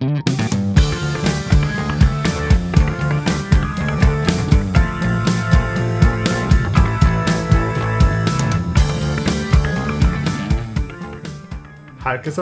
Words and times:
Herkese 0.00 0.12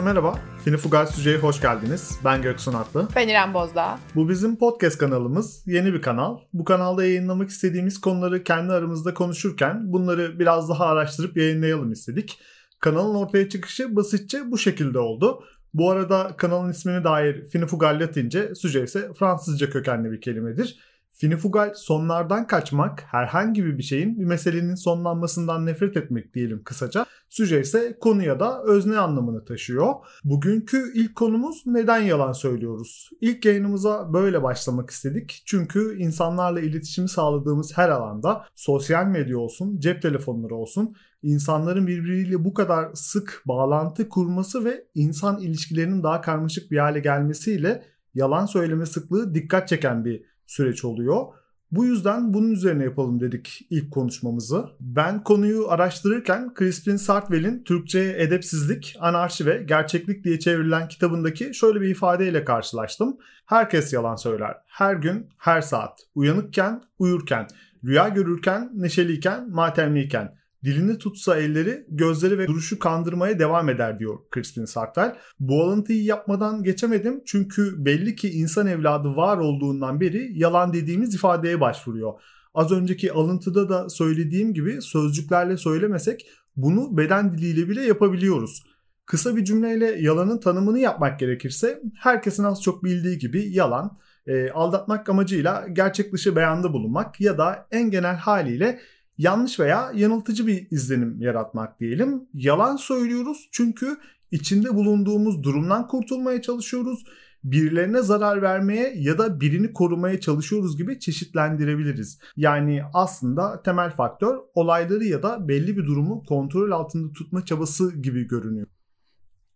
merhaba. 0.00 0.38
Finifugal 0.64 1.06
Süce'ye 1.06 1.38
hoş 1.38 1.60
geldiniz. 1.60 2.20
Ben 2.24 2.42
Göksun 2.42 2.74
Atlı. 2.74 3.08
Ben 3.16 3.28
İrem 3.28 3.54
Bozdağ. 3.54 3.98
Bu 4.14 4.28
bizim 4.28 4.56
podcast 4.56 4.98
kanalımız. 4.98 5.62
Yeni 5.66 5.94
bir 5.94 6.02
kanal. 6.02 6.38
Bu 6.52 6.64
kanalda 6.64 7.04
yayınlamak 7.04 7.48
istediğimiz 7.48 8.00
konuları 8.00 8.44
kendi 8.44 8.72
aramızda 8.72 9.14
konuşurken 9.14 9.92
bunları 9.92 10.38
biraz 10.38 10.68
daha 10.68 10.86
araştırıp 10.86 11.36
yayınlayalım 11.36 11.92
istedik. 11.92 12.38
Kanalın 12.80 13.14
ortaya 13.14 13.48
çıkışı 13.48 13.96
basitçe 13.96 14.50
bu 14.50 14.58
şekilde 14.58 14.98
oldu. 14.98 15.44
Bu 15.74 15.90
arada 15.90 16.34
kanalın 16.36 16.70
ismine 16.70 17.04
dair 17.04 17.44
Finifugal 17.44 18.00
Latince, 18.00 18.54
Süce 18.54 18.82
ise 18.84 19.12
Fransızca 19.14 19.70
kökenli 19.70 20.12
bir 20.12 20.20
kelimedir. 20.20 20.78
Finifugal 21.20 21.72
sonlardan 21.74 22.46
kaçmak, 22.46 23.04
herhangi 23.06 23.64
bir 23.64 23.82
şeyin 23.82 24.18
bir 24.18 24.24
meselenin 24.24 24.74
sonlanmasından 24.74 25.66
nefret 25.66 25.96
etmek 25.96 26.34
diyelim 26.34 26.62
kısaca. 26.64 27.06
Süce 27.28 27.60
ise 27.60 27.98
konu 28.00 28.22
ya 28.22 28.40
da 28.40 28.62
özne 28.62 28.98
anlamını 28.98 29.44
taşıyor. 29.44 29.94
Bugünkü 30.24 30.92
ilk 30.94 31.16
konumuz 31.16 31.62
neden 31.66 31.98
yalan 31.98 32.32
söylüyoruz? 32.32 33.10
İlk 33.20 33.44
yayınımıza 33.44 34.12
böyle 34.12 34.42
başlamak 34.42 34.90
istedik. 34.90 35.42
Çünkü 35.46 35.98
insanlarla 35.98 36.60
iletişimi 36.60 37.08
sağladığımız 37.08 37.78
her 37.78 37.88
alanda 37.88 38.44
sosyal 38.54 39.06
medya 39.06 39.38
olsun, 39.38 39.80
cep 39.80 40.02
telefonları 40.02 40.54
olsun 40.54 40.94
insanların 41.22 41.86
birbiriyle 41.86 42.44
bu 42.44 42.54
kadar 42.54 42.88
sık 42.94 43.42
bağlantı 43.46 44.08
kurması 44.08 44.64
ve 44.64 44.84
insan 44.94 45.38
ilişkilerinin 45.38 46.02
daha 46.02 46.20
karmaşık 46.20 46.70
bir 46.70 46.78
hale 46.78 47.00
gelmesiyle 47.00 47.84
yalan 48.14 48.46
söyleme 48.46 48.86
sıklığı 48.86 49.34
dikkat 49.34 49.68
çeken 49.68 50.04
bir 50.04 50.37
süreç 50.48 50.84
oluyor. 50.84 51.26
Bu 51.70 51.84
yüzden 51.84 52.34
bunun 52.34 52.50
üzerine 52.50 52.84
yapalım 52.84 53.20
dedik 53.20 53.66
ilk 53.70 53.90
konuşmamızı. 53.90 54.64
Ben 54.80 55.24
konuyu 55.24 55.70
araştırırken 55.70 56.54
Crispin 56.58 56.96
Sartwell'in 56.96 57.64
Türkçe'ye 57.64 58.22
edepsizlik, 58.22 58.96
anarşi 59.00 59.46
ve 59.46 59.62
gerçeklik 59.62 60.24
diye 60.24 60.38
çevrilen 60.38 60.88
kitabındaki 60.88 61.54
şöyle 61.54 61.80
bir 61.80 61.88
ifadeyle 61.88 62.44
karşılaştım. 62.44 63.16
Herkes 63.46 63.92
yalan 63.92 64.16
söyler. 64.16 64.56
Her 64.66 64.94
gün, 64.94 65.26
her 65.38 65.60
saat. 65.60 65.98
Uyanıkken, 66.14 66.82
uyurken, 66.98 67.46
rüya 67.84 68.08
görürken, 68.08 68.70
neşeliyken, 68.74 69.50
matemliyken. 69.50 70.38
Dilini 70.64 70.98
tutsa 70.98 71.36
elleri, 71.36 71.86
gözleri 71.88 72.38
ve 72.38 72.46
duruşu 72.46 72.78
kandırmaya 72.78 73.38
devam 73.38 73.68
eder 73.68 73.98
diyor 73.98 74.18
Crispin 74.34 74.64
Sartwell. 74.64 75.16
Bu 75.40 75.62
alıntıyı 75.62 76.04
yapmadan 76.04 76.62
geçemedim 76.62 77.22
çünkü 77.26 77.84
belli 77.84 78.16
ki 78.16 78.30
insan 78.30 78.66
evladı 78.66 79.16
var 79.16 79.38
olduğundan 79.38 80.00
beri 80.00 80.32
yalan 80.34 80.72
dediğimiz 80.72 81.14
ifadeye 81.14 81.60
başvuruyor. 81.60 82.12
Az 82.54 82.72
önceki 82.72 83.12
alıntıda 83.12 83.68
da 83.68 83.88
söylediğim 83.88 84.54
gibi 84.54 84.82
sözcüklerle 84.82 85.56
söylemesek 85.56 86.26
bunu 86.56 86.96
beden 86.96 87.32
diliyle 87.32 87.68
bile 87.68 87.82
yapabiliyoruz. 87.82 88.64
Kısa 89.06 89.36
bir 89.36 89.44
cümleyle 89.44 89.86
yalanın 90.00 90.40
tanımını 90.40 90.78
yapmak 90.78 91.18
gerekirse 91.18 91.82
herkesin 91.98 92.44
az 92.44 92.62
çok 92.62 92.84
bildiği 92.84 93.18
gibi 93.18 93.52
yalan, 93.52 93.98
e, 94.26 94.50
aldatmak 94.50 95.08
amacıyla 95.08 95.66
gerçek 95.72 96.12
dışı 96.12 96.36
beyanda 96.36 96.72
bulunmak 96.72 97.20
ya 97.20 97.38
da 97.38 97.66
en 97.70 97.90
genel 97.90 98.16
haliyle 98.16 98.80
yanlış 99.18 99.60
veya 99.60 99.92
yanıltıcı 99.94 100.46
bir 100.46 100.66
izlenim 100.70 101.20
yaratmak 101.20 101.80
diyelim. 101.80 102.28
Yalan 102.34 102.76
söylüyoruz 102.76 103.48
çünkü 103.52 103.96
içinde 104.30 104.74
bulunduğumuz 104.74 105.42
durumdan 105.42 105.86
kurtulmaya 105.86 106.42
çalışıyoruz. 106.42 107.04
Birilerine 107.44 108.02
zarar 108.02 108.42
vermeye 108.42 108.92
ya 108.96 109.18
da 109.18 109.40
birini 109.40 109.72
korumaya 109.72 110.20
çalışıyoruz 110.20 110.76
gibi 110.76 111.00
çeşitlendirebiliriz. 111.00 112.18
Yani 112.36 112.82
aslında 112.94 113.62
temel 113.62 113.90
faktör 113.90 114.38
olayları 114.54 115.04
ya 115.04 115.22
da 115.22 115.48
belli 115.48 115.76
bir 115.76 115.86
durumu 115.86 116.24
kontrol 116.24 116.70
altında 116.70 117.12
tutma 117.12 117.44
çabası 117.44 117.96
gibi 117.96 118.28
görünüyor. 118.28 118.66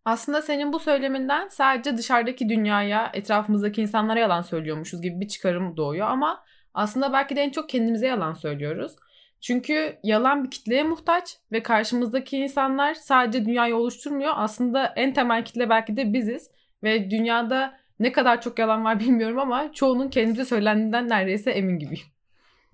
Aslında 0.04 0.42
senin 0.42 0.72
bu 0.72 0.78
söyleminden 0.78 1.48
sadece 1.48 1.96
dışarıdaki 1.96 2.48
dünyaya, 2.48 3.10
etrafımızdaki 3.14 3.82
insanlara 3.82 4.18
yalan 4.18 4.42
söylüyormuşuz 4.42 5.02
gibi 5.02 5.20
bir 5.20 5.28
çıkarım 5.28 5.76
doğuyor 5.76 6.06
ama 6.06 6.44
aslında 6.74 7.12
belki 7.12 7.36
de 7.36 7.40
en 7.40 7.50
çok 7.50 7.68
kendimize 7.68 8.06
yalan 8.06 8.32
söylüyoruz. 8.32 8.96
Çünkü 9.42 9.96
yalan 10.02 10.44
bir 10.44 10.50
kitleye 10.50 10.82
muhtaç 10.82 11.36
ve 11.52 11.62
karşımızdaki 11.62 12.36
insanlar 12.36 12.94
sadece 12.94 13.44
dünyayı 13.44 13.76
oluşturmuyor. 13.76 14.32
Aslında 14.36 14.86
en 14.96 15.14
temel 15.14 15.44
kitle 15.44 15.70
belki 15.70 15.96
de 15.96 16.12
biziz 16.12 16.50
ve 16.82 17.10
dünyada 17.10 17.78
ne 18.00 18.12
kadar 18.12 18.40
çok 18.40 18.58
yalan 18.58 18.84
var 18.84 19.00
bilmiyorum 19.00 19.38
ama 19.38 19.72
çoğunun 19.72 20.08
kendimize 20.08 20.44
söylendiğinden 20.44 21.08
neredeyse 21.08 21.50
emin 21.50 21.78
gibiyim. 21.78 22.04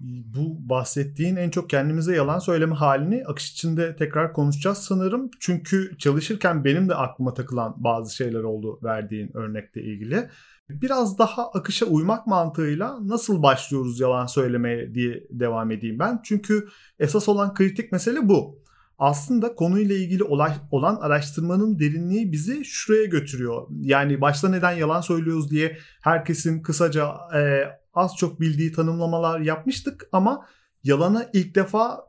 Bu 0.01 0.69
bahsettiğin 0.69 1.37
en 1.37 1.51
çok 1.51 1.71
kendimize 1.71 2.17
yalan 2.17 2.39
söyleme 2.39 2.75
halini 2.75 3.25
akış 3.27 3.53
içinde 3.53 3.97
tekrar 3.97 4.33
konuşacağız 4.33 4.79
sanırım. 4.79 5.31
Çünkü 5.41 5.99
çalışırken 5.99 6.65
benim 6.65 6.89
de 6.89 6.95
aklıma 6.95 7.35
takılan 7.35 7.75
bazı 7.77 8.17
şeyler 8.17 8.43
oldu 8.43 8.81
verdiğin 8.83 9.37
örnekle 9.37 9.83
ilgili. 9.83 10.29
Biraz 10.71 11.19
daha 11.19 11.51
akışa 11.51 11.87
uymak 11.87 12.27
mantığıyla 12.27 12.99
nasıl 13.03 13.43
başlıyoruz 13.43 14.01
yalan 14.01 14.27
söylemeye 14.27 14.95
diye 14.95 15.27
devam 15.31 15.71
edeyim 15.71 15.99
ben. 15.99 16.21
Çünkü 16.25 16.69
esas 16.99 17.29
olan 17.29 17.55
kritik 17.55 17.93
mesele 17.93 18.29
bu. 18.29 18.59
Aslında 18.99 19.55
konuyla 19.55 19.95
ilgili 19.95 20.25
olan 20.71 20.97
araştırmanın 20.97 21.79
derinliği 21.79 22.33
bizi 22.33 22.65
şuraya 22.65 23.05
götürüyor. 23.05 23.67
Yani 23.81 24.21
başta 24.21 24.49
neden 24.49 24.73
yalan 24.73 25.01
söylüyoruz 25.01 25.51
diye 25.51 25.79
herkesin 26.01 26.63
kısaca 26.63 27.15
e, 27.35 27.63
az 27.95 28.17
çok 28.17 28.41
bildiği 28.41 28.73
tanımlamalar 28.73 29.41
yapmıştık 29.41 30.09
ama 30.13 30.47
yalana 30.85 31.31
ilk 31.33 31.55
defa 31.55 32.01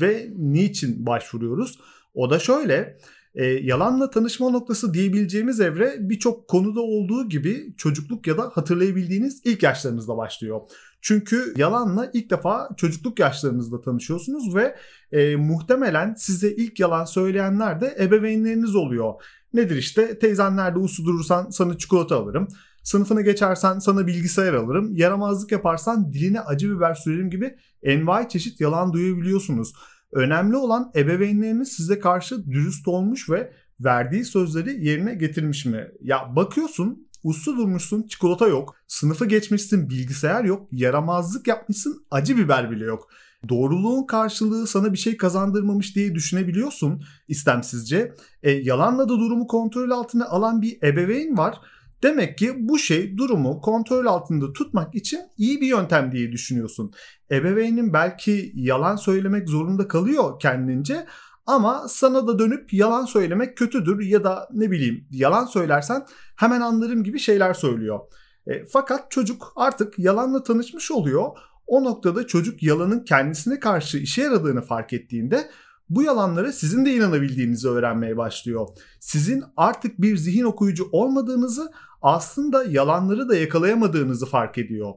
ve 0.00 0.30
niçin 0.36 1.06
başvuruyoruz? 1.06 1.78
O 2.14 2.30
da 2.30 2.38
şöyle 2.38 2.98
e, 3.34 3.44
yalanla 3.44 4.10
tanışma 4.10 4.50
noktası 4.50 4.94
diyebileceğimiz 4.94 5.60
evre 5.60 5.96
birçok 6.00 6.48
konuda 6.48 6.80
olduğu 6.80 7.28
gibi 7.28 7.74
çocukluk 7.76 8.26
ya 8.26 8.38
da 8.38 8.50
hatırlayabildiğiniz 8.54 9.40
ilk 9.44 9.62
yaşlarınızda 9.62 10.16
başlıyor. 10.16 10.60
Çünkü 11.02 11.54
yalanla 11.56 12.10
ilk 12.12 12.30
defa 12.30 12.68
çocukluk 12.76 13.18
yaşlarınızda 13.18 13.80
tanışıyorsunuz 13.80 14.54
ve 14.54 14.76
e, 15.12 15.36
muhtemelen 15.36 16.14
size 16.14 16.52
ilk 16.52 16.80
yalan 16.80 17.04
söyleyenler 17.04 17.80
de 17.80 17.96
ebeveynleriniz 18.00 18.74
oluyor. 18.74 19.14
Nedir 19.54 19.76
işte 19.76 20.18
teyzenlerde 20.18 20.78
uslu 20.78 21.04
durursan 21.04 21.50
sana 21.50 21.78
çikolata 21.78 22.16
alırım. 22.16 22.48
Sınıfını 22.82 23.22
geçersen 23.22 23.78
sana 23.78 24.06
bilgisayar 24.06 24.54
alırım. 24.54 24.96
Yaramazlık 24.96 25.52
yaparsan 25.52 26.12
diline 26.12 26.40
acı 26.40 26.76
biber 26.76 26.94
sürerim 26.94 27.30
gibi 27.30 27.56
envai 27.82 28.28
çeşit 28.28 28.60
yalan 28.60 28.92
duyabiliyorsunuz. 28.92 29.72
Önemli 30.12 30.56
olan 30.56 30.90
ebeveynleriniz 30.96 31.68
size 31.68 31.98
karşı 31.98 32.50
dürüst 32.50 32.88
olmuş 32.88 33.30
ve 33.30 33.52
verdiği 33.80 34.24
sözleri 34.24 34.84
yerine 34.84 35.14
getirmiş 35.14 35.64
mi? 35.64 35.88
Ya 36.00 36.36
bakıyorsun 36.36 37.08
uslu 37.24 37.56
durmuşsun 37.56 38.02
çikolata 38.02 38.46
yok. 38.48 38.76
Sınıfı 38.86 39.26
geçmişsin 39.26 39.90
bilgisayar 39.90 40.44
yok. 40.44 40.68
Yaramazlık 40.72 41.46
yapmışsın 41.46 42.06
acı 42.10 42.36
biber 42.36 42.70
bile 42.70 42.84
yok. 42.84 43.08
Doğruluğun 43.48 44.06
karşılığı 44.06 44.66
sana 44.66 44.92
bir 44.92 44.98
şey 44.98 45.16
kazandırmamış 45.16 45.96
diye 45.96 46.14
düşünebiliyorsun 46.14 47.02
istemsizce. 47.28 48.14
E, 48.42 48.50
yalanla 48.50 49.04
da 49.04 49.08
durumu 49.08 49.46
kontrol 49.46 49.90
altına 49.90 50.26
alan 50.26 50.62
bir 50.62 50.82
ebeveyn 50.82 51.36
var 51.36 51.54
Demek 52.02 52.38
ki 52.38 52.54
bu 52.58 52.78
şey 52.78 53.16
durumu 53.16 53.60
kontrol 53.60 54.06
altında 54.06 54.52
tutmak 54.52 54.94
için 54.94 55.20
iyi 55.38 55.60
bir 55.60 55.66
yöntem 55.66 56.12
diye 56.12 56.32
düşünüyorsun. 56.32 56.92
Ebeveynin 57.30 57.92
belki 57.92 58.52
yalan 58.54 58.96
söylemek 58.96 59.48
zorunda 59.48 59.88
kalıyor 59.88 60.40
kendince 60.40 61.06
ama 61.46 61.88
sana 61.88 62.26
da 62.26 62.38
dönüp 62.38 62.72
yalan 62.72 63.04
söylemek 63.04 63.56
kötüdür 63.56 64.02
ya 64.02 64.24
da 64.24 64.48
ne 64.52 64.70
bileyim 64.70 65.06
yalan 65.10 65.44
söylersen 65.44 66.06
hemen 66.36 66.60
anlarım 66.60 67.04
gibi 67.04 67.18
şeyler 67.18 67.54
söylüyor. 67.54 68.00
E, 68.46 68.64
fakat 68.64 69.10
çocuk 69.10 69.52
artık 69.56 69.98
yalanla 69.98 70.42
tanışmış 70.42 70.90
oluyor. 70.90 71.26
O 71.66 71.84
noktada 71.84 72.26
çocuk 72.26 72.62
yalanın 72.62 73.04
kendisine 73.04 73.60
karşı 73.60 73.98
işe 73.98 74.22
yaradığını 74.22 74.62
fark 74.62 74.92
ettiğinde 74.92 75.50
bu 75.90 76.02
yalanlara 76.02 76.52
sizin 76.52 76.84
de 76.84 76.94
inanabildiğinizi 76.94 77.68
öğrenmeye 77.68 78.16
başlıyor. 78.16 78.68
Sizin 79.00 79.44
artık 79.56 80.00
bir 80.00 80.16
zihin 80.16 80.44
okuyucu 80.44 80.88
olmadığınızı 80.92 81.70
aslında 82.02 82.64
yalanları 82.64 83.28
da 83.28 83.36
yakalayamadığınızı 83.36 84.26
fark 84.26 84.58
ediyor. 84.58 84.94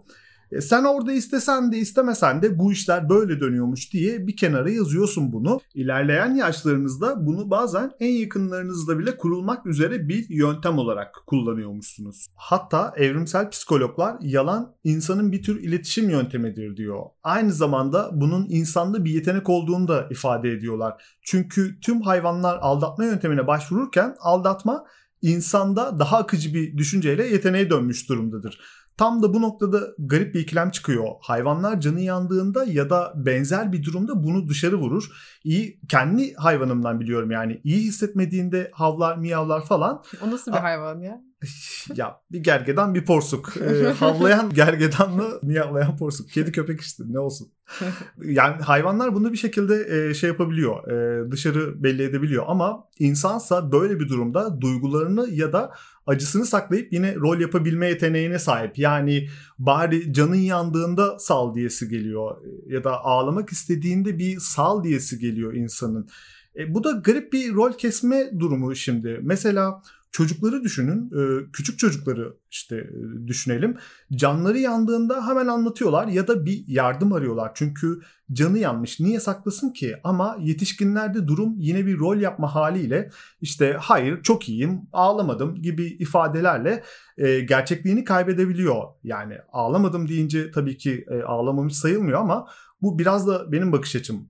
E, 0.51 0.62
sen 0.62 0.83
orada 0.83 1.12
istesen 1.12 1.71
de 1.71 1.77
istemesen 1.77 2.42
de 2.42 2.59
bu 2.59 2.71
işler 2.71 3.09
böyle 3.09 3.39
dönüyormuş 3.39 3.94
diye 3.94 4.27
bir 4.27 4.36
kenara 4.36 4.69
yazıyorsun 4.69 5.33
bunu. 5.33 5.59
İlerleyen 5.74 6.36
yaşlarınızda 6.36 7.25
bunu 7.25 7.50
bazen 7.50 7.92
en 8.00 8.13
yakınlarınızda 8.13 9.00
bile 9.00 9.18
kurulmak 9.18 9.65
üzere 9.65 10.09
bir 10.09 10.30
yöntem 10.30 10.77
olarak 10.77 11.15
kullanıyormuşsunuz. 11.27 12.27
Hatta 12.36 12.94
evrimsel 12.98 13.50
psikologlar 13.50 14.18
yalan 14.21 14.75
insanın 14.83 15.31
bir 15.31 15.44
tür 15.44 15.63
iletişim 15.63 16.09
yöntemidir 16.09 16.77
diyor. 16.77 17.01
Aynı 17.24 17.53
zamanda 17.53 18.09
bunun 18.13 18.45
insanda 18.50 19.06
bir 19.06 19.12
yetenek 19.12 19.50
olduğunu 19.50 19.88
da 19.88 20.07
ifade 20.12 20.51
ediyorlar. 20.51 21.03
Çünkü 21.21 21.80
tüm 21.80 22.01
hayvanlar 22.01 22.57
aldatma 22.62 23.06
yöntemine 23.06 23.48
başvururken 23.48 24.15
aldatma 24.19 24.86
insanda 25.21 26.00
daha 26.00 26.18
akıcı 26.18 26.53
bir 26.53 26.77
düşünceyle 26.77 27.27
yeteneğe 27.27 27.69
dönmüş 27.69 28.09
durumdadır. 28.09 28.59
Tam 28.97 29.23
da 29.23 29.33
bu 29.33 29.41
noktada 29.41 29.88
garip 30.00 30.35
bir 30.35 30.39
ikilem 30.39 30.71
çıkıyor. 30.71 31.07
Hayvanlar 31.21 31.79
canı 31.79 32.01
yandığında 32.01 32.63
ya 32.63 32.89
da 32.89 33.13
benzer 33.15 33.71
bir 33.71 33.83
durumda 33.83 34.23
bunu 34.23 34.47
dışarı 34.47 34.75
vurur. 34.75 35.09
İyi 35.44 35.79
kendi 35.89 36.33
hayvanımdan 36.33 37.00
biliyorum 37.00 37.31
yani. 37.31 37.62
iyi 37.63 37.79
hissetmediğinde 37.79 38.71
havlar, 38.73 39.18
miyavlar 39.18 39.65
falan. 39.65 40.03
O 40.23 40.31
nasıl 40.31 40.51
bir 40.53 40.57
hayvan 40.57 41.00
ya? 41.00 41.21
ya 41.95 42.21
bir 42.31 42.39
gergedan 42.39 42.95
bir 42.95 43.05
porsuk. 43.05 43.53
Ee, 43.61 43.83
havlayan 43.83 44.49
gergedanla 44.53 45.39
miyavlayan 45.41 45.97
porsuk. 45.97 46.29
Kedi 46.29 46.51
köpek 46.51 46.81
işte 46.81 47.03
ne 47.07 47.19
olsun. 47.19 47.47
yani 48.23 48.61
hayvanlar 48.61 49.15
bunu 49.15 49.31
bir 49.31 49.38
şekilde 49.38 50.07
e, 50.09 50.13
şey 50.13 50.29
yapabiliyor. 50.29 50.91
E, 50.91 51.31
dışarı 51.31 51.83
belli 51.83 52.03
edebiliyor 52.03 52.43
ama 52.47 52.88
insansa 52.99 53.71
böyle 53.71 53.99
bir 53.99 54.09
durumda 54.09 54.61
duygularını 54.61 55.29
ya 55.29 55.53
da 55.53 55.73
acısını 56.07 56.45
saklayıp 56.45 56.93
yine 56.93 57.15
rol 57.15 57.39
yapabilme 57.39 57.88
yeteneğine 57.88 58.39
sahip. 58.39 58.77
Yani 58.77 59.27
bari 59.59 60.13
canın 60.13 60.35
yandığında 60.35 61.19
sal 61.19 61.55
diyesi 61.55 61.89
geliyor 61.89 62.38
ya 62.67 62.83
da 62.83 63.03
ağlamak 63.03 63.49
istediğinde 63.49 64.17
bir 64.17 64.39
sal 64.39 64.83
diyesi 64.83 65.19
geliyor 65.19 65.53
insanın. 65.53 66.07
E, 66.55 66.73
bu 66.73 66.83
da 66.83 66.91
garip 66.91 67.33
bir 67.33 67.53
rol 67.53 67.73
kesme 67.73 68.31
durumu 68.39 68.75
şimdi. 68.75 69.19
Mesela 69.21 69.81
Çocukları 70.11 70.63
düşünün, 70.63 71.11
e, 71.11 71.51
küçük 71.53 71.79
çocukları 71.79 72.33
işte 72.51 72.75
e, 72.75 73.27
düşünelim. 73.27 73.77
Canları 74.15 74.59
yandığında 74.59 75.27
hemen 75.27 75.47
anlatıyorlar 75.47 76.07
ya 76.07 76.27
da 76.27 76.45
bir 76.45 76.63
yardım 76.67 77.13
arıyorlar. 77.13 77.51
Çünkü 77.55 78.01
canı 78.31 78.57
yanmış. 78.57 78.99
Niye 78.99 79.19
saklasın 79.19 79.69
ki? 79.69 79.95
Ama 80.03 80.37
yetişkinlerde 80.41 81.27
durum 81.27 81.55
yine 81.57 81.85
bir 81.85 81.99
rol 81.99 82.17
yapma 82.17 82.55
haliyle 82.55 83.11
işte 83.41 83.77
hayır 83.79 84.23
çok 84.23 84.49
iyiyim, 84.49 84.81
ağlamadım 84.93 85.61
gibi 85.61 85.85
ifadelerle 85.85 86.83
e, 87.17 87.39
gerçekliğini 87.39 88.03
kaybedebiliyor. 88.03 88.83
Yani 89.03 89.37
ağlamadım 89.51 90.07
deyince 90.07 90.51
tabii 90.51 90.77
ki 90.77 91.05
ağlamamış 91.25 91.75
sayılmıyor 91.75 92.19
ama 92.19 92.47
bu 92.81 92.99
biraz 92.99 93.27
da 93.27 93.51
benim 93.51 93.71
bakış 93.71 93.95
açım. 93.95 94.29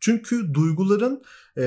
çünkü 0.00 0.54
duyguların 0.54 1.22
e, 1.58 1.62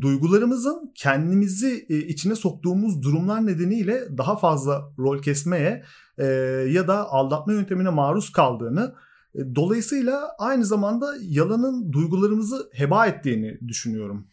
duygularımızın 0.00 0.92
kendimizi 0.94 1.86
e, 1.88 1.96
içine 1.96 2.34
soktuğumuz 2.34 3.02
durumlar 3.02 3.46
nedeniyle 3.46 4.18
daha 4.18 4.36
fazla 4.36 4.92
rol 4.98 5.22
kesmeye 5.22 5.84
e, 6.18 6.24
ya 6.70 6.88
da 6.88 7.08
aldatma 7.10 7.52
yöntemine 7.52 7.88
maruz 7.88 8.32
kaldığını 8.32 8.94
e, 9.34 9.38
dolayısıyla 9.54 10.28
aynı 10.38 10.64
zamanda 10.64 11.14
yalanın 11.20 11.92
duygularımızı 11.92 12.70
heba 12.72 13.06
ettiğini 13.06 13.58
düşünüyorum. 13.68 14.26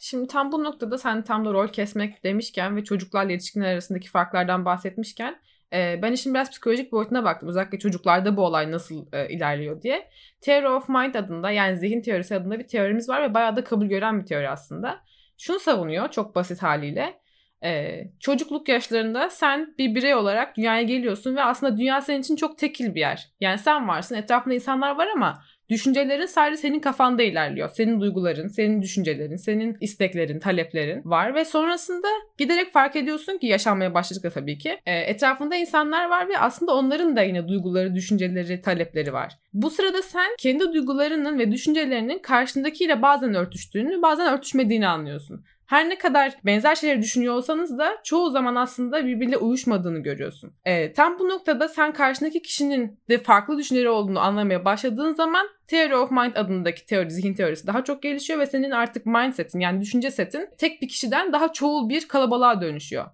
Şimdi 0.00 0.26
tam 0.26 0.52
bu 0.52 0.64
noktada 0.64 0.98
sen 0.98 1.24
tam 1.24 1.44
da 1.44 1.52
rol 1.52 1.68
kesmek 1.68 2.24
demişken 2.24 2.76
ve 2.76 2.84
çocuklarla 2.84 3.32
yetişkinler 3.32 3.72
arasındaki 3.72 4.10
farklardan 4.10 4.64
bahsetmişken 4.64 5.40
e, 5.72 6.02
ben 6.02 6.12
işin 6.12 6.34
biraz 6.34 6.50
psikolojik 6.50 6.92
boyutuna 6.92 7.24
baktım. 7.24 7.48
Özellikle 7.48 7.78
çocuklarda 7.78 8.36
bu 8.36 8.42
olay 8.42 8.70
nasıl 8.70 9.06
e, 9.12 9.28
ilerliyor 9.28 9.82
diye. 9.82 10.10
Theory 10.40 10.68
of 10.68 10.88
Mind 10.88 11.14
adında 11.14 11.50
yani 11.50 11.76
zihin 11.76 12.02
teorisi 12.02 12.34
adında 12.34 12.58
bir 12.58 12.68
teorimiz 12.68 13.08
var 13.08 13.22
ve 13.22 13.34
bayağı 13.34 13.56
da 13.56 13.64
kabul 13.64 13.86
gören 13.86 14.20
bir 14.20 14.26
teori 14.26 14.48
aslında. 14.48 15.00
Şunu 15.38 15.58
savunuyor 15.58 16.10
çok 16.10 16.34
basit 16.34 16.62
haliyle. 16.62 17.20
Ee, 17.64 18.04
çocukluk 18.20 18.68
yaşlarında 18.68 19.30
sen 19.30 19.74
bir 19.78 19.94
birey 19.94 20.14
olarak 20.14 20.56
dünyaya 20.56 20.82
geliyorsun 20.82 21.36
ve 21.36 21.42
aslında 21.42 21.76
dünya 21.76 22.00
senin 22.00 22.20
için 22.20 22.36
çok 22.36 22.58
tekil 22.58 22.94
bir 22.94 23.00
yer. 23.00 23.28
Yani 23.40 23.58
sen 23.58 23.88
varsın 23.88 24.14
etrafında 24.14 24.54
insanlar 24.54 24.96
var 24.96 25.08
ama 25.16 25.42
Düşüncelerin 25.70 26.26
sadece 26.26 26.56
senin 26.56 26.80
kafanda 26.80 27.22
ilerliyor. 27.22 27.68
Senin 27.68 28.00
duyguların, 28.00 28.48
senin 28.48 28.82
düşüncelerin, 28.82 29.36
senin 29.36 29.76
isteklerin, 29.80 30.38
taleplerin 30.38 31.02
var 31.04 31.34
ve 31.34 31.44
sonrasında 31.44 32.08
giderek 32.38 32.72
fark 32.72 32.96
ediyorsun 32.96 33.38
ki 33.38 33.46
yaşanmaya 33.46 33.94
başladıkça 33.94 34.30
tabii 34.30 34.58
ki 34.58 34.80
e, 34.86 34.98
etrafında 34.98 35.56
insanlar 35.56 36.08
var 36.08 36.28
ve 36.28 36.38
aslında 36.38 36.74
onların 36.74 37.16
da 37.16 37.22
yine 37.22 37.48
duyguları, 37.48 37.94
düşünceleri, 37.94 38.60
talepleri 38.60 39.12
var. 39.12 39.38
Bu 39.52 39.70
sırada 39.70 40.02
sen 40.02 40.36
kendi 40.38 40.72
duygularının 40.72 41.38
ve 41.38 41.52
düşüncelerinin 41.52 42.18
karşındakiyle 42.18 43.02
bazen 43.02 43.34
örtüştüğünü, 43.34 44.02
bazen 44.02 44.34
örtüşmediğini 44.34 44.88
anlıyorsun 44.88 45.44
her 45.68 45.88
ne 45.88 45.98
kadar 45.98 46.34
benzer 46.46 46.74
şeyleri 46.74 47.02
düşünüyor 47.02 47.34
olsanız 47.34 47.78
da 47.78 47.98
çoğu 48.04 48.30
zaman 48.30 48.54
aslında 48.54 49.06
birbiriyle 49.06 49.36
uyuşmadığını 49.36 49.98
görüyorsun. 49.98 50.52
E, 50.64 50.92
tam 50.92 51.18
bu 51.18 51.28
noktada 51.28 51.68
sen 51.68 51.92
karşındaki 51.92 52.42
kişinin 52.42 53.00
de 53.08 53.18
farklı 53.18 53.58
düşünceleri 53.58 53.88
olduğunu 53.88 54.20
anlamaya 54.20 54.64
başladığın 54.64 55.14
zaman 55.14 55.48
Theory 55.66 55.96
of 55.96 56.10
Mind 56.10 56.36
adındaki 56.36 56.86
teori, 56.86 57.10
zihin 57.10 57.34
teorisi 57.34 57.66
daha 57.66 57.84
çok 57.84 58.02
gelişiyor 58.02 58.38
ve 58.38 58.46
senin 58.46 58.70
artık 58.70 59.06
mindsetin 59.06 59.60
yani 59.60 59.80
düşünce 59.80 60.10
setin 60.10 60.48
tek 60.58 60.82
bir 60.82 60.88
kişiden 60.88 61.32
daha 61.32 61.52
çoğul 61.52 61.88
bir 61.88 62.08
kalabalığa 62.08 62.60
dönüşüyor. 62.60 63.06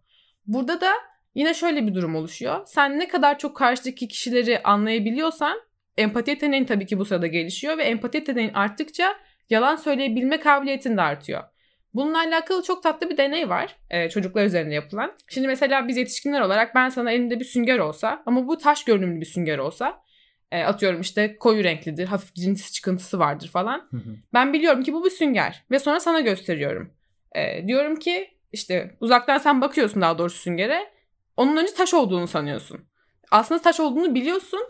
Burada 0.47 0.81
da 0.81 0.91
yine 1.35 1.55
şöyle 1.55 1.87
bir 1.87 1.95
durum 1.95 2.17
oluşuyor. 2.17 2.61
Sen 2.67 2.99
ne 2.99 3.09
kadar 3.09 3.39
çok 3.39 3.57
karşıdaki 3.57 4.09
kişileri 4.09 4.63
anlayabiliyorsan 4.63 5.61
empati 5.97 6.31
yeteneğin 6.31 6.65
tabii 6.65 6.87
ki 6.87 6.99
bu 6.99 7.05
sırada 7.05 7.27
gelişiyor 7.27 7.79
ve 7.79 7.83
empati 7.83 8.19
yeteneğin 8.19 8.55
arttıkça 8.55 9.17
yalan 9.51 9.77
söyleyebilme 9.77 10.41
kabiliyetin 10.41 10.97
de 10.97 11.03
artıyor. 11.03 11.54
Bununla 11.95 12.19
alakalı 12.19 12.63
çok 12.63 12.83
tatlı 12.83 13.11
bir 13.11 13.17
deney 13.17 13.49
var 13.49 13.77
e, 13.91 14.09
çocuklar 14.09 14.45
üzerinde 14.45 14.75
yapılan. 14.75 15.13
Şimdi 15.29 15.47
mesela 15.47 15.89
biz 15.89 15.97
yetişkinler 15.97 16.41
olarak 16.41 16.75
ben 16.75 16.89
sana 16.89 17.11
elimde 17.13 17.41
bir 17.41 17.45
sünger 17.45 17.79
olsa 17.79 18.23
ama 18.27 18.47
bu 18.49 18.59
taş 18.59 18.85
görünümlü 18.85 19.21
bir 19.21 19.27
sünger 19.27 19.59
olsa 19.59 20.03
e, 20.53 20.63
atıyorum 20.63 21.01
işte 21.01 21.37
koyu 21.39 21.65
renklidir, 21.65 22.07
hafif 22.07 22.35
cins 22.35 22.73
çıkıntısı 22.73 23.19
vardır 23.19 23.49
falan. 23.49 23.89
Ben 24.33 24.53
biliyorum 24.53 24.83
ki 24.83 24.93
bu 24.93 25.05
bir 25.05 25.11
sünger 25.11 25.65
ve 25.71 25.79
sonra 25.79 26.01
sana 26.01 26.21
gösteriyorum. 26.21 26.91
E, 27.37 27.69
diyorum 27.69 27.97
ki 27.97 28.29
işte 28.53 28.97
uzaktan 29.01 29.39
sen 29.39 29.61
bakıyorsun 29.61 30.03
daha 30.03 30.19
doğrusu 30.19 30.39
süngere. 30.39 30.91
Onun 31.37 31.57
önce 31.57 31.75
taş 31.75 31.95
olduğunu 31.95 32.27
sanıyorsun. 32.27 32.81
Aslında 33.31 33.63
taş 33.63 33.81
olduğunu 33.81 34.15
biliyorsun. 34.15 34.61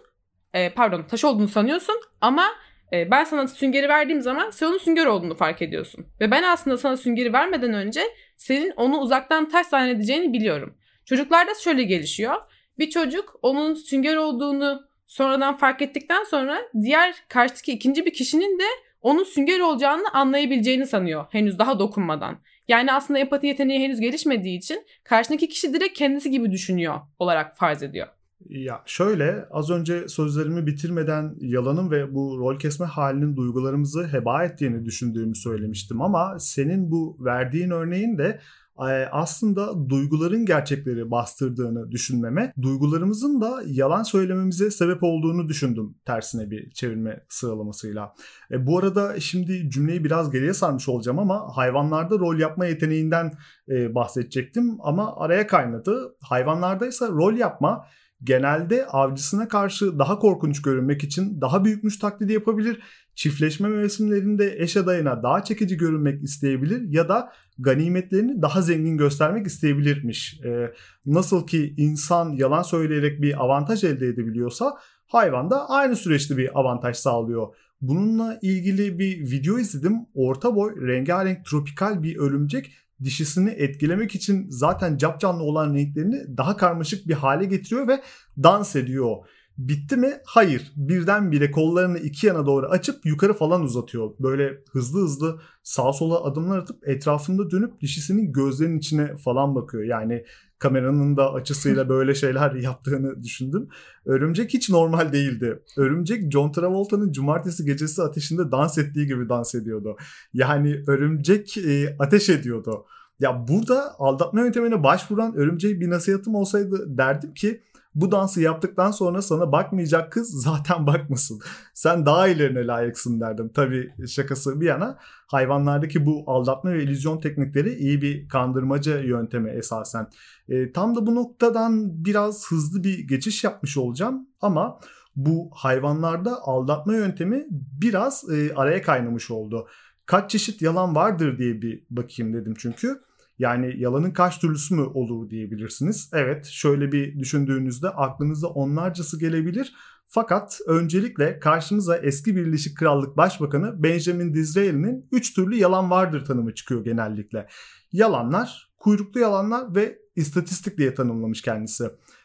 E, 0.54 0.70
pardon 0.70 1.02
taş 1.02 1.24
olduğunu 1.24 1.48
sanıyorsun 1.48 2.00
ama 2.20 2.46
e, 2.94 3.10
ben 3.10 3.24
sana 3.24 3.48
süngeri 3.48 3.88
verdiğim 3.88 4.22
zaman 4.22 4.50
sen 4.50 4.66
onun 4.66 4.78
sünger 4.78 5.06
olduğunu 5.06 5.34
fark 5.34 5.62
ediyorsun. 5.62 6.06
Ve 6.20 6.30
ben 6.30 6.42
aslında 6.42 6.78
sana 6.78 6.96
süngeri 6.96 7.32
vermeden 7.32 7.74
önce 7.74 8.00
senin 8.36 8.70
onu 8.70 8.98
uzaktan 8.98 9.48
taş 9.48 9.66
zannedeceğini 9.66 10.32
biliyorum. 10.32 10.74
Çocuklarda 11.04 11.50
şöyle 11.54 11.82
gelişiyor. 11.82 12.36
Bir 12.78 12.90
çocuk 12.90 13.38
onun 13.42 13.74
sünger 13.74 14.16
olduğunu 14.16 14.82
sonradan 15.06 15.56
fark 15.56 15.82
ettikten 15.82 16.24
sonra 16.24 16.58
diğer 16.82 17.14
karşıdaki 17.28 17.72
ikinci 17.72 18.06
bir 18.06 18.12
kişinin 18.12 18.58
de 18.58 18.64
onun 19.00 19.24
sünger 19.24 19.60
olacağını 19.60 20.08
anlayabileceğini 20.12 20.86
sanıyor 20.86 21.26
henüz 21.30 21.58
daha 21.58 21.78
dokunmadan. 21.78 22.38
Yani 22.68 22.92
aslında 22.92 23.18
empati 23.18 23.46
yeteneği 23.46 23.80
henüz 23.80 24.00
gelişmediği 24.00 24.58
için 24.58 24.86
karşındaki 25.04 25.48
kişi 25.48 25.74
direkt 25.74 25.98
kendisi 25.98 26.30
gibi 26.30 26.52
düşünüyor 26.52 27.00
olarak 27.18 27.56
farz 27.56 27.82
ediyor. 27.82 28.08
Ya 28.48 28.82
şöyle 28.86 29.46
az 29.50 29.70
önce 29.70 30.08
sözlerimi 30.08 30.66
bitirmeden 30.66 31.34
yalanın 31.40 31.90
ve 31.90 32.14
bu 32.14 32.38
rol 32.38 32.58
kesme 32.58 32.86
halinin 32.86 33.36
duygularımızı 33.36 34.06
heba 34.06 34.44
ettiğini 34.44 34.84
düşündüğümü 34.84 35.34
söylemiştim 35.34 36.02
ama 36.02 36.38
senin 36.38 36.90
bu 36.90 37.16
verdiğin 37.20 37.70
örneğin 37.70 38.18
de 38.18 38.40
e, 38.78 39.08
aslında 39.12 39.88
duyguların 39.88 40.46
gerçekleri 40.46 41.10
bastırdığını 41.10 41.90
düşünmeme, 41.90 42.52
duygularımızın 42.62 43.40
da 43.40 43.62
yalan 43.66 44.02
söylememize 44.02 44.70
sebep 44.70 45.02
olduğunu 45.02 45.48
düşündüm 45.48 45.94
tersine 46.04 46.50
bir 46.50 46.70
çevirme 46.70 47.24
sıralamasıyla. 47.28 48.14
E, 48.50 48.66
bu 48.66 48.78
arada 48.78 49.20
şimdi 49.20 49.70
cümleyi 49.70 50.04
biraz 50.04 50.30
geriye 50.30 50.54
sarmış 50.54 50.88
olacağım 50.88 51.18
ama 51.18 51.56
hayvanlarda 51.56 52.18
rol 52.18 52.38
yapma 52.38 52.66
yeteneğinden 52.66 53.32
e, 53.68 53.94
bahsedecektim 53.94 54.76
ama 54.80 55.16
araya 55.16 55.46
kaynadı. 55.46 56.16
Hayvanlarda 56.22 56.86
ise 56.86 57.06
rol 57.08 57.34
yapma 57.34 57.86
genelde 58.24 58.86
avcısına 58.86 59.48
karşı 59.48 59.98
daha 59.98 60.18
korkunç 60.18 60.62
görünmek 60.62 61.04
için 61.04 61.40
daha 61.40 61.64
büyükmüş 61.64 61.98
taklidi 61.98 62.32
yapabilir. 62.32 62.80
Çiftleşme 63.14 63.68
mevsimlerinde 63.68 64.54
eş 64.58 64.76
adayına 64.76 65.22
daha 65.22 65.44
çekici 65.44 65.76
görünmek 65.76 66.22
isteyebilir 66.22 66.88
ya 66.88 67.08
da 67.08 67.32
ganimetlerini 67.58 68.42
daha 68.42 68.62
zengin 68.62 68.96
göstermek 68.96 69.46
isteyebilirmiş. 69.46 70.40
Ee, 70.44 70.72
nasıl 71.06 71.46
ki 71.46 71.74
insan 71.76 72.32
yalan 72.32 72.62
söyleyerek 72.62 73.22
bir 73.22 73.44
avantaj 73.44 73.84
elde 73.84 74.06
edebiliyorsa 74.06 74.78
hayvan 75.06 75.50
da 75.50 75.70
aynı 75.70 75.96
süreçte 75.96 76.36
bir 76.36 76.60
avantaj 76.60 76.96
sağlıyor. 76.96 77.54
Bununla 77.80 78.38
ilgili 78.42 78.98
bir 78.98 79.30
video 79.30 79.58
izledim. 79.58 79.94
Orta 80.14 80.56
boy, 80.56 80.86
rengarenk, 80.86 81.44
tropikal 81.44 82.02
bir 82.02 82.16
örümcek 82.16 82.72
dişisini 83.04 83.50
etkilemek 83.50 84.14
için 84.14 84.46
zaten 84.48 84.96
capcanlı 84.96 85.42
olan 85.42 85.74
renklerini 85.74 86.36
daha 86.36 86.56
karmaşık 86.56 87.08
bir 87.08 87.14
hale 87.14 87.44
getiriyor 87.44 87.88
ve 87.88 88.02
dans 88.42 88.76
ediyor. 88.76 89.16
Bitti 89.58 89.96
mi? 89.96 90.12
Hayır. 90.26 90.72
Birdenbire 90.76 91.50
kollarını 91.50 91.98
iki 91.98 92.26
yana 92.26 92.46
doğru 92.46 92.66
açıp 92.66 93.06
yukarı 93.06 93.34
falan 93.34 93.62
uzatıyor. 93.62 94.10
Böyle 94.20 94.58
hızlı 94.70 95.00
hızlı 95.00 95.40
sağa 95.62 95.92
sola 95.92 96.24
adımlar 96.24 96.58
atıp 96.58 96.88
etrafında 96.88 97.50
dönüp 97.50 97.80
dişisinin 97.80 98.32
gözlerinin 98.32 98.78
içine 98.78 99.16
falan 99.16 99.54
bakıyor. 99.54 99.84
Yani 99.84 100.24
kameranın 100.64 101.16
da 101.16 101.32
açısıyla 101.32 101.88
böyle 101.88 102.14
şeyler 102.14 102.54
yaptığını 102.54 103.22
düşündüm. 103.22 103.68
Örümcek 104.06 104.54
hiç 104.54 104.70
normal 104.70 105.12
değildi. 105.12 105.62
Örümcek 105.76 106.32
John 106.32 106.52
Travolta'nın 106.52 107.12
cumartesi 107.12 107.64
gecesi 107.64 108.02
ateşinde 108.02 108.52
dans 108.52 108.78
ettiği 108.78 109.06
gibi 109.06 109.28
dans 109.28 109.54
ediyordu. 109.54 109.96
Yani 110.34 110.82
örümcek 110.86 111.58
e, 111.58 111.96
ateş 111.98 112.28
ediyordu. 112.28 112.84
Ya 113.20 113.48
burada 113.48 113.94
aldatma 113.98 114.40
yöntemine 114.40 114.82
başvuran 114.82 115.36
örümceğe 115.36 115.80
bir 115.80 115.90
nasihatım 115.90 116.34
olsaydı 116.34 116.98
derdim 116.98 117.34
ki 117.34 117.60
bu 117.94 118.12
dansı 118.12 118.40
yaptıktan 118.40 118.90
sonra 118.90 119.22
sana 119.22 119.52
bakmayacak 119.52 120.12
kız 120.12 120.42
zaten 120.42 120.86
bakmasın. 120.86 121.40
Sen 121.74 122.06
daha 122.06 122.28
ilerine 122.28 122.66
layıksın 122.66 123.20
derdim. 123.20 123.50
Tabii 123.54 124.06
şakası 124.08 124.60
bir 124.60 124.66
yana 124.66 124.98
hayvanlardaki 125.26 126.06
bu 126.06 126.24
aldatma 126.26 126.72
ve 126.72 126.82
illüzyon 126.82 127.20
teknikleri 127.20 127.74
iyi 127.74 128.02
bir 128.02 128.28
kandırmaca 128.28 129.00
yöntemi 129.00 129.50
esasen. 129.50 130.06
E, 130.48 130.72
tam 130.72 130.96
da 130.96 131.06
bu 131.06 131.14
noktadan 131.14 132.04
biraz 132.04 132.50
hızlı 132.50 132.84
bir 132.84 132.98
geçiş 132.98 133.44
yapmış 133.44 133.76
olacağım 133.76 134.28
ama 134.40 134.80
bu 135.16 135.50
hayvanlarda 135.54 136.38
aldatma 136.42 136.94
yöntemi 136.94 137.46
biraz 137.80 138.24
e, 138.30 138.54
araya 138.54 138.82
kaynamış 138.82 139.30
oldu. 139.30 139.68
Kaç 140.06 140.30
çeşit 140.30 140.62
yalan 140.62 140.94
vardır 140.94 141.38
diye 141.38 141.62
bir 141.62 141.84
bakayım 141.90 142.34
dedim 142.34 142.54
çünkü. 142.58 143.00
Yani 143.38 143.74
yalanın 143.78 144.10
kaç 144.10 144.38
türlüsü 144.38 144.74
mü 144.74 144.82
olur 144.82 145.30
diyebilirsiniz. 145.30 146.10
Evet 146.12 146.46
şöyle 146.46 146.92
bir 146.92 147.18
düşündüğünüzde 147.18 147.88
aklınıza 147.88 148.46
onlarcası 148.46 149.20
gelebilir. 149.20 149.74
Fakat 150.06 150.58
öncelikle 150.66 151.38
karşımıza 151.38 151.96
eski 151.96 152.36
Birleşik 152.36 152.76
Krallık 152.76 153.16
Başbakanı 153.16 153.82
Benjamin 153.82 154.34
Disraeli'nin 154.34 155.08
3 155.12 155.34
türlü 155.34 155.56
yalan 155.56 155.90
vardır 155.90 156.24
tanımı 156.24 156.54
çıkıyor 156.54 156.84
genellikle. 156.84 157.46
Yalanlar, 157.92 158.72
kuyruklu 158.78 159.20
yalanlar 159.20 159.74
ve 159.74 159.98
istatistik 160.16 160.78
diye 160.78 160.94
tanımlamış 160.94 161.42
kendisi. 161.42 161.84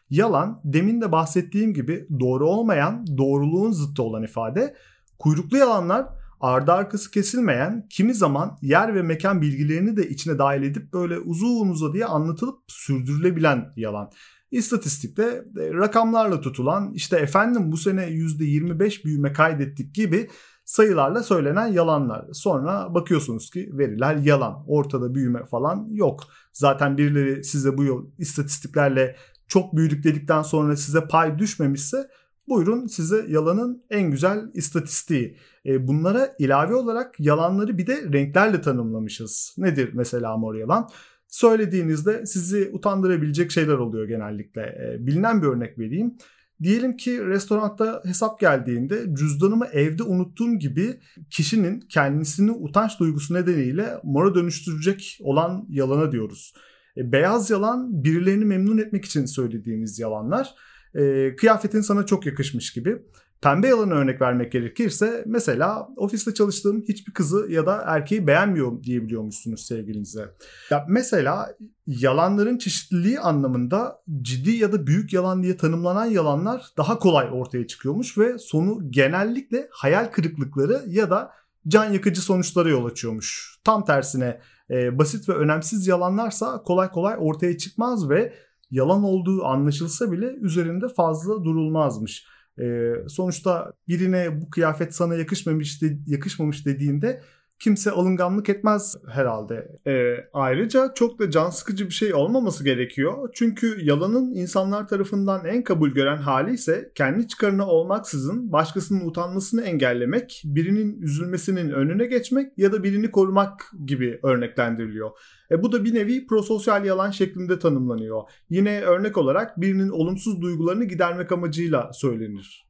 Yalan 0.10 0.62
demin 0.64 1.02
de 1.02 1.12
bahsettiğim 1.12 1.74
gibi 1.74 2.08
doğru 2.20 2.50
olmayan, 2.50 3.06
doğruluğun 3.18 3.72
zıttı 3.72 4.04
olan 4.04 4.24
ifade. 4.24 4.76
Kuyruklu 5.20 5.58
yalanlar 5.58 6.06
ardı 6.40 6.72
arkası 6.72 7.12
kesilmeyen, 7.12 7.88
kimi 7.90 8.14
zaman 8.14 8.58
yer 8.62 8.96
ve 8.96 9.02
mekan 9.02 9.42
bilgilerini 9.42 9.98
de 9.98 10.10
içine 10.10 10.38
dahil 10.38 10.64
edip 10.64 10.94
böyle 10.94 11.20
uzun 11.20 11.70
uzadıya 11.70 12.08
anlatılıp 12.08 12.60
sürdürülebilen 12.68 13.74
yalan. 13.76 14.12
İstatistikte 14.52 15.24
e, 15.60 15.74
rakamlarla 15.74 16.42
tutulan 16.42 16.94
işte 16.94 17.18
efendim 17.18 17.72
bu 17.72 17.78
sene 17.78 18.02
%25 18.02 19.04
büyüme 19.04 19.34
kaydettik 19.34 19.96
gibi 19.96 20.30
sayılarla 20.66 21.24
söylenen 21.24 21.68
yalanlar. 21.68 22.26
Sonra 22.34 22.94
bakıyorsunuz 22.94 23.50
ki 23.50 23.70
veriler 23.74 24.16
yalan. 24.16 24.64
Ortada 24.68 25.16
büyüme 25.16 25.46
falan 25.46 25.88
yok. 25.92 26.24
Zaten 26.54 26.98
birileri 26.98 27.44
size 27.44 27.78
bu 27.78 27.84
yıl 27.84 28.06
istatistiklerle 28.18 29.16
çok 29.48 29.76
büyüdük 29.76 30.04
dedikten 30.04 30.42
sonra 30.42 30.76
size 30.76 31.08
pay 31.08 31.40
düşmemişse 31.40 32.10
buyurun 32.50 32.88
size 32.88 33.26
yalanın 33.30 33.84
en 33.90 34.12
güzel 34.12 34.40
istatistiği. 34.54 35.38
E, 35.66 35.88
bunlara 35.88 36.36
ilave 36.40 36.76
olarak 36.76 37.20
yalanları 37.20 37.78
bir 37.78 37.88
de 37.88 38.04
renklerle 38.14 38.62
tanımlamışız. 38.62 39.56
Nedir 39.58 39.90
mesela 39.94 40.38
mor 40.38 40.56
yalan? 40.56 40.90
Söylediğinizde 41.28 42.26
sizi 42.26 42.70
utandırabilecek 42.74 43.52
şeyler 43.52 43.74
oluyor 43.74 44.08
genellikle. 44.08 44.62
E, 44.62 45.08
bilinen 45.08 45.42
bir 45.42 45.48
örnek 45.48 45.80
vereyim. 45.80 46.16
Diyelim 46.64 46.98
ki 46.98 47.26
restoranda 47.26 48.02
hesap 48.06 48.40
geldiğinde 48.40 49.16
cüzdanımı 49.16 49.66
evde 49.66 50.04
unuttuğum 50.04 50.60
gibi 50.60 51.00
kişinin 51.30 51.80
kendisini 51.80 52.52
utanç 52.52 53.00
duygusu 53.00 53.34
nedeniyle 53.34 53.88
mora 54.04 54.36
dönüştürecek 54.36 55.20
olan 55.24 55.66
yalana 55.70 56.12
diyoruz. 56.12 56.54
E, 56.98 57.12
beyaz 57.12 57.50
yalan 57.50 58.04
birilerini 58.04 58.46
memnun 58.46 58.78
etmek 58.78 59.06
için 59.06 59.26
söylediğimiz 59.26 60.00
yalanlar. 60.00 60.56
E, 60.96 61.36
kıyafetin 61.36 61.82
sana 61.82 62.06
çok 62.06 62.26
yakışmış 62.26 62.74
gibi. 62.74 63.02
Pembe 63.42 63.68
yalanı 63.68 63.94
örnek 63.94 64.22
vermek 64.22 64.52
gerekirse 64.52 65.24
mesela 65.26 65.90
ofiste 65.96 66.34
çalıştığım 66.34 66.82
hiçbir 66.88 67.14
kızı 67.14 67.48
ya 67.50 67.66
da 67.66 67.84
erkeği 67.88 68.28
beğenmiyorum 68.28 68.84
diyebiliyormuşsunuz 68.84 69.66
sevgilinize. 69.66 70.26
Ya 70.70 70.86
mesela 70.90 71.56
yalanların 71.88 72.58
çeşitliliği 72.58 73.20
anlamında 73.20 74.02
ciddi 74.22 74.52
ya 74.52 74.72
da 74.72 74.88
büyük 74.88 75.14
yalan 75.14 75.44
diye 75.44 75.58
tanımlanan 75.58 76.06
yalanlar 76.06 76.66
daha 76.78 77.00
kolay 77.00 77.30
ortaya 77.32 77.68
çıkıyormuş 77.68 78.18
ve 78.18 78.38
sonu 78.38 78.92
genellikle 78.92 79.68
hayal 79.72 80.06
kırıklıkları 80.06 80.84
ya 80.88 81.10
da 81.10 81.32
can 81.68 81.94
yakıcı 81.94 82.22
sonuçlara 82.22 82.70
yol 82.70 82.86
açıyormuş. 82.86 83.60
Tam 83.64 83.86
tersine 83.86 84.40
e, 84.70 84.98
basit 84.98 85.30
ve 85.30 85.34
önemsiz 85.34 85.88
yalanlarsa 85.88 86.64
kolay 86.64 86.92
kolay 86.92 87.16
ortaya 87.20 87.58
çıkmaz 87.58 88.10
ve 88.10 88.34
yalan 88.72 89.04
olduğu 89.04 89.46
anlaşılsa 89.46 90.12
bile 90.12 90.26
üzerinde 90.42 90.86
fazla 90.88 91.44
durulmazmış. 91.44 92.26
E, 92.60 92.94
sonuçta 93.08 93.74
birine 93.88 94.42
bu 94.42 94.50
kıyafet 94.50 94.96
sana 94.96 95.16
yakışmamış 95.16 95.82
de, 95.82 95.98
yakışmamış 96.06 96.66
dediğinde 96.66 97.22
kimse 97.60 97.92
alınganlık 97.92 98.50
etmez 98.50 98.96
herhalde. 99.12 99.80
E, 99.88 100.16
ayrıca 100.34 100.92
çok 100.96 101.20
da 101.20 101.32
can 101.32 101.50
sıkıcı 101.50 101.86
bir 101.86 101.94
şey 101.94 102.14
olmaması 102.14 102.64
gerekiyor. 102.64 103.30
Çünkü 103.34 103.78
yalanın 103.82 104.34
insanlar 104.34 104.88
tarafından 104.88 105.46
en 105.46 105.64
kabul 105.64 105.90
gören 105.90 106.18
hali 106.18 106.54
ise 106.54 106.92
kendi 106.96 107.28
çıkarına 107.28 107.68
olmaksızın 107.68 108.52
başkasının 108.52 109.08
utanmasını 109.08 109.62
engellemek, 109.62 110.42
birinin 110.46 111.02
üzülmesinin 111.02 111.70
önüne 111.70 112.06
geçmek 112.06 112.58
ya 112.58 112.72
da 112.72 112.84
birini 112.84 113.12
korumak 113.12 113.72
gibi 113.86 114.20
örneklendiriliyor. 114.24 115.12
E, 115.52 115.64
bu 115.64 115.72
da 115.72 115.86
bir 115.86 115.94
nevi 115.94 116.28
prososyal 116.28 116.86
yalan 116.86 117.12
şeklinde 117.12 117.60
tanımlanıyor. 117.60 118.22
Yine 118.50 118.82
örnek 118.82 119.18
olarak 119.18 119.62
birinin 119.62 119.90
olumsuz 119.90 120.42
duygularını 120.42 120.84
gidermek 120.84 121.32
amacıyla 121.32 121.94
söylenir. 121.94 122.69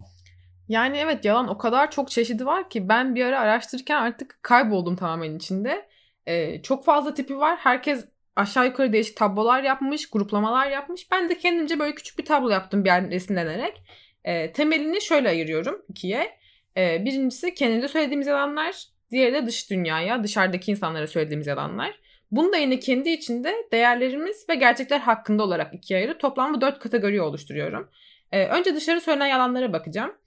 Yani 0.69 0.97
evet 0.97 1.25
yalan 1.25 1.47
o 1.47 1.57
kadar 1.57 1.91
çok 1.91 2.11
çeşidi 2.11 2.45
var 2.45 2.69
ki 2.69 2.89
ben 2.89 3.15
bir 3.15 3.25
ara 3.25 3.39
araştırırken 3.39 4.01
artık 4.01 4.39
kayboldum 4.43 4.95
tamamen 4.95 5.35
içinde. 5.35 5.89
Ee, 6.27 6.61
çok 6.61 6.85
fazla 6.85 7.13
tipi 7.13 7.37
var. 7.37 7.57
Herkes 7.57 8.05
aşağı 8.35 8.65
yukarı 8.65 8.93
değişik 8.93 9.17
tablolar 9.17 9.63
yapmış, 9.63 10.09
gruplamalar 10.09 10.69
yapmış. 10.69 11.11
Ben 11.11 11.29
de 11.29 11.37
kendimce 11.37 11.79
böyle 11.79 11.95
küçük 11.95 12.19
bir 12.19 12.25
tablo 12.25 12.49
yaptım 12.49 12.83
bir 12.83 12.89
yerden 12.89 13.11
esinlenerek. 13.11 13.83
Ee, 14.23 14.51
temelini 14.51 15.01
şöyle 15.01 15.29
ayırıyorum 15.29 15.81
ikiye. 15.89 16.37
Ee, 16.77 17.05
birincisi 17.05 17.53
kendimize 17.53 17.87
söylediğimiz 17.87 18.27
yalanlar. 18.27 18.83
Diğeri 19.11 19.33
de 19.33 19.45
dış 19.45 19.71
dünyaya, 19.71 20.23
dışarıdaki 20.23 20.71
insanlara 20.71 21.07
söylediğimiz 21.07 21.47
yalanlar. 21.47 21.99
Bunu 22.31 22.53
da 22.53 22.57
yine 22.57 22.79
kendi 22.79 23.09
içinde 23.09 23.55
değerlerimiz 23.71 24.49
ve 24.49 24.55
gerçekler 24.55 24.99
hakkında 24.99 25.43
olarak 25.43 25.73
ikiye 25.73 25.99
ayırıp 25.99 26.19
toplamda 26.19 26.61
dört 26.61 26.79
kategori 26.79 27.21
oluşturuyorum. 27.21 27.89
Ee, 28.31 28.47
önce 28.47 28.75
dışarı 28.75 29.01
söylenen 29.01 29.27
yalanlara 29.27 29.73
bakacağım. 29.73 30.18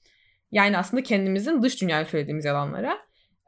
Yani 0.53 0.79
aslında 0.79 1.03
kendimizin 1.03 1.63
dış 1.63 1.83
dünyaya 1.83 2.05
söylediğimiz 2.05 2.45
yalanlara. 2.45 2.99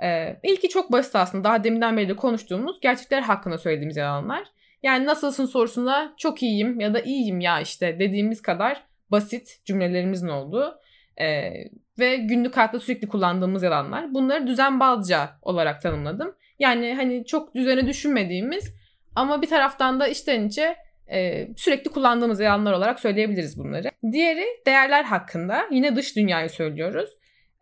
Ee, 0.02 0.36
ilki 0.42 0.68
çok 0.68 0.92
basit 0.92 1.16
aslında. 1.16 1.44
Daha 1.44 1.64
deminden 1.64 1.96
beri 1.96 2.08
de 2.08 2.16
konuştuğumuz 2.16 2.80
gerçekler 2.80 3.20
hakkında 3.20 3.58
söylediğimiz 3.58 3.96
yalanlar. 3.96 4.44
Yani 4.82 5.06
nasılsın 5.06 5.44
sorusunda 5.44 6.14
çok 6.16 6.42
iyiyim 6.42 6.80
ya 6.80 6.94
da 6.94 7.00
iyiyim 7.00 7.40
ya 7.40 7.60
işte 7.60 7.98
dediğimiz 7.98 8.42
kadar 8.42 8.84
basit 9.10 9.60
cümlelerimizin 9.64 10.28
olduğu 10.28 10.78
e, 11.20 11.52
ve 11.98 12.16
günlük 12.16 12.56
hayatta 12.56 12.80
sürekli 12.80 13.08
kullandığımız 13.08 13.62
yalanlar. 13.62 14.14
Bunları 14.14 14.46
düzenbazca 14.46 15.30
olarak 15.42 15.82
tanımladım. 15.82 16.34
Yani 16.58 16.94
hani 16.94 17.26
çok 17.26 17.54
düzene 17.54 17.86
düşünmediğimiz 17.86 18.74
ama 19.14 19.42
bir 19.42 19.48
taraftan 19.48 20.00
da 20.00 20.08
içten 20.08 20.48
içe 20.48 20.76
e, 21.10 21.48
sürekli 21.56 21.90
kullandığımız 21.90 22.40
yalanlar 22.40 22.72
olarak 22.72 23.00
söyleyebiliriz 23.00 23.58
bunları. 23.58 23.90
Diğeri 24.12 24.44
değerler 24.66 25.04
hakkında. 25.04 25.66
Yine 25.70 25.96
dış 25.96 26.16
dünyayı 26.16 26.50
söylüyoruz. 26.50 27.10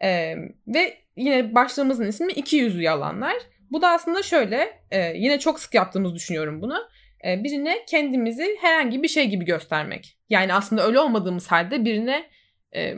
E, 0.02 0.34
ve 0.66 0.96
yine 1.16 1.54
başlığımızın 1.54 2.06
ismi 2.06 2.32
iki 2.32 2.56
yüzlü 2.56 2.82
yalanlar. 2.82 3.36
Bu 3.70 3.82
da 3.82 3.90
aslında 3.90 4.22
şöyle, 4.22 4.80
e, 4.90 5.12
yine 5.16 5.38
çok 5.38 5.60
sık 5.60 5.74
yaptığımız 5.74 6.14
düşünüyorum 6.14 6.62
bunu. 6.62 6.88
E, 7.26 7.44
birine 7.44 7.84
kendimizi 7.88 8.58
herhangi 8.60 9.02
bir 9.02 9.08
şey 9.08 9.28
gibi 9.28 9.44
göstermek. 9.44 10.18
Yani 10.30 10.54
aslında 10.54 10.86
öyle 10.86 11.00
olmadığımız 11.00 11.46
halde 11.46 11.84
birine 11.84 12.24
e, 12.74 12.94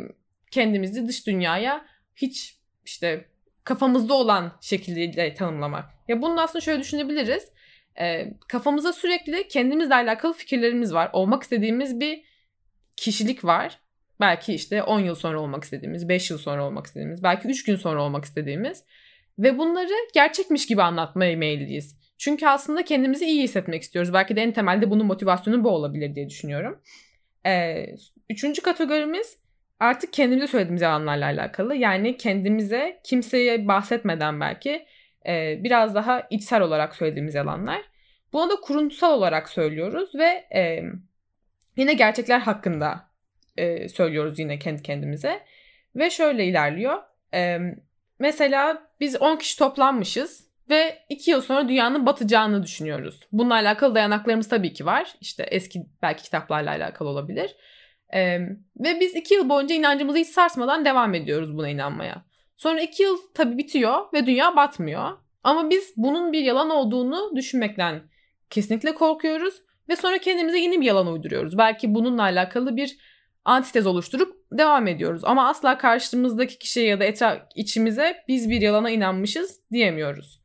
kendimizi 0.50 1.08
dış 1.08 1.26
dünyaya 1.26 1.84
hiç 2.16 2.58
işte 2.84 3.24
kafamızda 3.64 4.14
olan 4.14 4.52
şekilde 4.60 5.34
tanımlamak. 5.34 5.84
Ya 6.08 6.22
bunu 6.22 6.40
aslında 6.40 6.60
şöyle 6.60 6.80
düşünebiliriz. 6.80 7.48
E, 8.00 8.34
kafamıza 8.48 8.92
sürekli 8.92 9.48
kendimizle 9.48 9.94
alakalı 9.94 10.32
fikirlerimiz 10.32 10.94
var. 10.94 11.10
Olmak 11.12 11.42
istediğimiz 11.42 12.00
bir 12.00 12.22
kişilik 12.96 13.44
var. 13.44 13.80
Belki 14.20 14.54
işte 14.54 14.82
10 14.82 15.00
yıl 15.00 15.14
sonra 15.14 15.40
olmak 15.40 15.64
istediğimiz, 15.64 16.08
5 16.08 16.30
yıl 16.30 16.38
sonra 16.38 16.66
olmak 16.66 16.86
istediğimiz, 16.86 17.22
belki 17.22 17.48
3 17.48 17.64
gün 17.64 17.76
sonra 17.76 18.02
olmak 18.02 18.24
istediğimiz. 18.24 18.84
Ve 19.38 19.58
bunları 19.58 19.92
gerçekmiş 20.14 20.66
gibi 20.66 20.82
anlatmaya 20.82 21.36
meyilliyiz. 21.36 21.98
Çünkü 22.18 22.46
aslında 22.46 22.84
kendimizi 22.84 23.24
iyi 23.26 23.42
hissetmek 23.42 23.82
istiyoruz. 23.82 24.12
Belki 24.12 24.36
de 24.36 24.42
en 24.42 24.52
temelde 24.52 24.90
bunun 24.90 25.06
motivasyonu 25.06 25.64
bu 25.64 25.68
olabilir 25.68 26.14
diye 26.14 26.28
düşünüyorum. 26.28 26.80
Ee, 27.46 27.86
üçüncü 28.30 28.62
kategorimiz 28.62 29.38
artık 29.80 30.12
kendimize 30.12 30.46
söylediğimiz 30.46 30.82
yalanlarla 30.82 31.24
alakalı. 31.24 31.74
Yani 31.74 32.16
kendimize 32.16 33.00
kimseye 33.04 33.68
bahsetmeden 33.68 34.40
belki 34.40 34.86
e, 35.26 35.64
biraz 35.64 35.94
daha 35.94 36.26
içsel 36.30 36.62
olarak 36.62 36.96
söylediğimiz 36.96 37.34
yalanlar. 37.34 37.82
Buna 38.32 38.50
da 38.50 38.54
kuruntusal 38.60 39.12
olarak 39.12 39.48
söylüyoruz 39.48 40.14
ve 40.14 40.44
e, 40.54 40.82
yine 41.76 41.94
gerçekler 41.94 42.38
hakkında 42.38 43.08
e, 43.56 43.88
söylüyoruz 43.88 44.38
yine 44.38 44.58
kendi 44.58 44.82
kendimize. 44.82 45.40
Ve 45.96 46.10
şöyle 46.10 46.44
ilerliyor. 46.44 47.02
E, 47.34 47.58
mesela 48.18 48.90
biz 49.00 49.16
10 49.16 49.36
kişi 49.36 49.58
toplanmışız 49.58 50.48
ve 50.70 50.98
iki 51.08 51.30
yıl 51.30 51.40
sonra 51.40 51.68
dünyanın 51.68 52.06
batacağını 52.06 52.62
düşünüyoruz. 52.62 53.20
Bununla 53.32 53.54
alakalı 53.54 53.94
dayanaklarımız 53.94 54.48
tabii 54.48 54.72
ki 54.72 54.86
var. 54.86 55.14
İşte 55.20 55.42
eski 55.42 55.86
belki 56.02 56.22
kitaplarla 56.22 56.70
alakalı 56.70 57.08
olabilir. 57.08 57.56
Ee, 58.14 58.40
ve 58.80 59.00
biz 59.00 59.16
iki 59.16 59.34
yıl 59.34 59.48
boyunca 59.48 59.74
inancımızı 59.74 60.18
hiç 60.18 60.28
sarsmadan 60.28 60.84
devam 60.84 61.14
ediyoruz 61.14 61.56
buna 61.56 61.68
inanmaya. 61.68 62.24
Sonra 62.56 62.80
iki 62.80 63.02
yıl 63.02 63.18
tabii 63.34 63.58
bitiyor 63.58 64.12
ve 64.12 64.26
dünya 64.26 64.56
batmıyor. 64.56 65.18
Ama 65.44 65.70
biz 65.70 65.92
bunun 65.96 66.32
bir 66.32 66.40
yalan 66.40 66.70
olduğunu 66.70 67.36
düşünmekten 67.36 68.02
kesinlikle 68.50 68.94
korkuyoruz. 68.94 69.54
Ve 69.88 69.96
sonra 69.96 70.18
kendimize 70.18 70.58
yeni 70.58 70.80
bir 70.80 70.86
yalan 70.86 71.06
uyduruyoruz. 71.06 71.58
Belki 71.58 71.94
bununla 71.94 72.22
alakalı 72.22 72.76
bir 72.76 72.96
antitez 73.44 73.86
oluşturup 73.86 74.36
devam 74.52 74.86
ediyoruz. 74.86 75.24
Ama 75.24 75.48
asla 75.48 75.78
karşımızdaki 75.78 76.58
kişiye 76.58 76.86
ya 76.86 77.00
da 77.00 77.04
etraf 77.04 77.38
içimize 77.54 78.24
biz 78.28 78.50
bir 78.50 78.60
yalana 78.60 78.90
inanmışız 78.90 79.60
diyemiyoruz. 79.72 80.40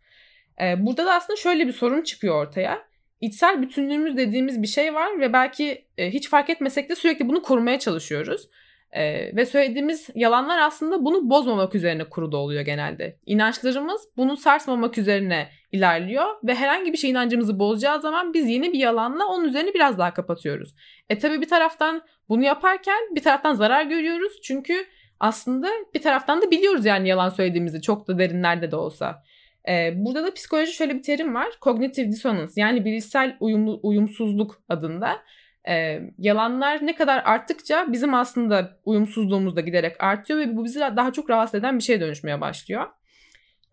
Ee, 0.62 0.86
burada 0.86 1.06
da 1.06 1.14
aslında 1.14 1.38
şöyle 1.38 1.68
bir 1.68 1.74
sorun 1.74 2.02
çıkıyor 2.02 2.46
ortaya. 2.46 2.90
İçsel 3.22 3.62
bütünlüğümüz 3.62 4.18
dediğimiz 4.18 4.62
bir 4.62 4.68
şey 4.68 4.94
var 4.94 5.20
ve 5.20 5.34
belki 5.34 5.86
e, 5.98 6.12
hiç 6.12 6.30
fark 6.30 6.50
etmesek 6.50 6.90
de 6.90 6.96
sürekli 6.96 7.28
bunu 7.28 7.42
korumaya 7.42 7.80
çalışıyoruz. 7.80 8.50
Ee, 8.92 9.36
ve 9.36 9.46
söylediğimiz 9.46 10.10
yalanlar 10.16 10.58
aslında 10.58 11.06
bunu 11.06 11.30
bozmamak 11.30 11.76
üzerine 11.76 12.04
kurulu 12.04 12.38
oluyor 12.38 12.62
genelde. 12.62 13.18
İnançlarımız 13.26 14.02
bunu 14.18 14.38
sarsmamak 14.38 14.98
üzerine 14.98 15.50
ilerliyor 15.72 16.26
ve 16.44 16.56
herhangi 16.56 16.94
bir 16.94 16.98
şey 16.98 17.10
inancımızı 17.10 17.60
bozacağı 17.60 18.02
zaman 18.02 18.34
biz 18.34 18.50
yeni 18.50 18.74
bir 18.74 18.80
yalanla 18.80 19.26
onun 19.26 19.46
üzerine 19.46 19.74
biraz 19.74 19.98
daha 19.98 20.14
kapatıyoruz. 20.14 20.76
E 21.10 21.20
tabi 21.20 21.42
bir 21.42 21.50
taraftan 21.50 22.02
bunu 22.30 22.44
yaparken 22.44 23.00
bir 23.16 23.22
taraftan 23.22 23.54
zarar 23.54 23.84
görüyoruz 23.84 24.42
çünkü 24.44 24.86
aslında 25.20 25.70
bir 25.94 26.02
taraftan 26.02 26.42
da 26.42 26.52
biliyoruz 26.52 26.86
yani 26.86 27.08
yalan 27.08 27.30
söylediğimizi 27.30 27.82
çok 27.82 28.08
da 28.08 28.20
derinlerde 28.20 28.72
de 28.72 28.76
olsa. 28.76 29.24
Ee, 29.70 29.94
burada 29.96 30.24
da 30.24 30.34
psikoloji 30.34 30.74
şöyle 30.74 30.96
bir 30.96 31.04
terim 31.04 31.36
var. 31.36 31.48
Cognitive 31.62 32.12
dissonance 32.12 32.52
yani 32.56 32.86
bilişsel 32.86 33.38
uyum, 33.40 33.80
uyumsuzluk 33.84 34.62
adında. 34.70 35.20
Ee, 35.68 36.02
yalanlar 36.18 36.86
ne 36.86 36.96
kadar 36.96 37.22
arttıkça 37.26 37.86
bizim 37.92 38.14
aslında 38.14 38.80
uyumsuzluğumuz 38.86 39.56
da 39.56 39.62
giderek 39.62 40.04
artıyor 40.04 40.40
ve 40.40 40.58
bu 40.58 40.66
bizi 40.66 40.80
daha 40.80 41.14
çok 41.14 41.30
rahatsız 41.30 41.60
eden 41.60 41.78
bir 41.78 41.84
şeye 41.84 42.02
dönüşmeye 42.02 42.42
başlıyor. 42.42 42.88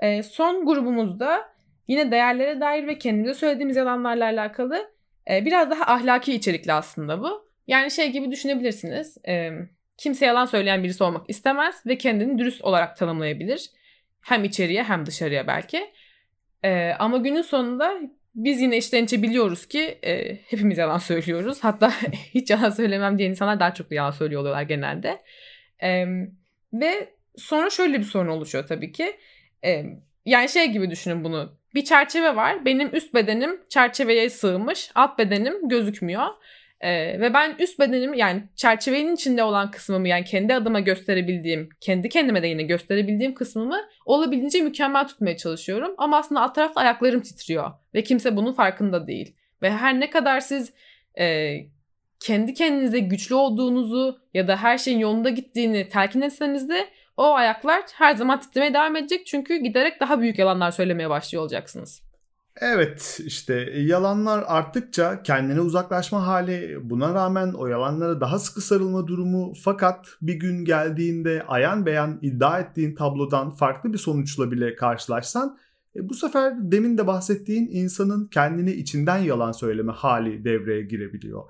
Ee, 0.00 0.22
son 0.22 0.66
grubumuzda 0.66 1.48
yine 1.88 2.10
değerlere 2.10 2.60
dair 2.60 2.86
ve 2.86 2.98
kendimize 2.98 3.34
söylediğimiz 3.34 3.76
yalanlarla 3.76 4.24
alakalı 4.24 4.90
e, 5.30 5.44
biraz 5.44 5.70
daha 5.70 5.84
ahlaki 5.94 6.34
içerikli 6.34 6.72
aslında 6.72 7.20
bu. 7.20 7.46
Yani 7.66 7.90
şey 7.90 8.12
gibi 8.12 8.30
düşünebilirsiniz. 8.30 9.18
E, 9.28 9.50
kimse 9.96 10.26
yalan 10.26 10.44
söyleyen 10.44 10.82
birisi 10.82 11.04
olmak 11.04 11.30
istemez 11.30 11.82
ve 11.86 11.98
kendini 11.98 12.38
dürüst 12.38 12.62
olarak 12.62 12.96
tanımlayabilir. 12.96 13.70
Hem 14.20 14.44
içeriye 14.44 14.82
hem 14.82 15.06
dışarıya 15.06 15.46
belki. 15.46 15.90
E, 16.64 16.92
ama 16.98 17.16
günün 17.16 17.42
sonunda 17.42 18.00
biz 18.36 18.60
yine 18.60 18.76
içten 18.76 19.04
içe 19.04 19.22
biliyoruz 19.22 19.66
ki 19.66 19.98
e, 20.04 20.36
hepimiz 20.36 20.78
yalan 20.78 20.98
söylüyoruz. 20.98 21.58
Hatta 21.64 21.92
hiç 22.34 22.50
yalan 22.50 22.70
söylemem 22.70 23.18
diyen 23.18 23.30
insanlar 23.30 23.60
daha 23.60 23.74
çok 23.74 23.92
yalan 23.92 24.10
söylüyor 24.10 24.40
oluyorlar 24.40 24.62
genelde. 24.62 25.22
E, 25.82 26.06
ve 26.72 27.08
sonra 27.36 27.70
şöyle 27.70 27.98
bir 27.98 28.04
sorun 28.04 28.28
oluşuyor 28.28 28.66
tabii 28.66 28.92
ki. 28.92 29.16
E, 29.64 29.84
yani 30.24 30.48
şey 30.48 30.66
gibi 30.66 30.90
düşünün 30.90 31.24
bunu. 31.24 31.58
Bir 31.74 31.84
çerçeve 31.84 32.36
var. 32.36 32.64
Benim 32.64 32.94
üst 32.94 33.14
bedenim 33.14 33.60
çerçeveye 33.68 34.30
sığmış. 34.30 34.90
Alt 34.94 35.18
bedenim 35.18 35.68
gözükmüyor. 35.68 36.26
Ee, 36.80 37.20
ve 37.20 37.34
ben 37.34 37.54
üst 37.58 37.78
bedenimi 37.78 38.18
yani 38.18 38.42
çerçevenin 38.56 39.14
içinde 39.14 39.42
olan 39.42 39.70
kısmımı 39.70 40.08
yani 40.08 40.24
kendi 40.24 40.54
adıma 40.54 40.80
gösterebildiğim, 40.80 41.68
kendi 41.80 42.08
kendime 42.08 42.42
de 42.42 42.46
yine 42.46 42.62
gösterebildiğim 42.62 43.34
kısmımı 43.34 43.80
olabildiğince 44.06 44.60
mükemmel 44.60 45.08
tutmaya 45.08 45.36
çalışıyorum. 45.36 45.94
Ama 45.98 46.18
aslında 46.18 46.40
alt 46.40 46.54
tarafta 46.54 46.80
ayaklarım 46.80 47.20
titriyor 47.20 47.72
ve 47.94 48.02
kimse 48.02 48.36
bunun 48.36 48.52
farkında 48.52 49.06
değil. 49.06 49.36
Ve 49.62 49.70
her 49.70 50.00
ne 50.00 50.10
kadar 50.10 50.40
siz 50.40 50.74
e, 51.18 51.56
kendi 52.20 52.54
kendinize 52.54 52.98
güçlü 52.98 53.34
olduğunuzu 53.34 54.18
ya 54.34 54.48
da 54.48 54.56
her 54.56 54.78
şeyin 54.78 54.98
yolunda 54.98 55.30
gittiğini 55.30 55.88
telkin 55.88 56.20
etseniz 56.20 56.68
de 56.68 56.88
o 57.16 57.34
ayaklar 57.34 57.82
her 57.94 58.14
zaman 58.14 58.40
titremeye 58.40 58.74
devam 58.74 58.96
edecek. 58.96 59.26
Çünkü 59.26 59.56
giderek 59.56 60.00
daha 60.00 60.20
büyük 60.20 60.38
yalanlar 60.38 60.70
söylemeye 60.70 61.10
başlıyor 61.10 61.42
olacaksınız. 61.42 62.05
Evet 62.60 63.20
işte 63.24 63.54
yalanlar 63.76 64.44
arttıkça 64.46 65.22
kendine 65.22 65.60
uzaklaşma 65.60 66.26
hali 66.26 66.78
buna 66.82 67.14
rağmen 67.14 67.52
o 67.52 67.66
yalanlara 67.66 68.20
daha 68.20 68.38
sıkı 68.38 68.60
sarılma 68.60 69.06
durumu 69.06 69.52
fakat 69.64 70.06
bir 70.22 70.34
gün 70.34 70.64
geldiğinde 70.64 71.44
ayan 71.48 71.86
beyan 71.86 72.18
iddia 72.22 72.60
ettiğin 72.60 72.94
tablodan 72.94 73.50
farklı 73.50 73.92
bir 73.92 73.98
sonuçla 73.98 74.50
bile 74.50 74.76
karşılaşsan 74.76 75.58
e, 75.96 76.08
bu 76.08 76.14
sefer 76.14 76.54
demin 76.72 76.98
de 76.98 77.06
bahsettiğin 77.06 77.68
insanın 77.72 78.28
kendini 78.28 78.72
içinden 78.72 79.18
yalan 79.18 79.52
söyleme 79.52 79.92
hali 79.92 80.44
devreye 80.44 80.82
girebiliyor. 80.82 81.42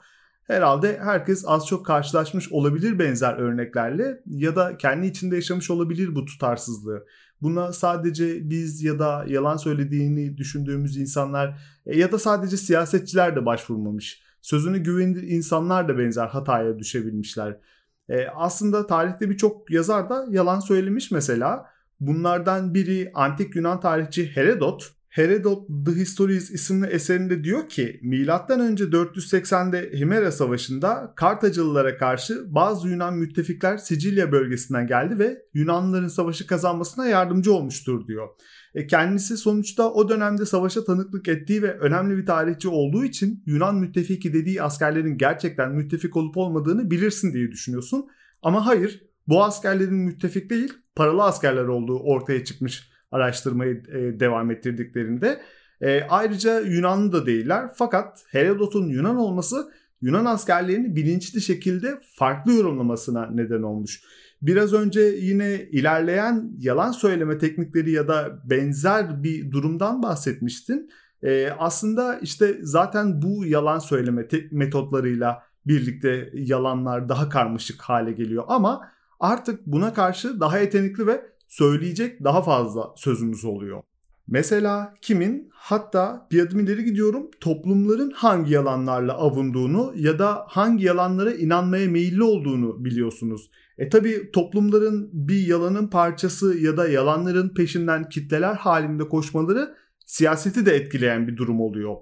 Herhalde 0.46 0.98
herkes 1.02 1.44
az 1.46 1.66
çok 1.66 1.86
karşılaşmış 1.86 2.52
olabilir 2.52 2.98
benzer 2.98 3.34
örneklerle 3.34 4.22
ya 4.26 4.56
da 4.56 4.76
kendi 4.76 5.06
içinde 5.06 5.36
yaşamış 5.36 5.70
olabilir 5.70 6.14
bu 6.14 6.24
tutarsızlığı. 6.24 7.06
Buna 7.42 7.72
sadece 7.72 8.50
biz 8.50 8.82
ya 8.82 8.98
da 8.98 9.24
yalan 9.28 9.56
söylediğini 9.56 10.36
düşündüğümüz 10.36 10.96
insanlar 10.96 11.58
e, 11.86 11.98
ya 11.98 12.12
da 12.12 12.18
sadece 12.18 12.56
siyasetçiler 12.56 13.36
de 13.36 13.46
başvurmamış. 13.46 14.22
Sözünü 14.42 14.78
güvenilir 14.78 15.22
insanlar 15.22 15.88
da 15.88 15.98
benzer 15.98 16.26
hataya 16.26 16.78
düşebilmişler. 16.78 17.60
E, 18.08 18.26
aslında 18.26 18.86
tarihte 18.86 19.30
birçok 19.30 19.70
yazar 19.70 20.10
da 20.10 20.26
yalan 20.30 20.60
söylemiş 20.60 21.10
mesela. 21.10 21.66
Bunlardan 22.00 22.74
biri 22.74 23.10
antik 23.14 23.56
Yunan 23.56 23.80
tarihçi 23.80 24.36
Herodot 24.36 24.95
Herodot 25.16 25.68
The 25.86 25.92
Histories 25.92 26.50
isimli 26.50 26.86
eserinde 26.86 27.44
diyor 27.44 27.68
ki 27.68 28.00
milattan 28.02 28.60
önce 28.60 28.84
480'de 28.84 29.98
Himera 29.98 30.32
Savaşı'nda 30.32 31.12
Kartacılılara 31.16 31.96
karşı 31.96 32.54
bazı 32.54 32.88
Yunan 32.88 33.14
müttefikler 33.16 33.76
Sicilya 33.76 34.32
bölgesinden 34.32 34.86
geldi 34.86 35.18
ve 35.18 35.42
Yunanlıların 35.54 36.08
savaşı 36.08 36.46
kazanmasına 36.46 37.06
yardımcı 37.06 37.52
olmuştur 37.52 38.06
diyor. 38.06 38.28
E 38.74 38.86
kendisi 38.86 39.36
sonuçta 39.36 39.92
o 39.92 40.08
dönemde 40.08 40.46
savaşa 40.46 40.84
tanıklık 40.84 41.28
ettiği 41.28 41.62
ve 41.62 41.78
önemli 41.78 42.16
bir 42.16 42.26
tarihçi 42.26 42.68
olduğu 42.68 43.04
için 43.04 43.42
Yunan 43.46 43.76
müttefiki 43.76 44.32
dediği 44.32 44.62
askerlerin 44.62 45.18
gerçekten 45.18 45.72
müttefik 45.72 46.16
olup 46.16 46.36
olmadığını 46.36 46.90
bilirsin 46.90 47.32
diye 47.32 47.50
düşünüyorsun. 47.50 48.06
Ama 48.42 48.66
hayır 48.66 49.02
bu 49.28 49.44
askerlerin 49.44 49.94
müttefik 49.94 50.50
değil 50.50 50.72
paralı 50.96 51.22
askerler 51.22 51.64
olduğu 51.64 51.98
ortaya 51.98 52.44
çıkmış 52.44 52.95
araştırmayı 53.10 53.82
e, 53.88 54.20
devam 54.20 54.50
ettirdiklerinde. 54.50 55.40
E, 55.80 56.02
ayrıca 56.02 56.60
Yunanlı 56.60 57.12
da 57.12 57.26
değiller 57.26 57.70
fakat 57.74 58.24
Herodot'un 58.30 58.88
Yunan 58.88 59.16
olması 59.16 59.72
Yunan 60.02 60.24
askerlerini 60.24 60.96
bilinçli 60.96 61.40
şekilde 61.40 62.00
farklı 62.18 62.52
yorumlamasına 62.52 63.30
neden 63.30 63.62
olmuş. 63.62 64.02
Biraz 64.42 64.72
önce 64.72 65.00
yine 65.00 65.68
ilerleyen 65.70 66.52
yalan 66.58 66.90
söyleme 66.90 67.38
teknikleri 67.38 67.90
ya 67.90 68.08
da 68.08 68.40
benzer 68.44 69.22
bir 69.22 69.50
durumdan 69.50 70.02
bahsetmiştin. 70.02 70.90
Ee, 71.22 71.50
aslında 71.58 72.18
işte 72.18 72.58
zaten 72.62 73.22
bu 73.22 73.46
yalan 73.46 73.78
söyleme 73.78 74.28
metotlarıyla 74.50 75.42
birlikte 75.66 76.30
yalanlar 76.34 77.08
daha 77.08 77.28
karmaşık 77.28 77.82
hale 77.82 78.12
geliyor 78.12 78.44
ama 78.48 78.88
artık 79.20 79.66
buna 79.66 79.94
karşı 79.94 80.40
daha 80.40 80.58
yetenekli 80.58 81.06
ve 81.06 81.20
söyleyecek 81.48 82.24
daha 82.24 82.42
fazla 82.42 82.92
sözümüz 82.96 83.44
oluyor. 83.44 83.82
Mesela 84.28 84.94
kimin 85.02 85.48
hatta 85.52 86.28
bir 86.30 86.42
adım 86.42 86.60
ileri 86.60 86.84
gidiyorum 86.84 87.30
toplumların 87.40 88.10
hangi 88.10 88.52
yalanlarla 88.52 89.14
avunduğunu 89.14 89.92
ya 89.96 90.18
da 90.18 90.44
hangi 90.48 90.84
yalanlara 90.84 91.34
inanmaya 91.34 91.88
meyilli 91.88 92.22
olduğunu 92.22 92.84
biliyorsunuz. 92.84 93.50
E 93.78 93.88
tabi 93.88 94.30
toplumların 94.32 95.10
bir 95.12 95.46
yalanın 95.46 95.86
parçası 95.86 96.58
ya 96.58 96.76
da 96.76 96.88
yalanların 96.88 97.48
peşinden 97.48 98.08
kitleler 98.08 98.54
halinde 98.54 99.08
koşmaları 99.08 99.74
siyaseti 100.06 100.66
de 100.66 100.76
etkileyen 100.76 101.28
bir 101.28 101.36
durum 101.36 101.60
oluyor. 101.60 101.96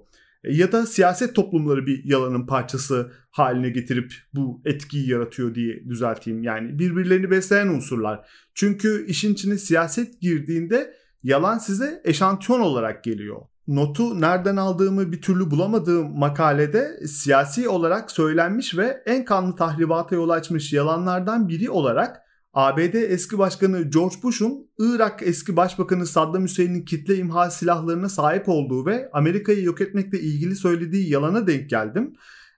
E, 0.45 0.55
ya 0.55 0.71
da 0.71 0.85
siyaset 0.85 1.35
toplumları 1.35 1.85
bir 1.85 2.03
yalanın 2.05 2.47
parçası 2.47 3.11
haline 3.31 3.69
getirip 3.69 4.13
bu 4.33 4.61
etkiyi 4.65 5.09
yaratıyor 5.09 5.55
diye 5.55 5.89
düzelteyim. 5.89 6.43
Yani 6.43 6.79
birbirlerini 6.79 7.31
besleyen 7.31 7.67
unsurlar. 7.67 8.29
Çünkü 8.53 9.05
işin 9.07 9.33
içine 9.33 9.57
siyaset 9.57 10.21
girdiğinde 10.21 10.93
yalan 11.23 11.57
size 11.57 12.01
eşantiyon 12.03 12.59
olarak 12.59 13.03
geliyor. 13.03 13.41
Notu 13.67 14.21
nereden 14.21 14.55
aldığımı 14.55 15.11
bir 15.11 15.21
türlü 15.21 15.51
bulamadığım 15.51 16.19
makalede 16.19 17.07
siyasi 17.07 17.69
olarak 17.69 18.11
söylenmiş 18.11 18.77
ve 18.77 19.03
en 19.05 19.25
kanlı 19.25 19.55
tahribata 19.55 20.15
yol 20.15 20.29
açmış 20.29 20.73
yalanlardan 20.73 21.49
biri 21.49 21.69
olarak 21.69 22.24
ABD 22.55 22.93
eski 22.93 23.37
başkanı 23.37 23.81
George 23.81 24.15
Bush'un 24.23 24.69
Irak 24.79 25.19
eski 25.23 25.55
başbakanı 25.55 26.05
Saddam 26.05 26.43
Hüseyin'in 26.43 26.85
kitle 26.85 27.15
imha 27.15 27.49
silahlarına 27.49 28.09
sahip 28.09 28.49
olduğu 28.49 28.85
ve 28.85 29.09
Amerika'yı 29.13 29.63
yok 29.63 29.81
etmekle 29.81 30.19
ilgili 30.19 30.55
söylediği 30.55 31.09
yalana 31.09 31.47
denk 31.47 31.69
geldim. 31.69 32.13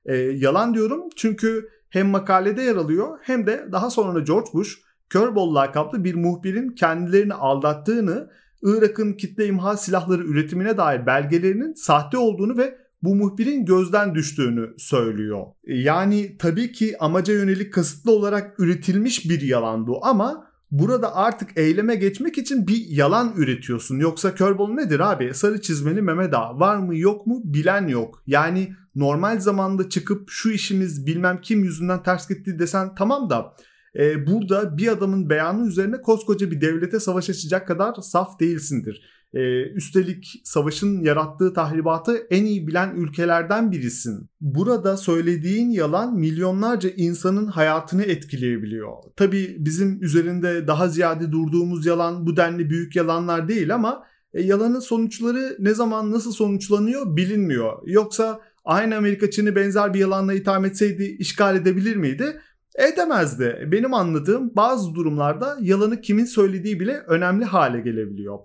Ee, 0.06 0.16
yalan 0.16 0.74
diyorum 0.74 1.02
çünkü 1.16 1.70
hem 1.90 2.08
makalede 2.08 2.62
yer 2.62 2.76
alıyor 2.76 3.18
hem 3.22 3.48
de 3.48 3.68
daha 3.72 3.90
sonra 3.90 4.20
George 4.20 4.50
Bush 4.54 4.78
Körbol 5.10 5.56
lakaplı 5.56 6.04
bir 6.04 6.16
muhbirin 6.16 6.70
kendilerini 6.70 7.34
aldattığını 7.34 8.30
Irak'ın 8.62 9.14
kitle 9.14 9.46
imha 9.46 9.78
silahları 9.78 10.24
üretimine 10.24 10.78
dair 10.78 11.06
belgelerinin 11.06 11.74
sahte 11.74 12.18
olduğunu 12.18 12.58
ve 12.58 12.78
bu 13.04 13.16
muhbirin 13.16 13.66
gözden 13.66 14.16
düştüğünü 14.16 14.74
söylüyor. 14.78 15.46
Yani 15.68 16.38
tabii 16.40 16.72
ki 16.72 16.96
amaca 17.00 17.34
yönelik 17.34 17.74
kasıtlı 17.74 18.12
olarak 18.12 18.60
üretilmiş 18.60 19.30
bir 19.30 19.42
yalan 19.42 19.88
bu 19.88 20.06
ama 20.06 20.48
burada 20.72 21.16
artık 21.16 21.50
eyleme 21.56 21.96
geçmek 21.96 22.38
için 22.38 22.68
bir 22.68 22.86
yalan 22.90 23.34
üretiyorsun. 23.38 24.00
Yoksa 24.00 24.36
Körbol 24.36 24.70
nedir 24.70 25.00
abi? 25.00 25.34
Sarı 25.34 25.62
çizmeli 25.62 26.02
Mehmet 26.02 26.34
Ağa. 26.34 26.60
Var 26.60 26.78
mı 26.78 26.98
yok 26.98 27.28
mu 27.28 27.42
bilen 27.44 27.88
yok. 27.88 28.24
Yani 28.28 28.74
normal 28.96 29.40
zamanda 29.40 29.90
çıkıp 29.90 30.30
şu 30.30 30.50
işimiz 30.50 31.08
bilmem 31.08 31.42
kim 31.42 31.64
yüzünden 31.64 32.04
ters 32.04 32.30
gitti 32.30 32.60
desen 32.60 32.96
tamam 32.96 33.30
da 33.30 33.54
e, 34.00 34.28
burada 34.28 34.78
bir 34.78 34.88
adamın 34.88 35.30
beyanı 35.30 35.68
üzerine 35.68 36.02
koskoca 36.02 36.52
bir 36.52 36.62
devlete 36.62 37.00
savaş 37.00 37.30
açacak 37.30 37.68
kadar 37.68 37.94
saf 38.02 38.40
değilsindir. 38.40 39.02
E, 39.34 39.63
üstelik 39.63 40.42
savaşın 40.44 41.02
yarattığı 41.02 41.54
tahribatı 41.54 42.28
en 42.30 42.46
iyi 42.46 42.68
bilen 42.68 42.96
ülkelerden 42.96 43.72
birisin. 43.72 44.30
Burada 44.42 44.98
söylediğin 44.98 45.70
yalan 45.70 46.16
milyonlarca 46.16 46.90
insanın 46.90 47.48
hayatını 47.48 48.04
etkileyebiliyor. 48.04 48.94
Tabi 49.16 49.56
bizim 49.60 50.04
üzerinde 50.04 50.68
daha 50.68 50.88
ziyade 50.88 51.32
durduğumuz 51.32 51.86
yalan 51.86 52.26
bu 52.28 52.38
denli 52.38 52.70
büyük 52.70 52.96
yalanlar 52.96 53.48
değil 53.48 53.76
ama 53.76 54.04
e, 54.34 54.42
yalanın 54.42 54.80
sonuçları 54.80 55.56
ne 55.60 55.74
zaman 55.74 56.12
nasıl 56.12 56.32
sonuçlanıyor 56.32 57.16
bilinmiyor. 57.16 57.74
Yoksa 57.86 58.42
aynı 58.66 58.98
Amerika 58.98 59.32
Çin'i 59.32 59.56
benzer 59.56 59.94
bir 59.94 60.00
yalanla 60.00 60.34
itham 60.34 60.66
etseydi 60.66 61.04
işgal 61.04 61.56
edebilir 61.56 61.96
miydi? 61.96 62.42
Edemezdi. 62.78 63.68
Benim 63.72 63.94
anladığım 63.94 64.56
bazı 64.56 64.96
durumlarda 64.96 65.58
yalanı 65.62 66.02
kimin 66.02 66.26
söylediği 66.26 66.80
bile 66.80 66.98
önemli 67.08 67.46
hale 67.46 67.82
gelebiliyor. 67.82 68.40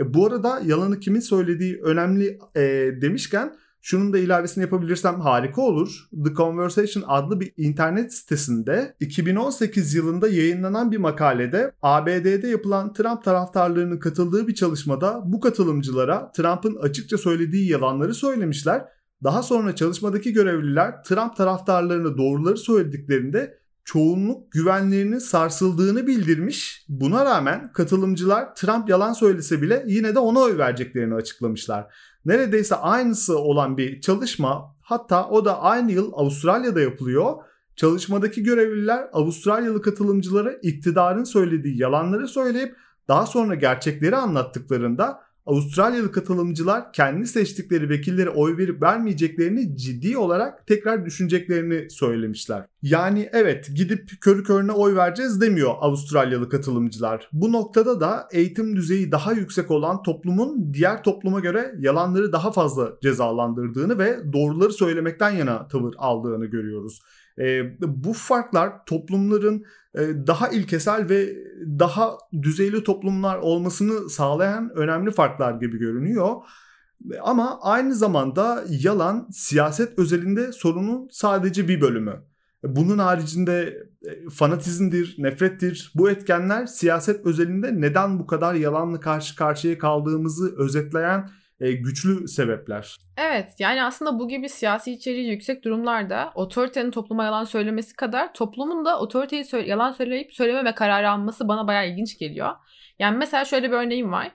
E, 0.00 0.14
bu 0.14 0.26
arada 0.26 0.60
yalanı 0.64 1.00
kimin 1.00 1.20
söylediği 1.20 1.80
önemli 1.82 2.38
e, 2.56 2.60
demişken 3.00 3.52
şunun 3.82 4.12
da 4.12 4.18
ilavesini 4.18 4.62
yapabilirsem 4.62 5.20
harika 5.20 5.62
olur. 5.62 6.08
The 6.24 6.34
Conversation 6.34 7.04
adlı 7.06 7.40
bir 7.40 7.52
internet 7.56 8.14
sitesinde 8.14 8.96
2018 9.00 9.94
yılında 9.94 10.28
yayınlanan 10.28 10.92
bir 10.92 10.98
makalede 10.98 11.72
ABD'de 11.82 12.48
yapılan 12.48 12.92
Trump 12.92 13.24
taraftarlarının 13.24 13.98
katıldığı 13.98 14.48
bir 14.48 14.54
çalışmada 14.54 15.22
bu 15.24 15.40
katılımcılara 15.40 16.32
Trump'ın 16.32 16.76
açıkça 16.76 17.18
söylediği 17.18 17.70
yalanları 17.70 18.14
söylemişler. 18.14 18.84
Daha 19.24 19.42
sonra 19.42 19.74
çalışmadaki 19.74 20.32
görevliler 20.32 21.02
Trump 21.04 21.36
taraftarlarına 21.36 22.18
doğruları 22.18 22.56
söylediklerinde 22.56 23.59
çoğunluk 23.92 24.52
güvenlerinin 24.52 25.18
sarsıldığını 25.18 26.06
bildirmiş. 26.06 26.84
Buna 26.88 27.24
rağmen 27.24 27.72
katılımcılar 27.72 28.54
Trump 28.54 28.88
yalan 28.88 29.12
söylese 29.12 29.62
bile 29.62 29.84
yine 29.86 30.14
de 30.14 30.18
ona 30.18 30.38
oy 30.38 30.58
vereceklerini 30.58 31.14
açıklamışlar. 31.14 31.94
Neredeyse 32.24 32.74
aynısı 32.74 33.38
olan 33.38 33.76
bir 33.76 34.00
çalışma 34.00 34.74
hatta 34.82 35.28
o 35.28 35.44
da 35.44 35.60
aynı 35.60 35.92
yıl 35.92 36.12
Avustralya'da 36.12 36.80
yapılıyor. 36.80 37.34
Çalışmadaki 37.76 38.42
görevliler 38.42 39.08
Avustralyalı 39.12 39.82
katılımcılara 39.82 40.52
iktidarın 40.52 41.24
söylediği 41.24 41.80
yalanları 41.80 42.28
söyleyip 42.28 42.76
daha 43.08 43.26
sonra 43.26 43.54
gerçekleri 43.54 44.16
anlattıklarında 44.16 45.20
Avustralyalı 45.46 46.12
katılımcılar 46.12 46.92
kendi 46.92 47.26
seçtikleri 47.26 47.88
vekillere 47.88 48.30
oy 48.30 48.56
verip 48.56 48.82
vermeyeceklerini 48.82 49.76
ciddi 49.76 50.18
olarak 50.18 50.66
tekrar 50.66 51.06
düşüneceklerini 51.06 51.90
söylemişler. 51.90 52.66
Yani 52.82 53.28
evet 53.32 53.70
gidip 53.74 54.10
körü 54.20 54.44
körüne 54.44 54.72
oy 54.72 54.96
vereceğiz 54.96 55.40
demiyor 55.40 55.74
Avustralyalı 55.80 56.48
katılımcılar. 56.48 57.28
Bu 57.32 57.52
noktada 57.52 58.00
da 58.00 58.28
eğitim 58.32 58.76
düzeyi 58.76 59.12
daha 59.12 59.32
yüksek 59.32 59.70
olan 59.70 60.02
toplumun 60.02 60.74
diğer 60.74 61.02
topluma 61.02 61.40
göre 61.40 61.74
yalanları 61.78 62.32
daha 62.32 62.52
fazla 62.52 62.92
cezalandırdığını 63.02 63.98
ve 63.98 64.32
doğruları 64.32 64.72
söylemekten 64.72 65.30
yana 65.30 65.68
tavır 65.68 65.94
aldığını 65.98 66.46
görüyoruz. 66.46 67.00
E, 67.40 67.76
bu 67.80 68.12
farklar 68.12 68.84
toplumların 68.86 69.64
e, 69.94 70.00
daha 70.26 70.48
ilkesel 70.48 71.08
ve 71.08 71.28
daha 71.78 72.18
düzeyli 72.42 72.84
toplumlar 72.84 73.38
olmasını 73.38 74.10
sağlayan 74.10 74.70
önemli 74.74 75.10
farklar 75.10 75.52
gibi 75.52 75.78
görünüyor. 75.78 76.34
Ama 77.22 77.58
aynı 77.62 77.94
zamanda 77.94 78.64
yalan 78.68 79.28
siyaset 79.32 79.98
özelinde 79.98 80.52
sorunun 80.52 81.08
sadece 81.10 81.68
bir 81.68 81.80
bölümü. 81.80 82.22
Bunun 82.64 82.98
haricinde 82.98 83.86
e, 84.02 84.30
fanatizmdir, 84.30 85.14
nefrettir. 85.18 85.92
Bu 85.94 86.10
etkenler 86.10 86.66
siyaset 86.66 87.26
özelinde 87.26 87.80
neden 87.80 88.18
bu 88.18 88.26
kadar 88.26 88.54
yalanla 88.54 89.00
karşı 89.00 89.36
karşıya 89.36 89.78
kaldığımızı 89.78 90.54
özetleyen 90.56 91.30
e, 91.60 91.72
güçlü 91.72 92.28
sebepler. 92.28 92.96
Evet 93.16 93.54
yani 93.58 93.84
aslında 93.84 94.18
bu 94.18 94.28
gibi 94.28 94.48
siyasi 94.48 94.92
içeriği 94.92 95.30
yüksek 95.30 95.64
durumlarda 95.64 96.32
otoritenin 96.34 96.90
topluma 96.90 97.24
yalan 97.24 97.44
söylemesi 97.44 97.96
kadar 97.96 98.34
toplumun 98.34 98.84
da 98.84 99.00
otoriteyi 99.00 99.42
sö- 99.42 99.66
yalan 99.66 99.92
söyleyip 99.92 100.34
söylememe 100.34 100.74
kararı 100.74 101.10
alması 101.10 101.48
bana 101.48 101.66
bayağı 101.66 101.88
ilginç 101.88 102.18
geliyor. 102.18 102.52
Yani 102.98 103.16
mesela 103.16 103.44
şöyle 103.44 103.70
bir 103.70 103.76
örneğim 103.76 104.12
var. 104.12 104.30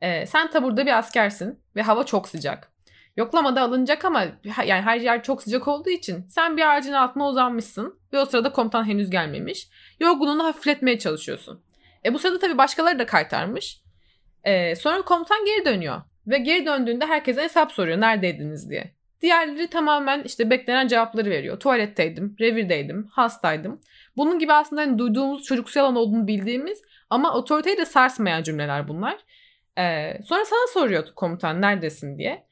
Ee, 0.00 0.26
sen 0.26 0.50
taburda 0.50 0.86
bir 0.86 0.98
askersin 0.98 1.60
ve 1.76 1.82
hava 1.82 2.04
çok 2.04 2.28
sıcak. 2.28 2.72
Yoklamada 3.16 3.62
alınacak 3.62 4.04
ama 4.04 4.24
yani 4.44 4.82
her 4.82 5.00
yer 5.00 5.22
çok 5.22 5.42
sıcak 5.42 5.68
olduğu 5.68 5.90
için 5.90 6.26
sen 6.28 6.56
bir 6.56 6.76
ağacın 6.76 6.92
altına 6.92 7.28
uzanmışsın 7.28 7.98
ve 8.12 8.18
o 8.18 8.24
sırada 8.24 8.52
komutan 8.52 8.84
henüz 8.84 9.10
gelmemiş. 9.10 9.68
Yorgunluğunu 10.00 10.44
hafifletmeye 10.44 10.98
çalışıyorsun. 10.98 11.62
E 12.04 12.14
bu 12.14 12.18
sırada 12.18 12.38
tabii 12.38 12.58
başkaları 12.58 12.98
da 12.98 13.06
kaytarmış. 13.06 13.82
E, 14.44 14.76
sonra 14.76 15.02
komutan 15.02 15.44
geri 15.44 15.64
dönüyor 15.64 16.02
ve 16.26 16.38
geri 16.38 16.66
döndüğünde 16.66 17.06
herkese 17.06 17.42
hesap 17.42 17.72
soruyor 17.72 18.00
neredeydiniz 18.00 18.70
diye. 18.70 18.96
Diğerleri 19.20 19.66
tamamen 19.66 20.22
işte 20.22 20.50
beklenen 20.50 20.88
cevapları 20.88 21.30
veriyor. 21.30 21.60
Tuvaletteydim, 21.60 22.36
revirdeydim, 22.40 23.06
hastaydım. 23.06 23.80
Bunun 24.16 24.38
gibi 24.38 24.52
aslında 24.52 24.80
hani 24.80 24.98
duyduğumuz 24.98 25.42
çocuksu 25.42 25.78
yalan 25.78 25.96
olduğunu 25.96 26.26
bildiğimiz 26.26 26.82
ama 27.10 27.34
otoriteyi 27.34 27.76
de 27.76 27.84
sarsmayan 27.84 28.42
cümleler 28.42 28.88
bunlar. 28.88 29.16
Ee, 29.78 30.22
sonra 30.24 30.44
sana 30.44 30.66
soruyor 30.72 31.06
komutan 31.16 31.60
neredesin 31.60 32.18
diye. 32.18 32.46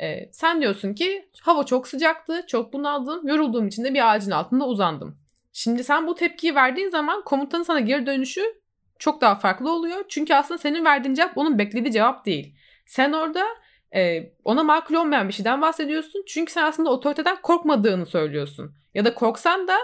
Ee, 0.00 0.28
sen 0.32 0.60
diyorsun 0.60 0.94
ki 0.94 1.28
hava 1.40 1.64
çok 1.64 1.88
sıcaktı, 1.88 2.44
çok 2.46 2.72
bunaldım, 2.72 3.28
yorulduğum 3.28 3.68
için 3.68 3.84
de 3.84 3.94
bir 3.94 4.12
ağacın 4.12 4.30
altında 4.30 4.66
uzandım. 4.66 5.18
Şimdi 5.52 5.84
sen 5.84 6.06
bu 6.06 6.14
tepkiyi 6.14 6.54
verdiğin 6.54 6.88
zaman 6.88 7.24
komutanın 7.24 7.62
sana 7.62 7.80
geri 7.80 8.06
dönüşü 8.06 8.42
çok 8.98 9.20
daha 9.20 9.34
farklı 9.34 9.72
oluyor. 9.72 10.04
Çünkü 10.08 10.34
aslında 10.34 10.58
senin 10.58 10.84
verdiğin 10.84 11.14
cevap 11.14 11.38
onun 11.38 11.58
beklediği 11.58 11.92
cevap 11.92 12.26
değil. 12.26 12.54
Sen 12.88 13.12
orada 13.12 13.44
e, 13.94 14.32
ona 14.44 14.62
makul 14.62 14.94
olmayan 14.94 15.28
bir 15.28 15.32
şeyden 15.32 15.62
bahsediyorsun. 15.62 16.24
Çünkü 16.26 16.52
sen 16.52 16.62
aslında 16.62 16.90
otoriteden 16.90 17.42
korkmadığını 17.42 18.06
söylüyorsun. 18.06 18.74
Ya 18.94 19.04
da 19.04 19.14
korksan 19.14 19.68
da 19.68 19.76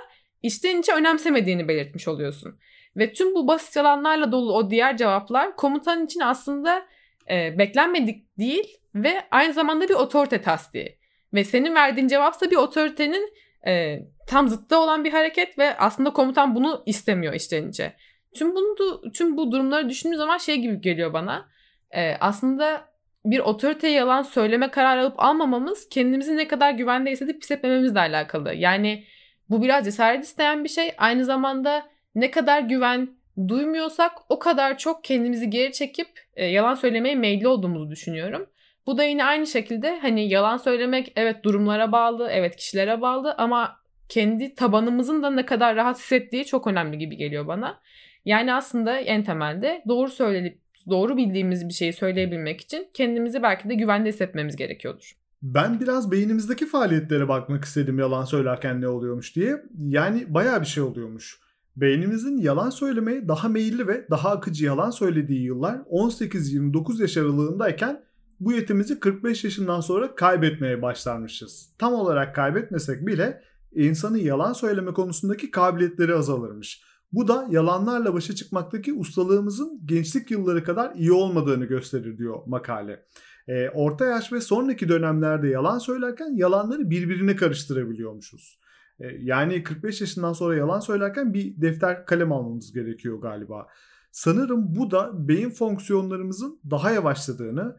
içten 0.42 0.80
içe 0.80 0.92
önemsemediğini 0.92 1.68
belirtmiş 1.68 2.08
oluyorsun. 2.08 2.58
Ve 2.96 3.12
tüm 3.12 3.34
bu 3.34 3.48
basit 3.48 3.76
yalanlarla 3.76 4.32
dolu 4.32 4.52
o 4.52 4.70
diğer 4.70 4.96
cevaplar 4.96 5.56
komutan 5.56 6.04
için 6.04 6.20
aslında 6.20 6.86
e, 7.30 7.58
beklenmedik 7.58 8.38
değil 8.38 8.78
ve 8.94 9.24
aynı 9.30 9.52
zamanda 9.52 9.88
bir 9.88 9.94
otorite 9.94 10.40
tasdiği. 10.40 10.98
Ve 11.34 11.44
senin 11.44 11.74
verdiğin 11.74 12.08
cevapsa 12.08 12.50
bir 12.50 12.56
otoritenin 12.56 13.32
e, 13.66 14.00
tam 14.26 14.48
zıttı 14.48 14.78
olan 14.78 15.04
bir 15.04 15.12
hareket 15.12 15.58
ve 15.58 15.76
aslında 15.76 16.12
komutan 16.12 16.54
bunu 16.54 16.82
istemiyor 16.86 17.34
içten 17.34 17.68
içe. 17.68 17.96
Tüm 18.34 18.54
bunu 18.54 19.02
tüm 19.12 19.36
bu 19.36 19.52
durumları 19.52 19.88
düşündüğüm 19.88 20.18
zaman 20.18 20.38
şey 20.38 20.56
gibi 20.56 20.80
geliyor 20.80 21.12
bana. 21.12 21.48
E, 21.90 22.16
aslında 22.20 22.93
bir 23.24 23.38
otorite 23.38 23.88
yalan 23.88 24.22
söyleme 24.22 24.70
kararı 24.70 25.00
alıp 25.00 25.14
almamamız 25.16 25.88
kendimizi 25.88 26.36
ne 26.36 26.48
kadar 26.48 26.70
güvende 26.70 27.10
hissedip 27.10 27.42
hissetmememizle 27.42 28.00
alakalı. 28.00 28.54
Yani 28.54 29.04
bu 29.50 29.62
biraz 29.62 29.84
cesaret 29.84 30.24
isteyen 30.24 30.64
bir 30.64 30.68
şey. 30.68 30.94
Aynı 30.98 31.24
zamanda 31.24 31.86
ne 32.14 32.30
kadar 32.30 32.60
güven 32.60 33.08
duymuyorsak 33.48 34.12
o 34.28 34.38
kadar 34.38 34.78
çok 34.78 35.04
kendimizi 35.04 35.50
geri 35.50 35.72
çekip 35.72 36.08
e, 36.36 36.46
yalan 36.46 36.74
söylemeye 36.74 37.14
meyilli 37.14 37.48
olduğumuzu 37.48 37.90
düşünüyorum. 37.90 38.46
Bu 38.86 38.98
da 38.98 39.04
yine 39.04 39.24
aynı 39.24 39.46
şekilde 39.46 39.98
hani 39.98 40.28
yalan 40.28 40.56
söylemek 40.56 41.12
evet 41.16 41.44
durumlara 41.44 41.92
bağlı, 41.92 42.28
evet 42.30 42.56
kişilere 42.56 43.00
bağlı 43.00 43.34
ama 43.38 43.76
kendi 44.08 44.54
tabanımızın 44.54 45.22
da 45.22 45.30
ne 45.30 45.46
kadar 45.46 45.76
rahat 45.76 45.98
hissettiği 45.98 46.44
çok 46.44 46.66
önemli 46.66 46.98
gibi 46.98 47.16
geliyor 47.16 47.46
bana. 47.46 47.80
Yani 48.24 48.54
aslında 48.54 48.98
en 48.98 49.24
temelde 49.24 49.82
doğru 49.88 50.10
söylenip 50.10 50.63
doğru 50.90 51.16
bildiğimiz 51.16 51.68
bir 51.68 51.74
şeyi 51.74 51.92
söyleyebilmek 51.92 52.60
için 52.60 52.88
kendimizi 52.94 53.42
belki 53.42 53.68
de 53.68 53.74
güvende 53.74 54.08
hissetmemiz 54.08 54.56
gerekiyordur. 54.56 55.12
Ben 55.42 55.80
biraz 55.80 56.10
beynimizdeki 56.10 56.66
faaliyetlere 56.66 57.28
bakmak 57.28 57.64
istedim 57.64 57.98
yalan 57.98 58.24
söylerken 58.24 58.80
ne 58.80 58.88
oluyormuş 58.88 59.36
diye. 59.36 59.62
Yani 59.78 60.34
bayağı 60.34 60.60
bir 60.60 60.66
şey 60.66 60.82
oluyormuş. 60.82 61.38
Beynimizin 61.76 62.36
yalan 62.36 62.70
söylemeye 62.70 63.28
daha 63.28 63.48
meyilli 63.48 63.88
ve 63.88 64.06
daha 64.10 64.30
akıcı 64.30 64.64
yalan 64.64 64.90
söylediği 64.90 65.42
yıllar 65.42 65.76
18-29 65.76 67.02
yaş 67.02 67.16
aralığındayken 67.16 68.04
bu 68.40 68.52
yetimizi 68.52 69.00
45 69.00 69.44
yaşından 69.44 69.80
sonra 69.80 70.14
kaybetmeye 70.14 70.82
başlarmışız. 70.82 71.68
Tam 71.78 71.94
olarak 71.94 72.34
kaybetmesek 72.34 73.06
bile 73.06 73.42
insanın 73.74 74.18
yalan 74.18 74.52
söyleme 74.52 74.92
konusundaki 74.92 75.50
kabiliyetleri 75.50 76.14
azalırmış. 76.14 76.82
Bu 77.14 77.28
da 77.28 77.46
yalanlarla 77.50 78.14
başa 78.14 78.34
çıkmaktaki 78.34 78.92
ustalığımızın 78.92 79.80
gençlik 79.84 80.30
yılları 80.30 80.64
kadar 80.64 80.94
iyi 80.94 81.12
olmadığını 81.12 81.64
gösterir 81.64 82.18
diyor 82.18 82.38
makale. 82.46 83.06
E, 83.48 83.68
orta 83.68 84.04
yaş 84.06 84.32
ve 84.32 84.40
sonraki 84.40 84.88
dönemlerde 84.88 85.48
yalan 85.48 85.78
söylerken 85.78 86.36
yalanları 86.36 86.90
birbirine 86.90 87.36
karıştırabiliyormuşuz. 87.36 88.60
E, 89.00 89.06
yani 89.20 89.62
45 89.62 90.00
yaşından 90.00 90.32
sonra 90.32 90.56
yalan 90.56 90.80
söylerken 90.80 91.34
bir 91.34 91.60
defter 91.60 92.06
kalem 92.06 92.32
almamız 92.32 92.72
gerekiyor 92.72 93.20
galiba. 93.20 93.66
Sanırım 94.12 94.76
bu 94.76 94.90
da 94.90 95.28
beyin 95.28 95.50
fonksiyonlarımızın 95.50 96.60
daha 96.70 96.90
yavaşladığını, 96.90 97.76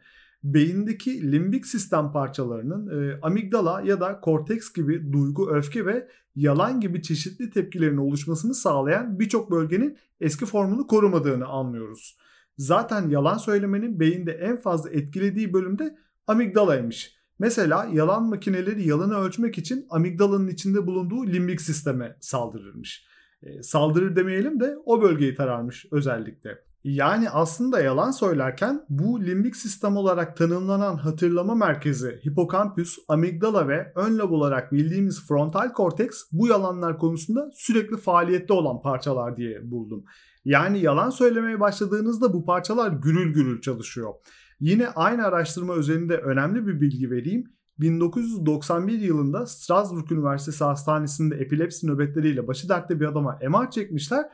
beyindeki 0.53 1.31
limbik 1.31 1.65
sistem 1.65 2.12
parçalarının 2.12 2.88
e, 2.88 3.19
amigdala 3.21 3.81
ya 3.81 3.99
da 3.99 4.19
korteks 4.19 4.73
gibi 4.73 5.13
duygu, 5.13 5.55
öfke 5.55 5.86
ve 5.86 6.08
yalan 6.36 6.81
gibi 6.81 7.01
çeşitli 7.01 7.49
tepkilerin 7.49 7.97
oluşmasını 7.97 8.55
sağlayan 8.55 9.19
birçok 9.19 9.51
bölgenin 9.51 9.97
eski 10.21 10.45
formunu 10.45 10.88
korumadığını 10.88 11.45
anlıyoruz. 11.45 12.17
Zaten 12.58 13.10
yalan 13.10 13.38
söylemenin 13.38 13.99
beyinde 13.99 14.31
en 14.31 14.58
fazla 14.58 14.89
etkilediği 14.89 15.53
bölümde 15.53 15.97
amigdalaymış. 16.27 17.15
Mesela 17.39 17.89
yalan 17.93 18.23
makineleri 18.23 18.88
yalanı 18.88 19.15
ölçmek 19.15 19.58
için 19.58 19.86
amigdalanın 19.89 20.47
içinde 20.47 20.88
bulunduğu 20.88 21.27
limbik 21.27 21.62
sisteme 21.62 22.17
saldırırmış. 22.21 23.08
E, 23.43 23.63
saldırır 23.63 24.15
demeyelim 24.15 24.60
de 24.60 24.77
o 24.86 25.01
bölgeyi 25.01 25.36
tararmış 25.36 25.86
özellikle. 25.91 26.64
Yani 26.86 27.30
aslında 27.30 27.80
yalan 27.80 28.12
söylerken 28.12 28.86
bu 28.89 29.26
limbik 29.26 29.56
sistem 29.56 29.98
olarak 29.98 30.38
tanımlanan 30.38 30.98
hatırlama 30.98 31.56
merkezi 31.56 32.19
hipokampüs, 32.26 32.98
amigdala 33.08 33.67
ve 33.67 33.91
ön 33.95 34.17
lob 34.17 34.32
olarak 34.32 34.71
bildiğimiz 34.71 35.28
frontal 35.28 35.74
korteks 35.74 36.24
bu 36.32 36.48
yalanlar 36.48 37.00
konusunda 37.00 37.50
sürekli 37.54 37.98
faaliyette 37.98 38.54
olan 38.54 38.82
parçalar 38.82 39.38
diye 39.38 39.71
buldum. 39.71 40.04
Yani 40.45 40.80
yalan 40.80 41.10
söylemeye 41.10 41.60
başladığınızda 41.60 42.34
bu 42.34 42.45
parçalar 42.45 42.91
gürül 42.91 43.34
gürül 43.34 43.62
çalışıyor. 43.62 44.13
Yine 44.60 44.88
aynı 44.89 45.26
araştırma 45.26 45.76
üzerinde 45.76 46.17
önemli 46.17 46.67
bir 46.67 46.82
bilgi 46.82 47.12
vereyim. 47.12 47.43
1991 47.80 49.00
yılında 49.00 49.45
Strasbourg 49.45 50.12
Üniversitesi 50.12 50.63
Hastanesi'nde 50.63 51.36
epilepsi 51.36 51.88
nöbetleriyle 51.88 52.48
başı 52.48 52.69
dertte 52.69 53.00
bir 53.00 53.06
adama 53.06 53.39
MR 53.50 53.71
çekmişler 53.71 54.26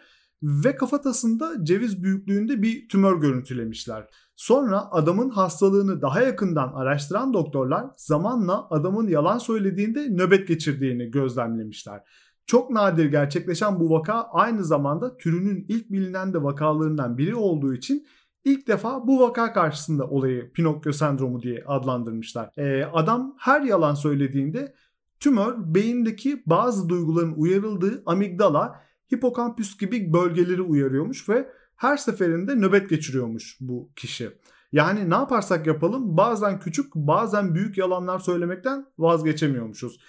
ve 0.44 0.76
kafatasında 0.76 1.66
ceviz 1.66 2.04
büyüklüğünde 2.04 2.62
bir 2.62 2.90
tümör 2.90 3.22
görüntülemişler. 3.22 4.08
Sonra 4.36 4.92
adamın 4.92 5.30
hastalığını 5.30 6.02
daha 6.02 6.22
yakından 6.22 6.74
araştıran 6.74 7.34
doktorlar 7.34 7.86
zamanla 7.98 8.68
adamın 8.70 9.08
yalan 9.08 9.38
söylediğinde 9.38 10.08
nöbet 10.10 10.48
geçirdiğini 10.48 11.12
gözlemlemişler. 11.12 12.02
Çok 12.46 12.72
nadir 12.72 13.06
gerçekleşen 13.06 13.80
bu 13.80 13.90
vaka 13.90 14.24
aynı 14.24 14.64
zamanda 14.64 15.18
türünün 15.18 15.66
ilk 15.70 15.92
bilinen 15.92 16.34
de 16.34 16.44
vakalarından 16.44 17.18
biri 17.18 17.36
olduğu 17.36 17.74
için 17.74 18.08
ilk 18.44 18.68
defa 18.68 19.08
bu 19.08 19.20
vaka 19.20 19.54
karşısında 19.54 20.08
olayı 20.08 20.52
Pinokyo 20.54 20.92
sendromu 20.92 21.42
diye 21.42 21.64
adlandırmışlar. 21.68 22.50
Ee, 22.58 22.84
adam 22.94 23.36
her 23.40 23.62
yalan 23.62 23.94
söylediğinde 23.94 24.74
tümör 25.20 25.56
beyindeki 25.58 26.44
bazı 26.46 26.90
duyguların 26.90 27.34
uyarıldığı 27.38 28.04
amigdala, 28.06 28.82
hipokampüs 29.16 29.78
gibi 29.78 30.14
bölgeleri 30.14 30.62
uyarıyormuş 30.62 31.30
ve 31.30 31.50
her 31.76 31.98
seferinde 31.98 32.56
nöbet 32.56 32.90
geçiriyormuş 32.90 33.58
bu 33.62 33.90
kişi. 33.96 34.32
Yani 34.72 35.10
ne 35.10 35.14
yaparsak 35.14 35.68
yapalım 35.68 36.18
bazen 36.18 36.60
küçük 36.60 36.96
bazen 36.96 37.56
büyük 37.56 37.78
yalanlar 37.78 38.20
söylemekten 38.20 38.86
vazgeçemiyormuşuz 38.98 40.00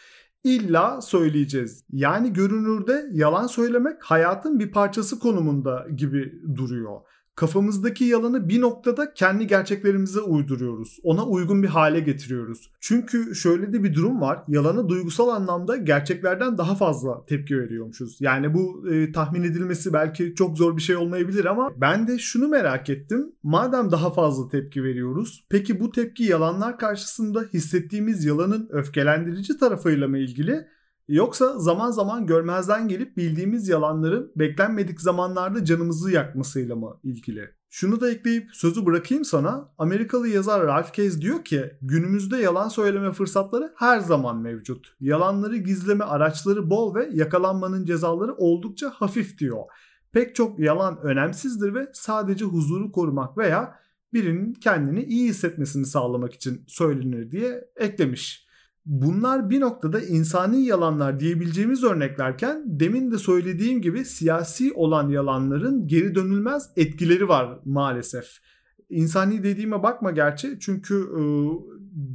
illa 0.44 1.00
söyleyeceğiz. 1.00 1.84
Yani 1.92 2.32
görünürde 2.32 3.06
yalan 3.12 3.46
söylemek 3.46 4.02
hayatın 4.02 4.58
bir 4.58 4.70
parçası 4.70 5.18
konumunda 5.18 5.86
gibi 5.96 6.42
duruyor 6.56 7.00
kafamızdaki 7.34 8.04
yalanı 8.04 8.48
bir 8.48 8.60
noktada 8.60 9.14
kendi 9.14 9.46
gerçeklerimize 9.46 10.20
uyduruyoruz. 10.20 10.98
Ona 11.02 11.26
uygun 11.26 11.62
bir 11.62 11.68
hale 11.68 12.00
getiriyoruz. 12.00 12.70
Çünkü 12.80 13.34
şöyle 13.34 13.72
de 13.72 13.84
bir 13.84 13.94
durum 13.94 14.20
var. 14.20 14.42
Yalanı 14.48 14.88
duygusal 14.88 15.28
anlamda 15.28 15.76
gerçeklerden 15.76 16.58
daha 16.58 16.74
fazla 16.74 17.24
tepki 17.26 17.58
veriyormuşuz. 17.58 18.16
Yani 18.20 18.54
bu 18.54 18.92
e, 18.92 19.12
tahmin 19.12 19.42
edilmesi 19.42 19.92
belki 19.92 20.34
çok 20.34 20.58
zor 20.58 20.76
bir 20.76 20.82
şey 20.82 20.96
olmayabilir 20.96 21.44
ama 21.44 21.70
ben 21.76 22.08
de 22.08 22.18
şunu 22.18 22.48
merak 22.48 22.90
ettim. 22.90 23.32
Madem 23.42 23.90
daha 23.90 24.12
fazla 24.12 24.48
tepki 24.48 24.84
veriyoruz, 24.84 25.44
peki 25.50 25.80
bu 25.80 25.92
tepki 25.92 26.24
yalanlar 26.24 26.78
karşısında 26.78 27.44
hissettiğimiz 27.54 28.24
yalanın 28.24 28.68
öfkelendirici 28.72 29.58
tarafıyla 29.58 30.08
mı 30.08 30.18
ilgili 30.18 30.66
Yoksa 31.12 31.58
zaman 31.58 31.90
zaman 31.90 32.26
görmezden 32.26 32.88
gelip 32.88 33.16
bildiğimiz 33.16 33.68
yalanların 33.68 34.32
beklenmedik 34.36 35.00
zamanlarda 35.00 35.64
canımızı 35.64 36.10
yakmasıyla 36.10 36.76
mı 36.76 37.00
ilgili? 37.02 37.50
Şunu 37.70 38.00
da 38.00 38.10
ekleyip 38.10 38.48
sözü 38.52 38.86
bırakayım 38.86 39.24
sana. 39.24 39.68
Amerikalı 39.78 40.28
yazar 40.28 40.66
Ralph 40.66 40.90
Kez 40.92 41.22
diyor 41.22 41.44
ki 41.44 41.70
günümüzde 41.82 42.36
yalan 42.36 42.68
söyleme 42.68 43.12
fırsatları 43.12 43.72
her 43.76 44.00
zaman 44.00 44.36
mevcut. 44.36 44.94
Yalanları 45.00 45.56
gizleme 45.56 46.04
araçları 46.04 46.70
bol 46.70 46.94
ve 46.94 47.08
yakalanmanın 47.12 47.84
cezaları 47.84 48.34
oldukça 48.34 48.90
hafif 48.90 49.38
diyor. 49.38 49.62
Pek 50.12 50.34
çok 50.34 50.58
yalan 50.58 50.98
önemsizdir 51.02 51.74
ve 51.74 51.88
sadece 51.92 52.44
huzuru 52.44 52.92
korumak 52.92 53.38
veya 53.38 53.74
birinin 54.12 54.52
kendini 54.52 55.04
iyi 55.04 55.28
hissetmesini 55.28 55.86
sağlamak 55.86 56.34
için 56.34 56.64
söylenir 56.66 57.30
diye 57.30 57.64
eklemiş. 57.76 58.51
Bunlar 58.86 59.50
bir 59.50 59.60
noktada 59.60 60.00
insani 60.00 60.64
yalanlar 60.64 61.20
diyebileceğimiz 61.20 61.84
örneklerken 61.84 62.62
demin 62.66 63.10
de 63.10 63.18
söylediğim 63.18 63.82
gibi 63.82 64.04
siyasi 64.04 64.72
olan 64.72 65.08
yalanların 65.08 65.86
geri 65.88 66.14
dönülmez 66.14 66.70
etkileri 66.76 67.28
var 67.28 67.58
maalesef. 67.64 68.26
İnsani 68.90 69.42
dediğime 69.42 69.82
bakma 69.82 70.10
gerçi 70.10 70.58
çünkü 70.60 70.94
e, 70.94 71.22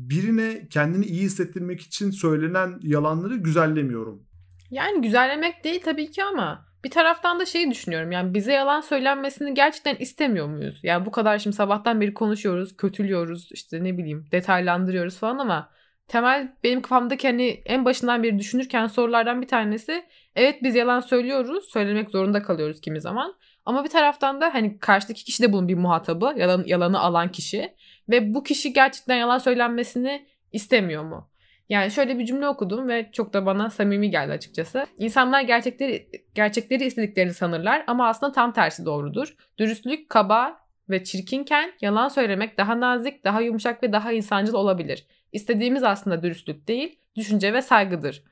birine 0.10 0.67
kendini 0.69 1.06
iyi 1.06 1.21
hissettirmek 1.21 1.82
için 1.82 2.12
söylenen 2.12 2.80
yalanları 2.82 3.36
güzellemiyorum. 3.36 4.23
Yani 4.71 5.01
güzellemek 5.01 5.63
değil 5.63 5.82
tabii 5.86 6.12
ki 6.12 6.23
ama 6.23 6.67
bir 6.84 6.91
taraftan 6.91 7.39
da 7.39 7.45
şeyi 7.45 7.71
düşünüyorum. 7.71 8.12
Yani 8.12 8.34
bize 8.34 8.53
yalan 8.53 8.82
söylenmesini 8.82 9.53
gerçekten 9.53 9.95
istemiyor 9.95 10.47
muyuz? 10.47 10.80
Yani 10.84 11.06
bu 11.06 11.12
kadar 11.12 11.39
şimdi 11.39 11.56
sabahtan 11.56 12.01
beri 12.01 12.13
konuşuyoruz, 12.13 12.77
kötülüyoruz, 12.77 13.49
işte 13.51 13.84
ne 13.84 13.97
bileyim 13.97 14.25
detaylandırıyoruz 14.32 15.17
falan 15.17 15.38
ama 15.38 15.69
temel 16.08 16.56
benim 16.63 16.82
kafamdaki 16.82 17.28
hani 17.28 17.62
en 17.65 17.86
başından 17.86 18.24
beri 18.24 18.39
düşünürken 18.39 18.88
sorulardan 18.88 19.41
bir 19.41 19.48
tanesi 19.48 20.06
evet 20.36 20.63
biz 20.63 20.76
yalan 20.76 21.00
söylüyoruz. 21.00 21.70
Söylemek 21.70 22.10
zorunda 22.10 22.43
kalıyoruz 22.43 22.82
kimi 22.82 23.02
zaman. 23.02 23.36
Ama 23.65 23.84
bir 23.84 23.89
taraftan 23.89 24.41
da 24.41 24.54
hani 24.54 24.80
karşıdaki 24.80 25.26
kişi 25.26 25.43
de 25.43 25.54
bunun 25.54 25.67
bir 25.67 25.76
muhatabı. 25.76 26.34
Yalan, 26.38 26.63
yalanı 26.65 27.00
alan 27.00 27.32
kişi. 27.32 27.74
Ve 28.10 28.34
bu 28.34 28.43
kişi 28.43 28.74
gerçekten 28.74 29.15
yalan 29.15 29.38
söylenmesini 29.38 30.28
istemiyor 30.52 31.04
mu? 31.04 31.30
Yani 31.70 31.91
şöyle 31.91 32.20
bir 32.20 32.26
cümle 32.26 32.48
okudum 32.48 32.88
ve 32.88 33.10
çok 33.12 33.34
da 33.34 33.46
bana 33.46 33.70
samimi 33.70 34.10
geldi 34.12 34.32
açıkçası. 34.32 34.86
İnsanlar 34.98 35.41
gerçekleri 35.41 36.10
gerçekleri 36.36 36.86
istediklerini 36.86 37.34
sanırlar 37.34 37.84
ama 37.88 38.08
aslında 38.08 38.32
tam 38.32 38.54
tersi 38.54 38.86
doğrudur. 38.86 39.36
Dürüstlük 39.58 40.10
kaba 40.10 40.60
ve 40.89 41.04
çirkinken 41.04 41.72
yalan 41.82 42.08
söylemek 42.08 42.58
daha 42.58 42.80
nazik, 42.80 43.24
daha 43.24 43.41
yumuşak 43.41 43.84
ve 43.84 43.91
daha 43.93 44.12
insancıl 44.12 44.54
olabilir. 44.54 45.06
İstediğimiz 45.38 45.84
aslında 45.84 46.23
dürüstlük 46.23 46.67
değil, 46.67 47.00
düşünce 47.15 47.54
ve 47.54 47.62
saygıdır 47.62 48.23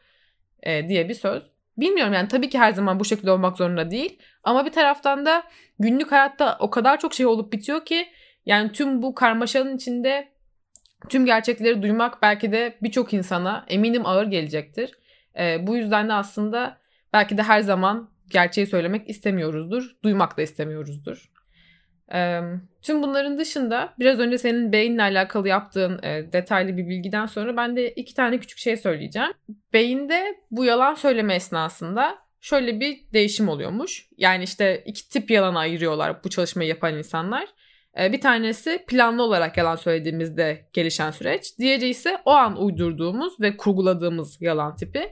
e, 0.63 0.89
diye 0.89 1.09
bir 1.09 1.13
söz. 1.13 1.43
Bilmiyorum 1.77 2.13
yani 2.13 2.27
tabii 2.27 2.49
ki 2.49 2.59
her 2.59 2.71
zaman 2.71 2.99
bu 2.99 3.05
şekilde 3.05 3.31
olmak 3.31 3.57
zorunda 3.57 3.91
değil. 3.91 4.19
Ama 4.43 4.65
bir 4.65 4.71
taraftan 4.71 5.25
da 5.25 5.43
günlük 5.79 6.11
hayatta 6.11 6.57
o 6.59 6.69
kadar 6.69 6.99
çok 6.99 7.13
şey 7.13 7.25
olup 7.25 7.53
bitiyor 7.53 7.85
ki 7.85 8.07
yani 8.45 8.71
tüm 8.71 9.01
bu 9.01 9.15
karmaşanın 9.15 9.75
içinde 9.75 10.27
tüm 11.09 11.25
gerçekleri 11.25 11.81
duymak 11.81 12.21
belki 12.21 12.51
de 12.51 12.77
birçok 12.83 13.13
insana 13.13 13.65
eminim 13.67 14.05
ağır 14.05 14.25
gelecektir. 14.27 14.91
E, 15.39 15.67
bu 15.67 15.77
yüzden 15.77 16.09
de 16.09 16.13
aslında 16.13 16.77
belki 17.13 17.37
de 17.37 17.43
her 17.43 17.61
zaman 17.61 18.09
gerçeği 18.29 18.67
söylemek 18.67 19.09
istemiyoruzdur. 19.09 19.95
Duymak 20.03 20.37
da 20.37 20.41
istemiyoruzdur. 20.41 21.31
E, 22.13 22.41
tüm 22.81 23.03
bunların 23.03 23.37
dışında 23.37 23.93
biraz 23.99 24.19
önce 24.19 24.37
senin 24.37 24.71
beyinle 24.71 25.01
alakalı 25.01 25.47
yaptığın 25.47 26.03
e, 26.03 26.33
detaylı 26.33 26.77
bir 26.77 26.87
bilgiden 26.87 27.25
sonra 27.25 27.57
ben 27.57 27.75
de 27.75 27.91
iki 27.91 28.13
tane 28.13 28.37
küçük 28.37 28.59
şey 28.59 28.77
söyleyeceğim. 28.77 29.31
Beyinde 29.73 30.35
bu 30.51 30.65
yalan 30.65 30.93
söyleme 30.93 31.35
esnasında 31.35 32.17
şöyle 32.41 32.79
bir 32.79 32.99
değişim 33.13 33.49
oluyormuş. 33.49 34.07
Yani 34.17 34.43
işte 34.43 34.83
iki 34.85 35.09
tip 35.09 35.31
yalan 35.31 35.55
ayırıyorlar 35.55 36.23
bu 36.23 36.29
çalışmayı 36.29 36.69
yapan 36.69 36.97
insanlar. 36.97 37.47
E, 37.99 38.11
bir 38.11 38.21
tanesi 38.21 38.85
planlı 38.87 39.23
olarak 39.23 39.57
yalan 39.57 39.75
söylediğimizde 39.75 40.69
gelişen 40.73 41.11
süreç. 41.11 41.59
Diğeri 41.59 41.89
ise 41.89 42.17
o 42.25 42.31
an 42.31 42.63
uydurduğumuz 42.63 43.39
ve 43.39 43.57
kurguladığımız 43.57 44.41
yalan 44.41 44.75
tipi. 44.75 45.09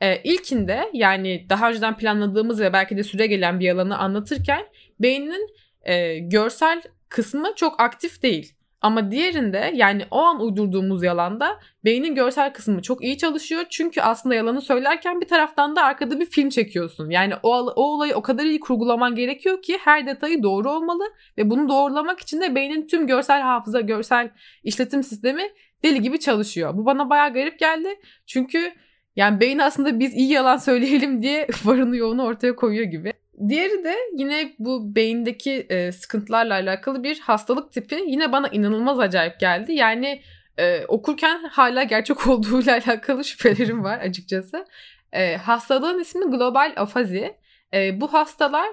E, 0.00 0.22
ilkinde 0.22 0.90
yani 0.92 1.46
daha 1.50 1.70
önceden 1.70 1.96
planladığımız 1.96 2.60
ve 2.60 2.72
belki 2.72 2.96
de 2.96 3.02
süre 3.02 3.26
gelen 3.26 3.60
bir 3.60 3.64
yalanı 3.64 3.98
anlatırken 3.98 4.66
beynin 5.00 5.48
e, 5.82 6.18
görsel 6.18 6.82
kısmı 7.08 7.52
çok 7.56 7.80
aktif 7.80 8.22
değil. 8.22 8.54
Ama 8.82 9.10
diğerinde 9.10 9.72
yani 9.74 10.02
o 10.10 10.18
an 10.18 10.40
uydurduğumuz 10.40 11.02
yalanda 11.02 11.58
beynin 11.84 12.14
görsel 12.14 12.52
kısmı 12.52 12.82
çok 12.82 13.04
iyi 13.04 13.18
çalışıyor. 13.18 13.64
Çünkü 13.70 14.00
aslında 14.00 14.34
yalanı 14.34 14.60
söylerken 14.60 15.20
bir 15.20 15.28
taraftan 15.28 15.76
da 15.76 15.82
arkada 15.84 16.20
bir 16.20 16.26
film 16.26 16.48
çekiyorsun. 16.48 17.10
Yani 17.10 17.34
o, 17.42 17.56
o 17.58 17.82
olayı 17.82 18.14
o 18.14 18.22
kadar 18.22 18.44
iyi 18.44 18.60
kurgulaman 18.60 19.14
gerekiyor 19.14 19.62
ki 19.62 19.78
her 19.84 20.06
detayı 20.06 20.42
doğru 20.42 20.70
olmalı. 20.70 21.04
Ve 21.38 21.50
bunu 21.50 21.68
doğrulamak 21.68 22.20
için 22.20 22.40
de 22.40 22.54
beynin 22.54 22.86
tüm 22.86 23.06
görsel 23.06 23.42
hafıza, 23.42 23.80
görsel 23.80 24.30
işletim 24.64 25.02
sistemi 25.02 25.42
deli 25.84 26.02
gibi 26.02 26.20
çalışıyor. 26.20 26.76
Bu 26.76 26.86
bana 26.86 27.10
bayağı 27.10 27.32
garip 27.32 27.58
geldi. 27.58 27.88
Çünkü 28.26 28.72
yani 29.16 29.40
beyin 29.40 29.58
aslında 29.58 30.00
biz 30.00 30.14
iyi 30.14 30.32
yalan 30.32 30.56
söyleyelim 30.56 31.22
diye 31.22 31.46
varını 31.64 31.96
yoğunu 31.96 32.24
ortaya 32.24 32.56
koyuyor 32.56 32.84
gibi. 32.84 33.12
Diğeri 33.48 33.84
de 33.84 33.96
yine 34.16 34.54
bu 34.58 34.94
beyindeki 34.94 35.52
e, 35.52 35.92
sıkıntılarla 35.92 36.54
alakalı 36.54 37.02
bir 37.02 37.20
hastalık 37.20 37.72
tipi. 37.72 38.04
Yine 38.06 38.32
bana 38.32 38.48
inanılmaz 38.48 39.00
acayip 39.00 39.40
geldi. 39.40 39.72
Yani 39.72 40.22
e, 40.58 40.86
okurken 40.86 41.44
hala 41.44 41.82
gerçek 41.82 42.26
olduğuyla 42.28 42.72
alakalı 42.72 43.24
şüphelerim 43.24 43.84
var 43.84 43.98
açıkçası. 43.98 44.66
E, 45.12 45.36
hastalığın 45.36 46.00
ismi 46.00 46.30
global 46.30 46.72
afazi. 46.76 47.36
E, 47.74 48.00
bu 48.00 48.12
hastalar 48.12 48.68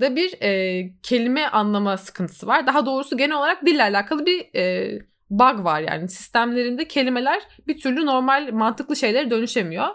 da 0.00 0.16
bir 0.16 0.42
e, 0.42 0.90
kelime 1.02 1.46
anlama 1.46 1.96
sıkıntısı 1.96 2.46
var. 2.46 2.66
Daha 2.66 2.86
doğrusu 2.86 3.16
genel 3.16 3.36
olarak 3.36 3.66
dille 3.66 3.82
alakalı 3.82 4.26
bir 4.26 4.54
e, 4.54 4.98
bug 5.30 5.64
var 5.64 5.80
yani 5.80 6.08
sistemlerinde 6.08 6.88
kelimeler 6.88 7.42
bir 7.66 7.80
türlü 7.80 8.06
normal 8.06 8.52
mantıklı 8.52 8.96
şeylere 8.96 9.30
dönüşemiyor. 9.30 9.88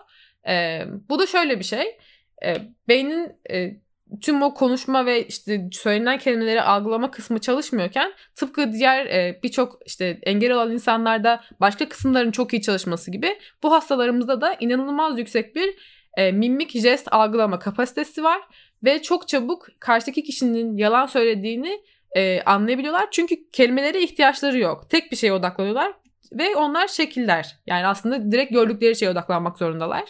E, 0.48 0.84
bu 1.10 1.20
da 1.20 1.28
şöyle 1.28 1.60
bir 1.60 1.63
şey. 1.63 1.98
E, 2.46 2.56
beynin 2.88 3.32
e, 3.52 3.87
tüm 4.22 4.41
o 4.41 4.54
konuşma 4.54 5.06
ve 5.06 5.28
işte 5.28 5.70
söylenen 5.72 6.17
kelimeleri 6.17 6.62
algılama 6.62 7.12
kısmı 7.12 7.39
çalışmıyorken 7.39 8.13
tıpkı 8.36 8.74
diğer 8.74 9.06
e, 9.06 9.39
birçok 9.43 9.80
işte 9.86 10.20
engel 10.24 10.52
olan 10.52 10.72
insanlarda 10.72 11.43
başka 11.60 11.89
kısımların 11.89 12.32
çok 12.32 12.54
iyi 12.54 12.62
çalışması 12.62 13.12
gibi 13.12 13.38
bu 13.63 13.72
hastalarımızda 13.72 14.41
da 14.41 14.56
inanılmaz 14.60 15.20
yüksek 15.20 15.56
bir 15.56 15.76
e, 16.17 16.32
mimik 16.32 16.72
jest 16.72 17.13
algılama 17.13 17.60
kapasitesi 17.60 18.24
var 18.24 18.41
ve 18.84 19.02
çok 19.02 19.28
çabuk 19.28 19.67
karşıdaki 19.80 20.24
kişinin 20.24 20.78
yalan 20.78 21.06
söylediğini 21.06 21.82
e, 22.15 22.41
anlayabiliyorlar. 22.41 23.08
Çünkü 23.12 23.50
kelimelere 23.50 24.04
ihtiyaçları 24.04 24.60
yok. 24.60 24.89
Tek 24.89 25.12
bir 25.12 25.17
şeye 25.17 25.34
odaklanıyorlar 25.34 25.93
ve 26.32 26.56
onlar 26.56 26.88
şekiller. 26.88 27.56
Yani 27.67 27.88
aslında 27.88 28.32
direkt 28.32 28.52
gördükleri 28.52 28.96
şeye 28.96 29.10
odaklanmak 29.10 29.58
zorundalar. 29.58 30.04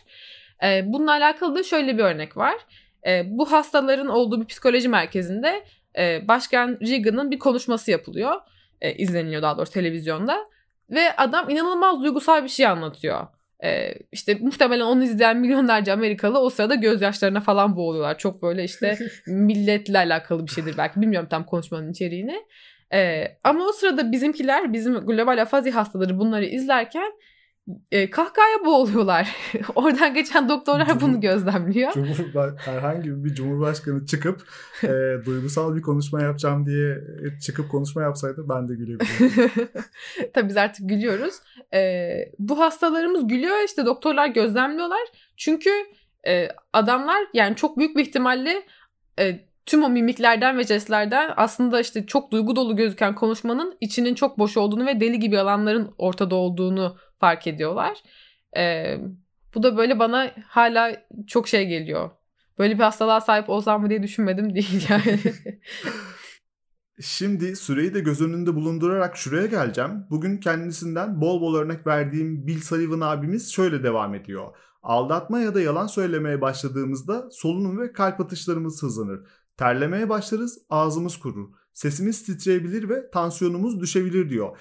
E, 0.64 0.84
bununla 0.86 1.12
alakalı 1.12 1.56
da 1.56 1.64
şöyle 1.64 1.98
bir 1.98 2.04
örnek 2.04 2.38
var. 2.38 2.56
E, 3.08 3.24
bu 3.28 3.52
hastaların 3.52 4.08
olduğu 4.08 4.42
bir 4.42 4.46
psikoloji 4.46 4.90
merkezinde 4.90 5.64
e, 5.98 6.28
Başkan 6.28 6.78
Reagan'ın 6.82 7.32
bir 7.32 7.40
konuşması 7.40 7.92
yapılıyor. 7.92 8.36
E, 8.82 8.94
izleniliyor 8.94 9.42
daha 9.42 9.58
doğrusu 9.58 9.74
televizyonda. 9.74 10.50
Ve 10.90 11.16
adam 11.16 11.50
inanılmaz 11.50 12.04
duygusal 12.04 12.44
bir 12.44 12.50
şey 12.50 12.68
anlatıyor. 12.68 13.28
Ee, 13.64 13.94
işte 14.12 14.38
muhtemelen 14.42 14.86
onu 14.86 15.04
izleyen 15.04 15.38
milyonlarca 15.38 15.94
Amerikalı 15.94 16.40
o 16.40 16.50
sırada 16.50 16.76
gözyaşlarına 16.76 17.40
falan 17.42 17.76
boğuluyorlar. 17.76 18.18
Çok 18.18 18.42
böyle 18.42 18.64
işte 18.64 18.98
milletle 19.28 19.98
alakalı 19.98 20.48
bir 20.48 20.52
şeydir 20.52 20.76
belki. 20.78 21.02
Bilmiyorum 21.02 21.28
tam 21.32 21.46
konuşmanın 21.46 21.92
içeriğini. 21.92 22.46
Ee, 22.94 23.24
ama 23.44 23.66
o 23.66 23.72
sırada 23.72 24.12
bizimkiler, 24.12 24.74
bizim 24.74 24.94
global 24.94 25.42
afazi 25.42 25.72
hastaları 25.72 26.20
bunları 26.20 26.46
izlerken 26.46 27.12
e, 27.92 28.10
kahkahaya 28.10 28.66
boğuluyorlar. 28.66 29.36
Oradan 29.76 30.14
geçen 30.14 30.50
doktorlar 30.50 31.02
bunu 31.02 31.22
gözlemliyor. 31.22 31.94
Cumhurba 31.94 32.56
herhangi 32.58 33.26
bir 33.26 33.36
cumhurbaşkanı 33.36 34.06
çıkıp 34.06 34.42
e, 34.84 34.88
duygusal 35.26 35.76
bir 35.76 35.82
konuşma 35.82 36.22
yapacağım 36.22 36.66
diye 36.66 36.98
çıkıp 37.42 37.72
konuşma 37.72 38.02
yapsaydı 38.02 38.46
ben 38.50 38.70
de 38.70 38.76
gülebilirdim. 38.76 39.60
Tabii 40.34 40.50
biz 40.50 40.58
artık 40.58 40.90
gülüyoruz. 40.90 41.36
E, 41.74 42.10
bu 42.40 42.60
hastalarımız 42.60 43.28
gülüyor 43.28 43.58
işte 43.66 43.86
doktorlar 43.86 44.28
gözlemliyorlar. 44.28 45.08
Çünkü 45.38 45.70
e, 46.28 46.48
adamlar 46.74 47.28
yani 47.34 47.56
çok 47.56 47.78
büyük 47.78 47.98
bir 47.98 48.02
ihtimalle 48.02 48.64
e, 49.20 49.48
tüm 49.66 49.84
o 49.84 49.90
mimiklerden 49.90 50.58
ve 50.58 50.64
jestlerden 50.64 51.34
aslında 51.38 51.80
işte 51.80 52.06
çok 52.06 52.32
duygu 52.32 52.56
dolu 52.56 52.76
gözüken 52.76 53.16
konuşmanın 53.16 53.78
içinin 53.82 54.16
çok 54.16 54.40
boş 54.40 54.58
olduğunu 54.58 54.86
ve 54.86 55.00
deli 55.00 55.20
gibi 55.20 55.36
yalanların 55.36 55.94
ortada 55.98 56.36
olduğunu 56.36 56.98
fark 57.20 57.48
ediyorlar. 57.48 57.98
Ee, 58.58 58.98
bu 59.56 59.64
da 59.64 59.78
böyle 59.78 60.00
bana 60.00 60.32
hala 60.48 61.08
çok 61.28 61.48
şey 61.48 61.68
geliyor. 61.68 62.10
Böyle 62.60 62.74
bir 62.74 62.84
hastalığa 62.84 63.22
sahip 63.22 63.50
olsam 63.50 63.82
mı 63.82 63.90
diye 63.90 64.04
düşünmedim 64.04 64.56
değil 64.56 64.86
yani. 64.90 65.20
Şimdi 67.02 67.56
süreyi 67.56 67.94
de 67.94 68.00
göz 68.00 68.22
önünde 68.22 68.56
bulundurarak 68.56 69.18
şuraya 69.18 69.46
geleceğim. 69.46 70.06
Bugün 70.10 70.38
kendisinden 70.38 71.22
bol 71.22 71.42
bol 71.42 71.56
örnek 71.56 71.88
verdiğim 71.88 72.48
Bill 72.48 72.62
Sullivan 72.62 73.00
abimiz 73.00 73.54
şöyle 73.54 73.84
devam 73.84 74.16
ediyor. 74.16 74.56
Aldatma 74.84 75.40
ya 75.40 75.56
da 75.56 75.62
yalan 75.62 75.88
söylemeye 75.88 76.42
başladığımızda 76.42 77.28
solunum 77.32 77.80
ve 77.80 77.94
kalp 77.94 78.22
atışlarımız 78.22 78.84
hızlanır. 78.84 79.20
Terlemeye 79.58 80.10
başlarız, 80.10 80.60
ağzımız 80.70 81.18
kurur. 81.18 81.50
Sesimiz 81.78 82.24
titreyebilir 82.24 82.90
ve 82.90 83.12
tansiyonumuz 83.12 83.82
düşebilir 83.82 84.30
diyor. 84.30 84.58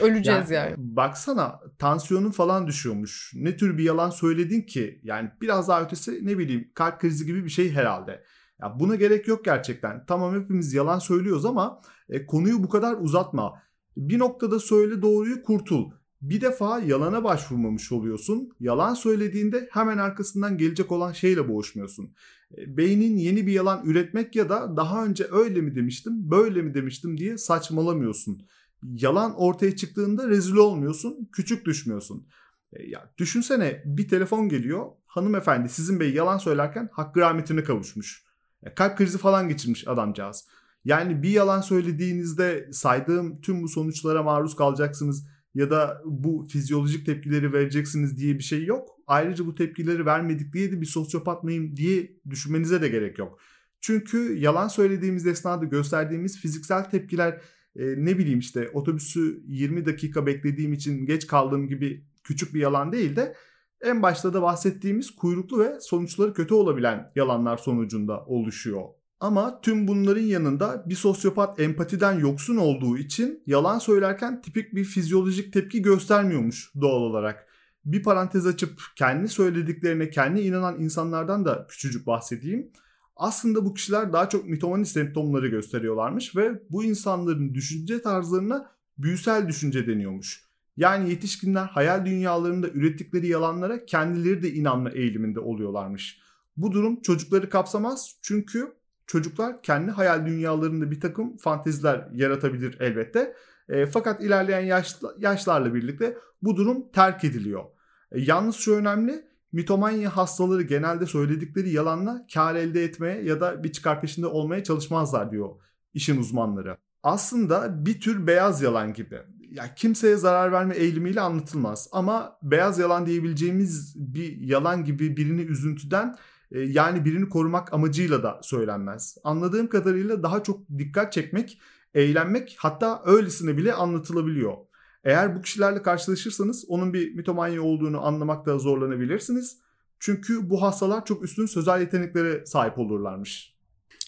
Öleceğiz 0.00 0.50
yani. 0.50 0.70
yani. 0.70 0.74
Baksana 0.78 1.60
tansiyonun 1.78 2.30
falan 2.30 2.66
düşüyormuş. 2.66 3.32
Ne 3.34 3.56
tür 3.56 3.78
bir 3.78 3.84
yalan 3.84 4.10
söyledin 4.10 4.62
ki? 4.62 5.00
Yani 5.02 5.30
biraz 5.40 5.68
daha 5.68 5.82
ötesi 5.82 6.26
ne 6.26 6.38
bileyim 6.38 6.70
kalp 6.74 7.00
krizi 7.00 7.26
gibi 7.26 7.44
bir 7.44 7.50
şey 7.50 7.72
herhalde. 7.72 8.24
Ya 8.62 8.76
buna 8.80 8.94
gerek 8.94 9.28
yok 9.28 9.44
gerçekten. 9.44 10.04
Tamam 10.06 10.42
hepimiz 10.42 10.74
yalan 10.74 10.98
söylüyoruz 10.98 11.44
ama 11.44 11.80
e, 12.08 12.26
konuyu 12.26 12.62
bu 12.62 12.68
kadar 12.68 12.96
uzatma. 13.00 13.62
Bir 13.96 14.18
noktada 14.18 14.58
söyle 14.58 15.02
doğruyu 15.02 15.42
kurtul. 15.42 15.90
Bir 16.22 16.40
defa 16.40 16.78
yalana 16.80 17.24
başvurmamış 17.24 17.92
oluyorsun. 17.92 18.50
Yalan 18.60 18.94
söylediğinde 18.94 19.68
hemen 19.72 19.98
arkasından 19.98 20.58
gelecek 20.58 20.92
olan 20.92 21.12
şeyle 21.12 21.48
boğuşmuyorsun. 21.48 22.14
E, 22.58 22.76
beynin 22.76 23.16
yeni 23.16 23.46
bir 23.46 23.52
yalan 23.52 23.84
üretmek 23.84 24.36
ya 24.36 24.48
da 24.48 24.76
daha 24.76 25.04
önce 25.04 25.26
öyle 25.32 25.60
mi 25.60 25.74
demiştim, 25.74 26.30
böyle 26.30 26.62
mi 26.62 26.74
demiştim 26.74 27.18
diye 27.18 27.38
saçmalamıyorsun. 27.38 28.46
Yalan 28.82 29.34
ortaya 29.36 29.76
çıktığında 29.76 30.28
rezil 30.28 30.56
olmuyorsun, 30.56 31.28
küçük 31.32 31.66
düşmüyorsun. 31.66 32.26
E, 32.72 32.86
ya 32.86 33.14
düşünsene 33.18 33.82
bir 33.84 34.08
telefon 34.08 34.48
geliyor. 34.48 34.86
Hanımefendi 35.06 35.68
sizin 35.68 36.00
bey 36.00 36.12
yalan 36.12 36.38
söylerken 36.38 36.88
hakkı 36.92 37.20
rahmetine 37.20 37.64
kavuşmuş. 37.64 38.24
Ya 38.62 38.74
kalp 38.74 38.98
krizi 38.98 39.18
falan 39.18 39.48
geçirmiş 39.48 39.88
adamcağız. 39.88 40.46
Yani 40.84 41.22
bir 41.22 41.30
yalan 41.30 41.60
söylediğinizde 41.60 42.68
saydığım 42.72 43.40
tüm 43.40 43.62
bu 43.62 43.68
sonuçlara 43.68 44.22
maruz 44.22 44.56
kalacaksınız 44.56 45.26
ya 45.54 45.70
da 45.70 46.02
bu 46.04 46.46
fizyolojik 46.50 47.06
tepkileri 47.06 47.52
vereceksiniz 47.52 48.16
diye 48.16 48.34
bir 48.34 48.42
şey 48.42 48.64
yok. 48.64 48.88
Ayrıca 49.10 49.46
bu 49.46 49.54
tepkileri 49.54 50.06
vermedik 50.06 50.52
diye 50.52 50.72
de 50.72 50.80
bir 50.80 50.86
sosyopat 50.86 51.44
mıyım 51.44 51.76
diye 51.76 52.12
düşünmenize 52.30 52.82
de 52.82 52.88
gerek 52.88 53.18
yok. 53.18 53.38
Çünkü 53.80 54.38
yalan 54.38 54.68
söylediğimiz 54.68 55.26
esnada 55.26 55.64
gösterdiğimiz 55.64 56.38
fiziksel 56.38 56.90
tepkiler 56.90 57.40
e, 57.76 57.84
ne 57.96 58.18
bileyim 58.18 58.38
işte 58.38 58.70
otobüsü 58.74 59.42
20 59.46 59.86
dakika 59.86 60.26
beklediğim 60.26 60.72
için 60.72 61.06
geç 61.06 61.26
kaldığım 61.26 61.68
gibi 61.68 62.04
küçük 62.24 62.54
bir 62.54 62.60
yalan 62.60 62.92
değil 62.92 63.16
de 63.16 63.34
en 63.82 64.02
başta 64.02 64.34
da 64.34 64.42
bahsettiğimiz 64.42 65.10
kuyruklu 65.10 65.58
ve 65.58 65.80
sonuçları 65.80 66.34
kötü 66.34 66.54
olabilen 66.54 67.12
yalanlar 67.16 67.56
sonucunda 67.56 68.24
oluşuyor. 68.24 68.84
Ama 69.20 69.60
tüm 69.60 69.88
bunların 69.88 70.22
yanında 70.22 70.84
bir 70.86 70.94
sosyopat 70.94 71.60
empatiden 71.60 72.18
yoksun 72.18 72.56
olduğu 72.56 72.98
için 72.98 73.42
yalan 73.46 73.78
söylerken 73.78 74.42
tipik 74.42 74.74
bir 74.74 74.84
fizyolojik 74.84 75.52
tepki 75.52 75.82
göstermiyormuş 75.82 76.72
doğal 76.80 77.00
olarak. 77.00 77.49
Bir 77.92 78.02
parantez 78.02 78.46
açıp 78.46 78.80
kendi 78.96 79.28
söylediklerine 79.28 80.10
kendi 80.10 80.40
inanan 80.40 80.80
insanlardan 80.80 81.44
da 81.44 81.66
küçücük 81.70 82.06
bahsedeyim. 82.06 82.70
Aslında 83.16 83.64
bu 83.64 83.74
kişiler 83.74 84.12
daha 84.12 84.28
çok 84.28 84.46
mitomani 84.48 84.86
semptomları 84.86 85.48
gösteriyorlarmış 85.48 86.36
ve 86.36 86.62
bu 86.70 86.84
insanların 86.84 87.54
düşünce 87.54 88.02
tarzlarına 88.02 88.70
büyüsel 88.98 89.48
düşünce 89.48 89.86
deniyormuş. 89.86 90.44
Yani 90.76 91.10
yetişkinler 91.10 91.64
hayal 91.64 92.06
dünyalarında 92.06 92.68
ürettikleri 92.68 93.26
yalanlara 93.26 93.84
kendileri 93.84 94.42
de 94.42 94.52
inanma 94.52 94.90
eğiliminde 94.90 95.40
oluyorlarmış. 95.40 96.20
Bu 96.56 96.72
durum 96.72 97.02
çocukları 97.02 97.50
kapsamaz 97.50 98.16
çünkü 98.22 98.72
çocuklar 99.06 99.62
kendi 99.62 99.90
hayal 99.90 100.26
dünyalarında 100.26 100.90
bir 100.90 101.00
takım 101.00 101.36
fanteziler 101.36 102.08
yaratabilir 102.12 102.76
elbette. 102.80 103.34
E, 103.68 103.86
fakat 103.86 104.22
ilerleyen 104.22 104.60
yaş, 104.60 104.96
yaşlarla 105.18 105.74
birlikte 105.74 106.18
bu 106.42 106.56
durum 106.56 106.92
terk 106.92 107.24
ediliyor. 107.24 107.64
E, 108.12 108.20
yalnız 108.20 108.56
şu 108.56 108.74
önemli, 108.74 109.24
mitomanya 109.52 110.16
hastaları 110.16 110.62
genelde 110.62 111.06
söyledikleri 111.06 111.70
yalanla 111.70 112.26
kar 112.34 112.54
elde 112.54 112.84
etmeye 112.84 113.22
ya 113.22 113.40
da 113.40 113.64
bir 113.64 113.72
çıkar 113.72 114.00
peşinde 114.00 114.26
olmaya 114.26 114.64
çalışmazlar 114.64 115.30
diyor 115.30 115.50
işin 115.94 116.20
uzmanları. 116.20 116.76
Aslında 117.02 117.86
bir 117.86 118.00
tür 118.00 118.26
beyaz 118.26 118.62
yalan 118.62 118.94
gibi. 118.94 119.18
Ya 119.50 119.74
kimseye 119.74 120.16
zarar 120.16 120.52
verme 120.52 120.74
eğilimiyle 120.76 121.20
anlatılmaz 121.20 121.88
ama 121.92 122.38
beyaz 122.42 122.78
yalan 122.78 123.06
diyebileceğimiz 123.06 123.94
bir 123.96 124.40
yalan 124.40 124.84
gibi 124.84 125.16
birini 125.16 125.40
üzüntüden 125.40 126.16
e, 126.50 126.60
yani 126.60 127.04
birini 127.04 127.28
korumak 127.28 127.72
amacıyla 127.72 128.22
da 128.22 128.40
söylenmez. 128.42 129.16
Anladığım 129.24 129.68
kadarıyla 129.68 130.22
daha 130.22 130.42
çok 130.42 130.68
dikkat 130.78 131.12
çekmek 131.12 131.60
eğlenmek 131.94 132.56
hatta 132.58 133.02
öylesine 133.04 133.56
bile 133.56 133.74
anlatılabiliyor. 133.74 134.56
Eğer 135.04 135.36
bu 135.36 135.42
kişilerle 135.42 135.82
karşılaşırsanız 135.82 136.64
onun 136.68 136.92
bir 136.92 137.14
mitomanya 137.14 137.62
olduğunu 137.62 138.06
anlamakta 138.06 138.58
zorlanabilirsiniz. 138.58 139.58
Çünkü 139.98 140.50
bu 140.50 140.62
hastalar 140.62 141.04
çok 141.04 141.24
üstün 141.24 141.46
sözel 141.46 141.80
yeteneklere 141.80 142.46
sahip 142.46 142.78
olurlarmış. 142.78 143.54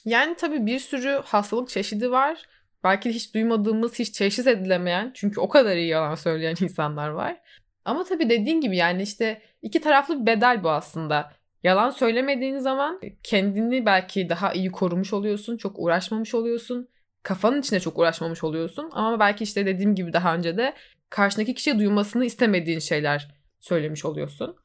Yani 0.05 0.34
tabii 0.36 0.66
bir 0.66 0.78
sürü 0.78 1.20
hastalık 1.24 1.68
çeşidi 1.68 2.11
var. 2.11 2.49
Belki 2.84 3.09
de 3.09 3.12
hiç 3.12 3.34
duymadığımız, 3.34 3.99
hiç 3.99 4.11
teşhis 4.11 4.47
edilemeyen 4.47 5.11
çünkü 5.14 5.40
o 5.40 5.49
kadar 5.49 5.76
iyi 5.76 5.88
yalan 5.88 6.14
söyleyen 6.14 6.57
insanlar 6.61 7.09
var. 7.09 7.40
Ama 7.84 8.05
tabii 8.05 8.30
dediğin 8.30 8.61
gibi 8.61 8.76
yani 8.76 9.03
işte 9.03 9.43
iki 9.62 9.80
taraflı 9.80 10.20
bir 10.20 10.26
bedel 10.26 10.64
bu 10.64 10.70
aslında. 10.70 11.32
Yalan 11.62 11.90
söylemediğin 11.90 12.59
zaman 12.59 13.01
kendini 13.22 13.86
belki 13.86 14.28
daha 14.28 14.53
iyi 14.53 14.72
korumuş 14.72 15.12
oluyorsun, 15.12 15.57
çok 15.57 15.78
uğraşmamış 15.78 16.34
oluyorsun. 16.34 16.88
Kafanın 17.22 17.60
içine 17.60 17.80
çok 17.80 17.98
uğraşmamış 17.98 18.44
oluyorsun. 18.44 18.90
Ama 18.92 19.20
belki 19.20 19.44
işte 19.44 19.66
dediğim 19.66 19.94
gibi 19.94 20.12
daha 20.12 20.34
önce 20.34 20.56
de 20.56 20.74
karşındaki 21.10 21.54
kişiye 21.54 21.78
duymasını 21.78 22.24
istemediğin 22.24 22.78
şeyler 22.78 23.28
söylemiş 23.60 24.04
oluyorsun. 24.04 24.56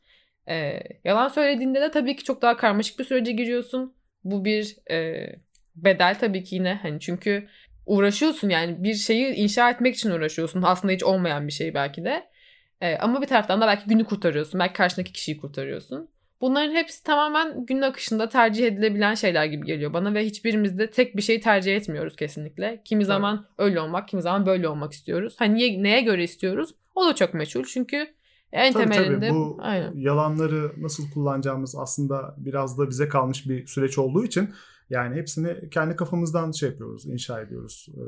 Ee, 0.49 0.79
yalan 1.03 1.27
söylediğinde 1.27 1.81
de 1.81 1.91
tabii 1.91 2.15
ki 2.15 2.23
çok 2.23 2.41
daha 2.41 2.57
karmaşık 2.57 2.99
bir 2.99 3.03
sürece 3.03 3.31
giriyorsun. 3.31 3.95
Bu 4.23 4.45
bir 4.45 4.77
e, 4.91 5.27
bedel 5.75 6.19
tabii 6.19 6.43
ki 6.43 6.55
yine 6.55 6.79
hani 6.81 6.99
çünkü 6.99 7.47
uğraşıyorsun 7.85 8.49
yani 8.49 8.83
bir 8.83 8.93
şeyi 8.93 9.33
inşa 9.33 9.69
etmek 9.69 9.95
için 9.95 10.11
uğraşıyorsun. 10.11 10.61
Aslında 10.61 10.93
hiç 10.93 11.03
olmayan 11.03 11.47
bir 11.47 11.53
şey 11.53 11.73
belki 11.73 12.03
de. 12.03 12.27
E, 12.81 12.97
ama 12.97 13.21
bir 13.21 13.27
taraftan 13.27 13.61
da 13.61 13.67
belki 13.67 13.87
günü 13.87 14.05
kurtarıyorsun. 14.05 14.59
Belki 14.59 14.73
karşındaki 14.73 15.11
kişiyi 15.11 15.37
kurtarıyorsun. 15.37 16.09
Bunların 16.41 16.75
hepsi 16.75 17.03
tamamen 17.03 17.65
gün 17.65 17.81
akışında 17.81 18.29
tercih 18.29 18.67
edilebilen 18.67 19.13
şeyler 19.13 19.45
gibi 19.45 19.65
geliyor 19.65 19.93
bana 19.93 20.13
ve 20.13 20.25
hiçbirimiz 20.25 20.77
de 20.77 20.89
tek 20.89 21.17
bir 21.17 21.21
şey 21.21 21.39
tercih 21.41 21.75
etmiyoruz 21.75 22.15
kesinlikle. 22.15 22.81
Kimi 22.85 22.99
evet. 22.99 23.07
zaman 23.07 23.47
öyle 23.57 23.79
olmak, 23.79 24.07
kimi 24.07 24.21
zaman 24.21 24.45
böyle 24.45 24.67
olmak 24.67 24.93
istiyoruz. 24.93 25.35
Hani 25.39 25.55
niye, 25.55 25.83
neye 25.83 26.01
göre 26.01 26.23
istiyoruz? 26.23 26.69
O 26.95 27.05
da 27.05 27.15
çok 27.15 27.33
meçhul 27.33 27.63
çünkü 27.63 28.07
en 28.51 28.73
tabii, 28.73 28.89
temelinde 28.89 29.27
tabii. 29.27 29.39
bu 29.39 29.57
aynen. 29.61 29.93
yalanları 29.95 30.71
nasıl 30.77 31.11
kullanacağımız 31.11 31.75
aslında 31.75 32.35
biraz 32.37 32.77
da 32.77 32.89
bize 32.89 33.09
kalmış 33.09 33.49
bir 33.49 33.67
süreç 33.67 33.97
olduğu 33.97 34.25
için 34.25 34.49
yani 34.89 35.15
hepsini 35.15 35.69
kendi 35.69 35.95
kafamızdan 35.95 36.51
şey 36.51 36.69
yapıyoruz, 36.69 37.05
inşa 37.05 37.41
ediyoruz. 37.41 37.87
Ee, 37.97 38.01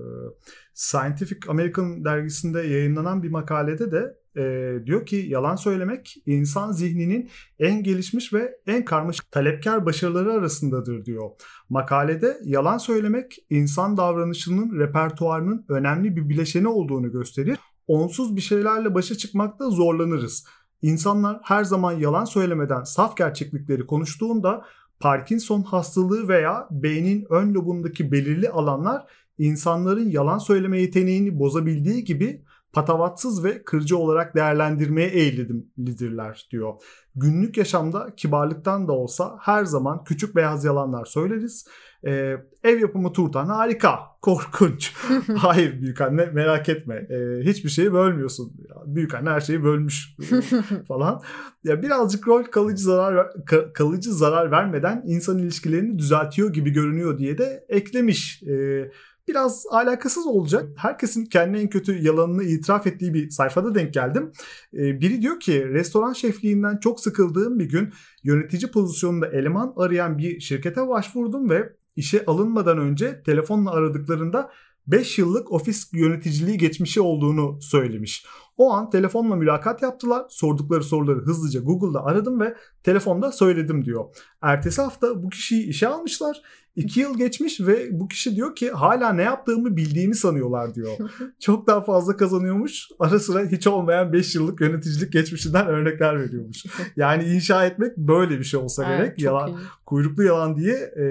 Scientific 0.74 1.40
American 1.48 2.06
dergisinde 2.06 2.62
yayınlanan 2.62 3.24
bir 3.24 3.30
makalede 3.30 3.92
de 3.92 4.18
e, 4.38 4.74
diyor 4.86 5.06
ki 5.06 5.16
yalan 5.16 5.56
söylemek 5.56 6.16
insan 6.26 6.72
zihninin 6.72 7.30
en 7.60 7.84
gelişmiş 7.84 8.34
ve 8.34 8.60
en 8.68 8.86
karmaşık 8.86 9.32
talepkar 9.32 9.86
başarıları 9.86 10.34
arasındadır 10.34 11.06
diyor. 11.06 11.30
Makalede 11.70 12.38
yalan 12.44 12.78
söylemek 12.78 13.38
insan 13.50 13.98
davranışının 13.98 14.80
repertuarının 14.80 15.66
önemli 15.70 16.16
bir 16.16 16.30
bileşeni 16.30 16.68
olduğunu 16.68 17.12
gösterir. 17.12 17.58
Onsuz 17.90 18.36
bir 18.36 18.42
şeylerle 18.42 18.96
başa 18.96 19.16
çıkmakta 19.16 19.70
zorlanırız. 19.70 20.46
İnsanlar 20.82 21.40
her 21.44 21.64
zaman 21.64 21.92
yalan 21.92 22.26
söylemeden 22.26 22.84
saf 22.84 23.18
gerçeklikleri 23.18 23.86
konuştuğunda 23.86 24.66
Parkinson 25.00 25.62
hastalığı 25.62 26.28
veya 26.28 26.68
beynin 26.72 27.26
ön 27.30 27.54
lobundaki 27.54 28.12
belirli 28.12 28.50
alanlar 28.50 29.06
insanların 29.38 30.10
yalan 30.10 30.38
söyleme 30.38 30.82
yeteneğini 30.82 31.40
bozabildiği 31.40 32.04
gibi 32.04 32.44
patavatsız 32.74 33.44
ve 33.44 33.64
kırıcı 33.64 33.98
olarak 33.98 34.36
değerlendirmeye 34.36 35.10
eğilimlidirler 35.10 36.48
diyor. 36.52 36.74
Günlük 37.16 37.58
yaşamda 37.58 38.16
kibarlıktan 38.16 38.88
da 38.88 38.94
olsa 38.94 39.38
her 39.42 39.66
zaman 39.66 40.04
küçük 40.04 40.36
beyaz 40.36 40.66
yalanlar 40.66 41.06
söyleriz. 41.06 41.66
Ee, 42.06 42.38
ev 42.64 42.80
yapımı 42.80 43.14
turtan 43.14 43.46
harika, 43.46 44.00
korkunç. 44.22 44.94
Hayır 45.38 45.82
büyük 45.82 46.02
anne 46.02 46.26
merak 46.26 46.70
etme. 46.70 46.96
Ee, 46.96 47.44
hiçbir 47.44 47.70
şeyi 47.70 47.94
bölmüyorsun. 47.94 48.54
Büyük 48.86 49.14
anne 49.14 49.30
her 49.30 49.42
şeyi 49.42 49.64
bölmüş 49.64 50.16
falan. 50.88 51.22
Ya 51.64 51.82
birazcık 51.82 52.28
rol 52.28 52.44
kalıcı 52.44 52.84
zarar 52.84 53.28
kalıcı 53.74 54.14
zarar 54.14 54.52
vermeden 54.52 55.04
insan 55.06 55.38
ilişkilerini 55.38 56.00
düzeltiyor 56.00 56.54
gibi 56.54 56.70
görünüyor 56.70 57.18
diye 57.18 57.38
de 57.38 57.66
eklemiş. 57.70 58.44
Ee, 58.44 58.92
biraz 59.30 59.66
alakasız 59.72 60.28
olacak. 60.28 60.70
Herkesin 60.78 61.26
kendine 61.26 61.62
en 61.62 61.70
kötü 61.70 62.04
yalanını 62.04 62.44
itiraf 62.44 62.88
ettiği 62.88 63.14
bir 63.14 63.30
sayfada 63.30 63.76
denk 63.76 63.94
geldim. 63.94 64.32
Biri 64.74 65.22
diyor 65.22 65.40
ki 65.40 65.68
restoran 65.68 66.14
şefliğinden 66.14 66.78
çok 66.78 67.00
sıkıldığım 67.00 67.60
bir 67.60 67.70
gün 67.70 67.94
yönetici 68.24 68.72
pozisyonunda 68.72 69.28
eleman 69.28 69.74
arayan 69.78 70.18
bir 70.18 70.40
şirkete 70.40 70.88
başvurdum 70.88 71.50
ve 71.50 71.79
işe 71.96 72.26
alınmadan 72.26 72.78
önce 72.78 73.24
telefonla 73.24 73.72
aradıklarında 73.72 74.52
5 74.92 75.18
yıllık 75.18 75.52
ofis 75.52 75.94
yöneticiliği 75.94 76.58
geçmişi 76.58 77.02
olduğunu 77.02 77.62
söylemiş. 77.62 78.26
O 78.58 78.74
an 78.74 78.90
telefonla 78.90 79.36
mülakat 79.36 79.82
yaptılar. 79.82 80.26
Sordukları 80.30 80.84
soruları 80.84 81.20
hızlıca 81.20 81.60
Google'da 81.60 82.06
aradım 82.06 82.40
ve 82.40 82.56
telefonda 82.84 83.32
söyledim 83.32 83.86
diyor. 83.86 84.06
Ertesi 84.42 84.82
hafta 84.82 85.24
bu 85.24 85.30
kişiyi 85.30 85.68
işe 85.68 85.88
almışlar. 85.88 86.42
İki 86.76 87.00
yıl 87.00 87.18
geçmiş 87.18 87.62
ve 87.62 88.00
bu 88.00 88.08
kişi 88.08 88.36
diyor 88.36 88.56
ki 88.56 88.72
hala 88.72 89.14
ne 89.14 89.24
yaptığımı 89.24 89.78
bildiğimi 89.78 90.16
sanıyorlar 90.16 90.76
diyor. 90.76 90.98
Çok 91.40 91.68
daha 91.68 91.82
fazla 91.82 92.18
kazanıyormuş. 92.18 92.88
Ara 93.00 93.20
sıra 93.20 93.46
hiç 93.46 93.68
olmayan 93.68 94.14
5 94.14 94.36
yıllık 94.36 94.62
yöneticilik 94.62 95.14
geçmişinden 95.14 95.68
örnekler 95.68 96.20
veriyormuş. 96.20 96.66
Yani 96.96 97.24
inşa 97.24 97.66
etmek 97.66 97.98
böyle 97.98 98.40
bir 98.40 98.44
şey 98.44 98.60
olsa 98.60 98.86
evet, 98.96 99.06
gerek. 99.06 99.20
Yalan, 99.20 99.50
iyi. 99.50 99.58
kuyruklu 99.86 100.24
yalan 100.24 100.58
diye 100.58 100.76
e, 100.76 101.06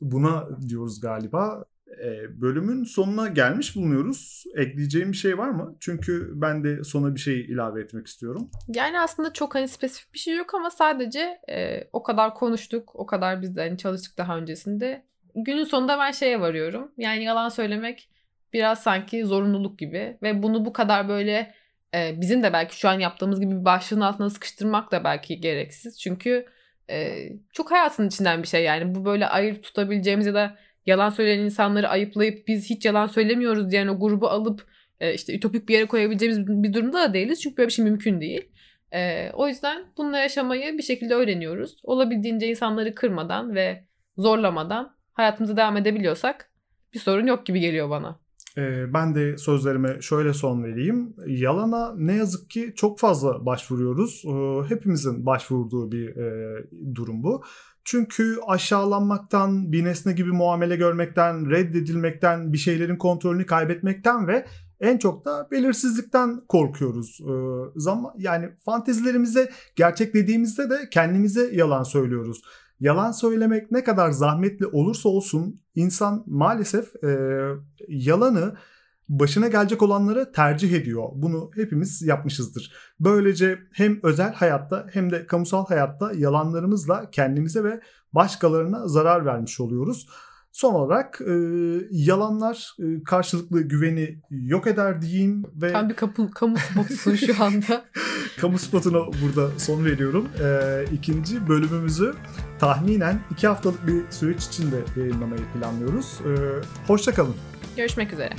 buna 0.00 0.48
diyoruz 0.68 1.00
galiba. 1.00 1.64
Bölümün 2.28 2.84
sonuna 2.84 3.28
gelmiş 3.28 3.76
bulunuyoruz. 3.76 4.44
Ekleyeceğim 4.56 5.12
bir 5.12 5.16
şey 5.16 5.38
var 5.38 5.48
mı? 5.48 5.76
Çünkü 5.80 6.32
ben 6.34 6.64
de 6.64 6.84
sona 6.84 7.14
bir 7.14 7.20
şey 7.20 7.40
ilave 7.40 7.80
etmek 7.80 8.06
istiyorum. 8.06 8.50
Yani 8.68 9.00
aslında 9.00 9.32
çok 9.32 9.54
hani 9.54 9.68
spesifik 9.68 10.14
bir 10.14 10.18
şey 10.18 10.36
yok 10.36 10.54
ama 10.54 10.70
sadece 10.70 11.38
e, 11.50 11.88
o 11.92 12.02
kadar 12.02 12.34
konuştuk, 12.34 12.90
o 12.94 13.06
kadar 13.06 13.42
biz 13.42 13.56
de 13.56 13.60
hani 13.60 13.78
çalıştık 13.78 14.18
daha 14.18 14.36
öncesinde. 14.36 15.04
Günün 15.34 15.64
sonunda 15.64 15.98
ben 15.98 16.10
şeye 16.10 16.40
varıyorum. 16.40 16.92
Yani 16.98 17.24
yalan 17.24 17.48
söylemek 17.48 18.08
biraz 18.52 18.82
sanki 18.82 19.24
zorunluluk 19.24 19.78
gibi 19.78 20.18
ve 20.22 20.42
bunu 20.42 20.64
bu 20.64 20.72
kadar 20.72 21.08
böyle 21.08 21.54
e, 21.94 22.20
bizim 22.20 22.42
de 22.42 22.52
belki 22.52 22.76
şu 22.78 22.88
an 22.88 22.98
yaptığımız 22.98 23.40
gibi 23.40 23.60
bir 23.60 23.64
başlığın 23.64 24.00
altına 24.00 24.30
sıkıştırmak 24.30 24.92
da 24.92 25.04
belki 25.04 25.40
gereksiz. 25.40 26.00
Çünkü 26.00 26.46
e, 26.90 27.28
çok 27.52 27.70
hayatın 27.70 28.08
içinden 28.08 28.42
bir 28.42 28.48
şey 28.48 28.64
yani. 28.64 28.94
Bu 28.94 29.04
böyle 29.04 29.26
ayırt 29.26 29.62
tutabileceğimiz 29.62 30.26
ya 30.26 30.34
da 30.34 30.56
yalan 30.86 31.10
söyleyen 31.10 31.38
insanları 31.38 31.88
ayıplayıp 31.88 32.48
biz 32.48 32.70
hiç 32.70 32.84
yalan 32.84 33.06
söylemiyoruz 33.06 33.70
diyen 33.70 33.86
o 33.86 34.00
grubu 34.00 34.28
alıp 34.28 34.66
e, 35.00 35.14
işte 35.14 35.36
ütopik 35.36 35.68
bir 35.68 35.74
yere 35.74 35.86
koyabileceğimiz 35.86 36.46
bir 36.46 36.72
durumda 36.72 36.98
da 36.98 37.14
değiliz. 37.14 37.42
Çünkü 37.42 37.56
böyle 37.56 37.68
bir 37.68 37.72
şey 37.72 37.84
mümkün 37.84 38.20
değil. 38.20 38.48
E, 38.92 39.30
o 39.32 39.48
yüzden 39.48 39.84
bununla 39.96 40.18
yaşamayı 40.18 40.78
bir 40.78 40.82
şekilde 40.82 41.14
öğreniyoruz. 41.14 41.76
Olabildiğince 41.82 42.46
insanları 42.46 42.94
kırmadan 42.94 43.54
ve 43.54 43.84
zorlamadan 44.18 44.96
hayatımıza 45.12 45.56
devam 45.56 45.76
edebiliyorsak 45.76 46.50
bir 46.94 46.98
sorun 46.98 47.26
yok 47.26 47.46
gibi 47.46 47.60
geliyor 47.60 47.90
bana. 47.90 48.20
E, 48.56 48.94
ben 48.94 49.14
de 49.14 49.38
sözlerime 49.38 50.00
şöyle 50.00 50.32
son 50.32 50.64
vereyim. 50.64 51.14
Yalana 51.26 51.94
ne 51.96 52.14
yazık 52.14 52.50
ki 52.50 52.72
çok 52.76 52.98
fazla 52.98 53.46
başvuruyoruz. 53.46 54.24
E, 54.24 54.68
hepimizin 54.74 55.26
başvurduğu 55.26 55.92
bir 55.92 56.16
e, 56.16 56.56
durum 56.94 57.22
bu. 57.22 57.42
Çünkü 57.84 58.38
aşağılanmaktan, 58.46 59.72
bir 59.72 59.84
nesne 59.84 60.12
gibi 60.12 60.30
muamele 60.30 60.76
görmekten, 60.76 61.50
reddedilmekten, 61.50 62.52
bir 62.52 62.58
şeylerin 62.58 62.96
kontrolünü 62.96 63.46
kaybetmekten 63.46 64.28
ve 64.28 64.46
en 64.80 64.98
çok 64.98 65.24
da 65.24 65.48
belirsizlikten 65.50 66.40
korkuyoruz. 66.48 67.20
Ee, 67.20 67.32
zaman 67.76 68.12
yani 68.18 68.50
fantezilerimize 68.64 69.50
gerçek 69.76 70.14
dediğimizde 70.14 70.70
de 70.70 70.88
kendimize 70.90 71.50
yalan 71.52 71.82
söylüyoruz. 71.82 72.42
Yalan 72.80 73.12
söylemek 73.12 73.70
ne 73.70 73.84
kadar 73.84 74.10
zahmetli 74.10 74.66
olursa 74.66 75.08
olsun 75.08 75.60
insan 75.74 76.24
maalesef 76.26 77.04
e, 77.04 77.40
yalanı 77.88 78.54
başına 79.08 79.48
gelecek 79.48 79.82
olanları 79.82 80.32
tercih 80.32 80.72
ediyor. 80.72 81.08
Bunu 81.14 81.50
hepimiz 81.54 82.02
yapmışızdır. 82.02 82.72
Böylece 83.00 83.58
hem 83.72 84.00
özel 84.02 84.32
hayatta 84.34 84.86
hem 84.92 85.10
de 85.10 85.26
kamusal 85.26 85.66
hayatta 85.66 86.12
yalanlarımızla 86.12 87.10
kendimize 87.10 87.64
ve 87.64 87.80
başkalarına 88.12 88.88
zarar 88.88 89.26
vermiş 89.26 89.60
oluyoruz. 89.60 90.08
Son 90.52 90.74
olarak 90.74 91.20
e, 91.20 91.32
yalanlar 91.90 92.76
e, 92.78 93.02
karşılıklı 93.02 93.62
güveni 93.62 94.20
yok 94.30 94.66
eder 94.66 95.02
diyeyim 95.02 95.44
ve... 95.54 95.72
Tam 95.72 95.88
bir 95.88 95.94
kapı, 95.94 96.30
kamu 96.30 96.56
spotusun 96.58 97.14
şu 97.14 97.44
anda. 97.44 97.84
kamu 98.40 98.58
spotuna 98.58 98.98
burada 98.98 99.50
son 99.58 99.84
veriyorum. 99.84 100.28
E, 100.44 100.84
ikinci 100.92 101.48
bölümümüzü 101.48 102.14
tahminen 102.58 103.20
iki 103.30 103.46
haftalık 103.46 103.86
bir 103.86 104.02
süreç 104.10 104.44
içinde 104.44 104.76
yayınlamayı 104.96 105.42
planlıyoruz. 105.54 106.20
E, 106.20 106.32
Hoşçakalın. 106.86 107.34
Görüşmek 107.76 108.12
üzere. 108.12 108.30